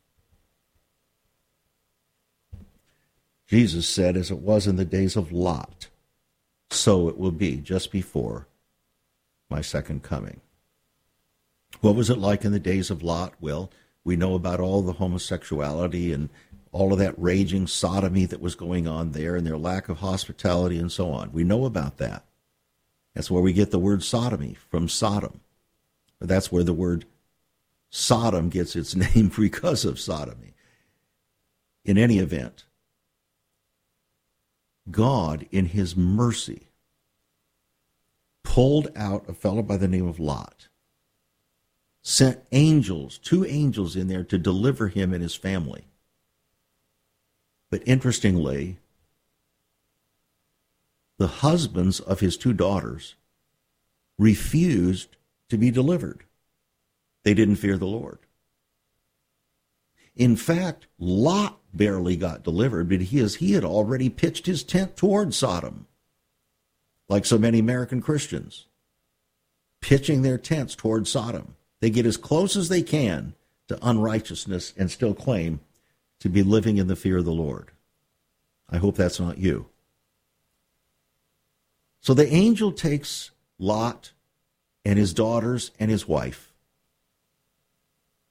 Jesus 3.48 3.88
said, 3.88 4.16
as 4.16 4.30
it 4.30 4.38
was 4.38 4.68
in 4.68 4.76
the 4.76 4.84
days 4.84 5.16
of 5.16 5.32
Lot, 5.32 5.88
so 6.70 7.08
it 7.08 7.18
will 7.18 7.32
be 7.32 7.56
just 7.56 7.90
before 7.90 8.46
my 9.48 9.60
second 9.60 10.04
coming. 10.04 10.40
What 11.80 11.96
was 11.96 12.10
it 12.10 12.18
like 12.18 12.44
in 12.44 12.52
the 12.52 12.60
days 12.60 12.90
of 12.90 13.02
Lot? 13.02 13.34
Well, 13.40 13.72
we 14.04 14.16
know 14.16 14.34
about 14.34 14.60
all 14.60 14.82
the 14.82 14.94
homosexuality 14.94 16.12
and 16.12 16.30
all 16.72 16.92
of 16.92 16.98
that 16.98 17.14
raging 17.18 17.66
sodomy 17.66 18.24
that 18.26 18.40
was 18.40 18.54
going 18.54 18.86
on 18.86 19.12
there 19.12 19.36
and 19.36 19.46
their 19.46 19.58
lack 19.58 19.88
of 19.88 19.98
hospitality 19.98 20.78
and 20.78 20.90
so 20.90 21.10
on. 21.10 21.32
We 21.32 21.44
know 21.44 21.64
about 21.64 21.98
that. 21.98 22.24
That's 23.14 23.30
where 23.30 23.42
we 23.42 23.52
get 23.52 23.70
the 23.70 23.78
word 23.78 24.02
sodomy 24.02 24.56
from 24.68 24.88
Sodom. 24.88 25.40
That's 26.20 26.52
where 26.52 26.62
the 26.62 26.72
word 26.72 27.06
Sodom 27.90 28.48
gets 28.48 28.76
its 28.76 28.94
name 29.14 29.32
because 29.36 29.84
of 29.84 29.98
sodomy. 29.98 30.54
In 31.84 31.98
any 31.98 32.18
event, 32.18 32.64
God, 34.90 35.46
in 35.50 35.66
his 35.66 35.96
mercy, 35.96 36.68
pulled 38.42 38.88
out 38.96 39.28
a 39.28 39.34
fellow 39.34 39.62
by 39.62 39.76
the 39.76 39.88
name 39.88 40.06
of 40.06 40.20
Lot, 40.20 40.68
sent 42.02 42.40
angels, 42.52 43.18
two 43.18 43.44
angels 43.44 43.96
in 43.96 44.08
there 44.08 44.24
to 44.24 44.38
deliver 44.38 44.88
him 44.88 45.12
and 45.12 45.22
his 45.22 45.34
family. 45.34 45.84
But 47.70 47.82
interestingly, 47.86 48.78
the 51.18 51.26
husbands 51.28 52.00
of 52.00 52.20
his 52.20 52.36
two 52.36 52.52
daughters 52.52 53.14
refused 54.18 55.16
to 55.50 55.58
be 55.58 55.70
delivered. 55.70 56.24
They 57.22 57.34
didn't 57.34 57.56
fear 57.56 57.76
the 57.76 57.86
Lord. 57.86 58.18
In 60.16 60.36
fact, 60.36 60.86
Lot 60.98 61.60
barely 61.72 62.16
got 62.16 62.42
delivered 62.42 62.88
because 62.88 63.36
he 63.36 63.52
had 63.52 63.64
already 63.64 64.08
pitched 64.08 64.46
his 64.46 64.62
tent 64.62 64.96
toward 64.96 65.34
Sodom, 65.34 65.86
like 67.08 67.24
so 67.24 67.38
many 67.38 67.58
American 67.58 68.02
Christians, 68.02 68.66
pitching 69.80 70.22
their 70.22 70.38
tents 70.38 70.74
toward 70.74 71.06
Sodom. 71.06 71.54
They 71.80 71.90
get 71.90 72.06
as 72.06 72.16
close 72.16 72.56
as 72.56 72.68
they 72.68 72.82
can 72.82 73.34
to 73.68 73.78
unrighteousness 73.86 74.74
and 74.76 74.90
still 74.90 75.14
claim 75.14 75.60
to 76.20 76.28
be 76.28 76.42
living 76.42 76.76
in 76.76 76.86
the 76.86 76.96
fear 76.96 77.18
of 77.18 77.24
the 77.24 77.32
Lord. 77.32 77.70
I 78.68 78.76
hope 78.76 78.96
that's 78.96 79.18
not 79.18 79.38
you. 79.38 79.66
So 82.00 82.14
the 82.14 82.32
angel 82.32 82.72
takes 82.72 83.30
Lot 83.58 84.12
and 84.84 84.98
his 84.98 85.12
daughters 85.12 85.70
and 85.78 85.90
his 85.90 86.06
wife. 86.08 86.52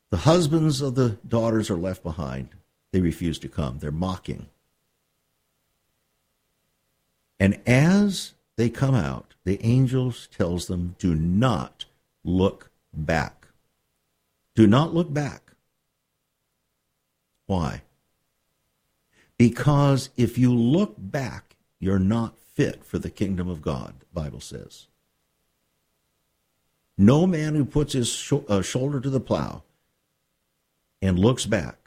The 0.09 0.17
husbands 0.17 0.81
of 0.81 0.95
the 0.95 1.17
daughters 1.27 1.69
are 1.69 1.77
left 1.77 2.03
behind. 2.03 2.49
They 2.91 3.01
refuse 3.01 3.37
to 3.39 3.47
come. 3.47 3.77
They're 3.79 3.91
mocking. 3.91 4.47
And 7.39 7.61
as 7.67 8.33
they 8.55 8.69
come 8.69 8.95
out, 8.95 9.35
the 9.43 9.63
angels 9.63 10.27
tells 10.35 10.67
them, 10.67 10.95
"Do 10.97 11.15
not 11.15 11.85
look 12.23 12.71
back. 12.91 13.38
Do 14.59 14.67
not 14.67 14.93
look 14.93 15.13
back." 15.13 15.53
Why? 17.45 17.83
Because 19.37 20.09
if 20.17 20.37
you 20.37 20.53
look 20.53 20.95
back, 20.97 21.55
you're 21.79 21.97
not 21.97 22.37
fit 22.37 22.83
for 22.83 22.99
the 22.99 23.09
kingdom 23.09 23.47
of 23.47 23.61
God, 23.61 24.01
the 24.01 24.21
Bible 24.21 24.41
says. 24.41 24.87
No 26.97 27.25
man 27.25 27.55
who 27.55 27.63
puts 27.63 27.93
his 27.93 28.09
sh- 28.09 28.33
uh, 28.49 28.61
shoulder 28.61 28.99
to 28.99 29.09
the 29.09 29.21
plow 29.21 29.63
and 31.01 31.17
looks 31.17 31.45
back 31.45 31.77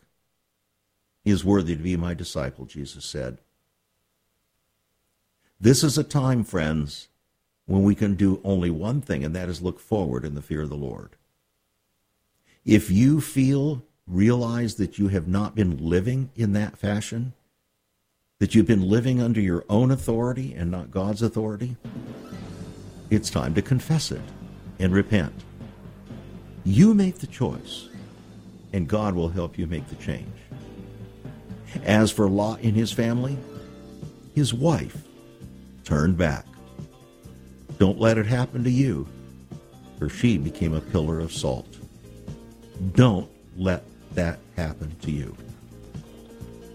is 1.26 1.44
worthy 1.44 1.76
to 1.76 1.82
be 1.82 1.98
my 1.98 2.14
disciple, 2.14 2.64
Jesus 2.64 3.04
said. 3.04 3.36
This 5.60 5.84
is 5.84 5.98
a 5.98 6.04
time, 6.04 6.42
friends, 6.42 7.08
when 7.66 7.82
we 7.82 7.94
can 7.94 8.14
do 8.14 8.40
only 8.42 8.70
one 8.70 9.02
thing, 9.02 9.22
and 9.22 9.36
that 9.36 9.50
is 9.50 9.60
look 9.60 9.78
forward 9.78 10.24
in 10.24 10.34
the 10.34 10.40
fear 10.40 10.62
of 10.62 10.70
the 10.70 10.74
Lord. 10.74 11.16
If 12.64 12.90
you 12.90 13.20
feel, 13.20 13.82
realize 14.06 14.76
that 14.76 14.98
you 14.98 15.08
have 15.08 15.26
not 15.26 15.56
been 15.56 15.78
living 15.78 16.30
in 16.36 16.52
that 16.52 16.78
fashion, 16.78 17.32
that 18.38 18.54
you've 18.54 18.66
been 18.66 18.88
living 18.88 19.20
under 19.20 19.40
your 19.40 19.64
own 19.68 19.90
authority 19.90 20.54
and 20.54 20.70
not 20.70 20.90
God's 20.90 21.22
authority, 21.22 21.76
it's 23.10 23.30
time 23.30 23.54
to 23.54 23.62
confess 23.62 24.12
it 24.12 24.22
and 24.78 24.92
repent. 24.92 25.34
You 26.64 26.94
make 26.94 27.18
the 27.18 27.26
choice, 27.26 27.88
and 28.72 28.88
God 28.88 29.14
will 29.14 29.28
help 29.28 29.58
you 29.58 29.66
make 29.66 29.88
the 29.88 29.96
change. 29.96 30.28
As 31.82 32.12
for 32.12 32.28
Lot 32.28 32.60
and 32.60 32.76
his 32.76 32.92
family, 32.92 33.36
his 34.34 34.54
wife 34.54 35.02
turned 35.84 36.16
back. 36.16 36.46
Don't 37.78 37.98
let 37.98 38.18
it 38.18 38.26
happen 38.26 38.62
to 38.62 38.70
you, 38.70 39.08
for 39.98 40.08
she 40.08 40.38
became 40.38 40.74
a 40.74 40.80
pillar 40.80 41.18
of 41.18 41.32
salt. 41.32 41.71
Don't 42.94 43.30
let 43.56 43.84
that 44.14 44.38
happen 44.56 44.94
to 45.02 45.10
you 45.10 45.36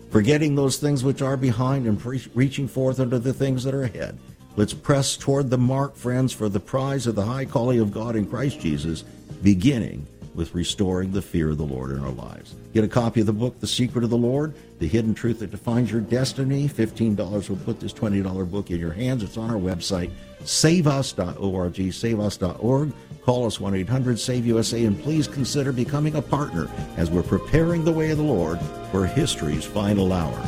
forgetting 0.10 0.55
those 0.55 0.78
things 0.78 1.03
which 1.03 1.22
are 1.22 1.38
behind 1.38 1.86
and 1.86 1.99
pre- 1.99 2.26
reaching 2.34 2.68
forth 2.68 2.99
unto 2.99 3.18
the 3.18 3.34
things 3.34 3.64
that 3.64 3.74
are 3.74 3.84
ahead. 3.84 4.18
Let's 4.55 4.74
press 4.74 5.16
toward 5.16 5.49
the 5.49 5.58
mark, 5.58 5.95
friends, 5.95 6.34
for 6.34 6.49
the 6.49 6.60
prize 6.60 7.05
of 7.05 7.16
the 7.16 7.26
high 7.26 7.45
calling 7.45 7.80
of 7.80 7.91
God 7.91 8.16
in 8.16 8.26
Christ 8.26 8.60
Jesus, 8.60 9.03
beginning 9.43 10.08
with 10.34 10.55
restoring 10.55 11.12
the 11.12 11.22
fear 11.22 11.49
of 11.49 11.58
the 11.58 11.66
Lord 11.66 11.91
in 11.91 11.99
our 11.99 12.12
lives. 12.12 12.55
Get 12.74 12.84
a 12.84 12.88
copy 12.88 13.22
of 13.22 13.28
the 13.28 13.34
book, 13.34 13.60
The 13.60 13.68
Secret 13.68 14.03
of 14.03 14.10
the 14.10 14.18
Lord, 14.18 14.55
The 14.80 14.88
Hidden 14.88 15.14
Truth 15.16 15.39
That 15.39 15.51
Defines 15.51 15.91
Your 15.91 16.01
Destiny. 16.01 16.68
$15 16.68 17.49
will 17.49 17.55
put 17.58 17.80
this 17.80 17.93
$20 17.93 18.49
book 18.49 18.72
in 18.72 18.80
your 18.80 18.93
hands. 18.93 19.24
It's 19.24 19.38
on 19.38 19.49
our 19.49 19.60
website, 19.60 20.12
saveus.org, 20.41 21.74
saveus.org. 21.74 22.93
Call 23.28 23.46
us 23.46 23.60
1 23.60 23.76
800 23.76 24.18
SAVE 24.18 24.46
USA 24.46 24.86
and 24.86 24.98
please 25.04 25.28
consider 25.28 25.74
becoming 25.74 26.16
a 26.16 26.22
partner 26.22 26.70
as 26.96 27.12
we're 27.12 27.22
preparing 27.22 27.84
the 27.84 27.92
way 27.92 28.10
of 28.12 28.18
the 28.20 28.24
Lord 28.24 28.58
for 28.90 29.06
history's 29.06 29.66
final 29.66 30.14
hour, 30.14 30.42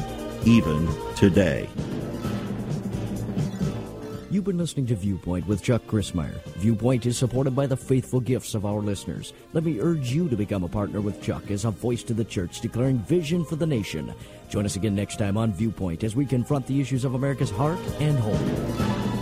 even 0.46 0.88
today. 1.18 1.68
You've 4.32 4.46
been 4.46 4.58
listening 4.58 4.86
to 4.86 4.96
Viewpoint 4.96 5.46
with 5.46 5.62
Chuck 5.62 5.82
Crismier. 5.88 6.42
Viewpoint 6.56 7.06
is 7.06 7.18
supported 7.18 7.54
by 7.54 7.68
the 7.68 7.76
faithful 7.76 8.22
gifts 8.22 8.56
of 8.56 8.66
our 8.66 8.80
listeners. 8.80 9.34
Let 9.52 9.66
me 9.66 9.82
urge 9.82 10.10
you 10.14 10.30
to 10.30 10.38
become 10.38 10.64
a 10.64 10.70
partner 10.70 11.02
with 11.02 11.22
Chuck 11.22 11.52
as 11.52 11.66
a 11.66 11.72
voice 11.72 12.04
to 12.04 12.14
the 12.14 12.24
church 12.24 12.62
declaring 12.62 13.00
vision 13.00 13.44
for 13.44 13.58
the 13.58 13.68
nation. 13.68 14.14
Join 14.48 14.66
us 14.66 14.78
again 14.78 14.96
next 14.96 15.20
time 15.20 15.36
on 15.36 15.52
Viewpoint 15.52 16.06
as 16.06 16.16
we 16.16 16.26
confront 16.26 16.66
the 16.66 16.80
issues 16.80 17.04
of 17.04 17.16
America's 17.16 17.52
heart 17.52 17.80
and 18.00 18.18
home. 18.18 19.18